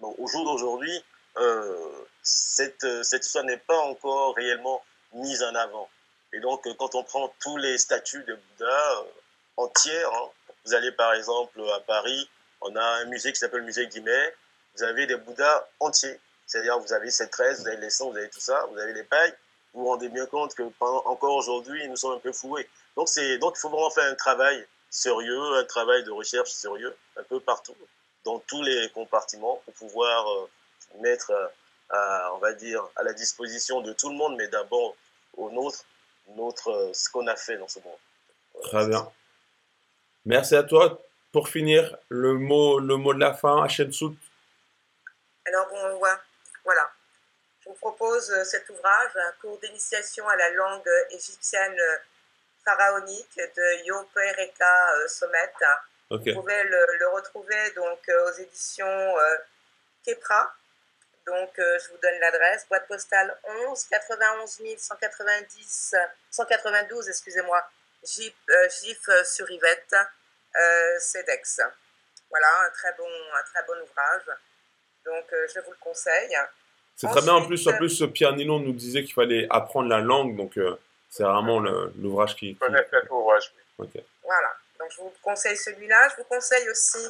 [0.00, 1.04] Au jour d'aujourd'hui,
[1.36, 5.88] euh, cette, cette histoire n'est pas encore réellement mise en avant.
[6.32, 9.04] Et donc, quand on prend tous les statues de Bouddha euh,
[9.56, 10.30] entières, hein,
[10.64, 12.28] vous allez par exemple à Paris,
[12.60, 14.34] On a un musée qui s'appelle le musée Guimet.
[14.76, 16.20] Vous avez des Bouddhas entiers.
[16.46, 18.92] C'est-à-dire, vous avez ces tresses, vous avez les sangs, vous avez tout ça, vous avez
[18.92, 19.34] les pailles.
[19.72, 22.68] Vous vous rendez bien compte que encore aujourd'hui, nous sommes un peu foués.
[23.00, 23.08] Donc,
[23.38, 27.40] donc, il faut vraiment faire un travail sérieux, un travail de recherche sérieux, un peu
[27.40, 27.74] partout,
[28.24, 30.50] dans tous les compartiments, pour pouvoir euh,
[31.00, 34.96] mettre, euh, on va dire, à la disposition de tout le monde, mais d'abord
[35.38, 35.86] au nôtre,
[36.36, 37.96] notre, euh, ce qu'on a fait dans ce monde.
[38.64, 39.10] Très bien.
[40.26, 41.00] Merci à toi.
[41.32, 44.14] Pour finir, le mot, le mot de la fin, Hachem Sout.
[45.46, 46.20] Alors, on voit,
[46.64, 46.90] voilà.
[47.60, 51.80] Je vous propose cet ouvrage, un cours d'initiation à la langue égyptienne
[52.70, 55.52] pharaonique de Yopereka euh, Sommet.
[56.10, 59.36] Vous pouvez le, retrouver donc euh, aux éditions euh,
[60.04, 60.54] Kepra.
[61.26, 63.36] Donc, je vous donne l'adresse, boîte postale
[63.68, 65.94] 11 91 190,
[66.30, 67.62] 192, excusez-moi,
[68.02, 69.94] GIF, sur Yvette,
[70.98, 71.60] CEDEX.
[72.30, 74.22] Voilà, un très bon, un très bon ouvrage.
[75.04, 76.36] Donc, je vous le conseille.
[76.96, 77.34] C'est très bien.
[77.34, 80.36] En plus, en plus, Pierre Nilon nous disait qu'il fallait apprendre la langue.
[80.36, 80.58] Donc,
[81.10, 82.54] c'est vraiment l'ouvrage qui.
[82.54, 83.52] Je connais cet ouvrage.
[83.78, 84.54] Voilà.
[84.78, 86.08] Donc, je vous conseille celui-là.
[86.10, 87.04] Je vous conseille aussi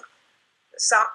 [0.76, 1.06] ça,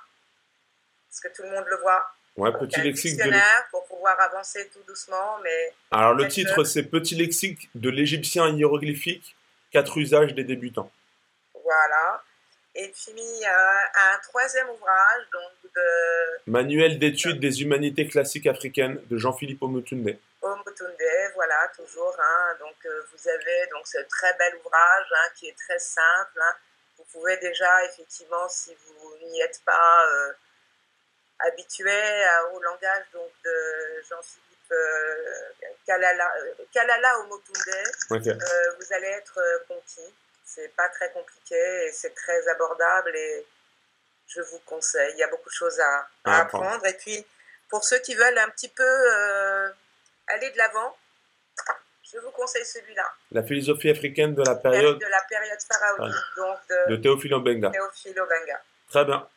[1.10, 2.06] parce que tout le monde le voit.
[2.38, 3.32] Ouais, petit lexique de.
[3.72, 5.74] Pour pouvoir avancer tout doucement, mais.
[5.92, 9.36] Alors, le titre, c'est Petit lexique de l'égyptien hiéroglyphique,
[9.72, 10.92] quatre usages des débutants.
[11.64, 12.22] Voilà.
[12.76, 16.52] Et puis, un troisième ouvrage, donc de.
[16.52, 20.18] Manuel d'études des humanités classiques africaines de Jean-Philippe Omotunde.
[20.46, 22.16] Omotunde, voilà, toujours.
[22.20, 22.56] Hein.
[22.60, 26.40] donc, euh, vous avez donc ce très bel ouvrage hein, qui est très simple.
[26.40, 26.56] Hein.
[26.98, 30.34] Vous pouvez déjà, effectivement, si vous n'y êtes pas euh,
[31.40, 32.24] habitué
[32.54, 36.32] au langage donc, de Jean-Philippe euh, Kalala,
[36.72, 37.74] Kalala Omotunde,
[38.10, 40.14] vous allez être conquis.
[40.46, 43.48] C'est pas très compliqué et c'est très abordable et
[44.28, 45.12] je vous conseille.
[45.14, 46.86] Il y a beaucoup de choses à, apprendre.
[46.86, 47.26] Et puis,
[47.68, 49.74] pour ceux qui veulent un petit peu
[50.28, 50.98] aller de l'avant,
[52.04, 53.12] je vous conseille celui-là.
[53.32, 55.00] La philosophie africaine de la période.
[55.00, 56.16] De la période pharaonique.
[56.38, 56.58] Donc
[56.90, 57.70] de, Théophile Obenga.
[57.72, 58.62] Théophile Obenga.
[58.90, 59.28] Très bien.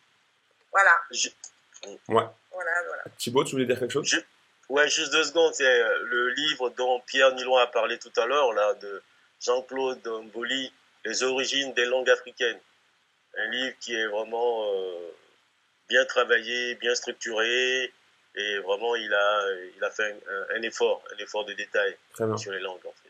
[0.73, 1.01] Voilà.
[2.09, 2.27] Ouais.
[2.53, 3.03] Voilà, voilà.
[3.17, 4.25] Thibaut, tu voulais dire quelque chose?
[4.69, 5.55] Ouais, juste deux secondes.
[5.55, 9.03] C'est euh, le livre dont Pierre Nilon a parlé tout à l'heure, là, de
[9.41, 10.73] Jean-Claude Mboli,
[11.05, 12.61] Les origines des langues africaines.
[13.37, 15.15] Un livre qui est vraiment euh,
[15.89, 17.93] bien travaillé, bien structuré,
[18.39, 19.43] et vraiment, il a,
[19.77, 20.17] il a fait
[20.57, 21.97] un, effort, un effort de détail
[22.37, 23.09] sur les langues, en fait.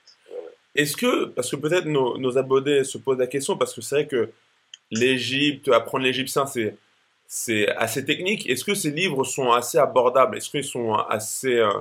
[0.75, 3.95] Est-ce que, parce que peut-être nos, nos, abonnés se posent la question, parce que c'est
[3.95, 4.31] vrai que
[4.91, 6.77] l'Égypte, apprendre l'égyptien, c'est,
[7.27, 8.49] c'est assez technique.
[8.49, 10.39] Est-ce que ces livres sont assez abordables?
[10.39, 11.73] Est-ce qu'ils sont assez euh,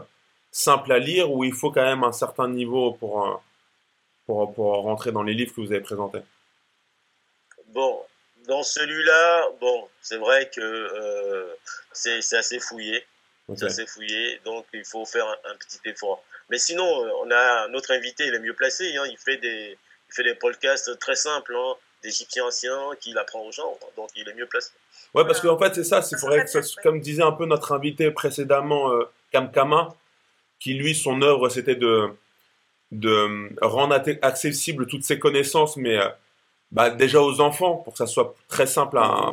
[0.52, 3.36] simples à lire ou il faut quand même un certain niveau pour, euh,
[4.26, 6.22] pour, pour rentrer dans les livres que vous avez présentés?
[7.68, 8.02] Bon,
[8.48, 11.53] dans celui-là, bon, c'est vrai que euh,
[11.94, 13.06] c'est assez fouillé.
[13.56, 16.22] Ça s'est fouillé, donc il faut faire un, petit effort.
[16.49, 18.98] Mais sinon, euh, on a notre invité, il est mieux placé.
[18.98, 19.78] Hein, il, fait des,
[20.10, 23.78] il fait des podcasts très simples, hein, d'Égyptiens anciens, qu'il apprend aux gens.
[23.95, 24.72] Donc il est mieux placé.
[25.14, 26.02] Ouais, parce qu'en fait, c'est ça.
[26.02, 29.95] C'est vrai que, comme disait un peu notre invité précédemment, euh, Kamkama,
[30.60, 32.10] qui lui, son œuvre, c'était de,
[32.91, 36.10] de rendre accessible toutes ses connaissances, mais euh,
[36.72, 39.32] bah, déjà aux enfants, pour que ça soit très simple à.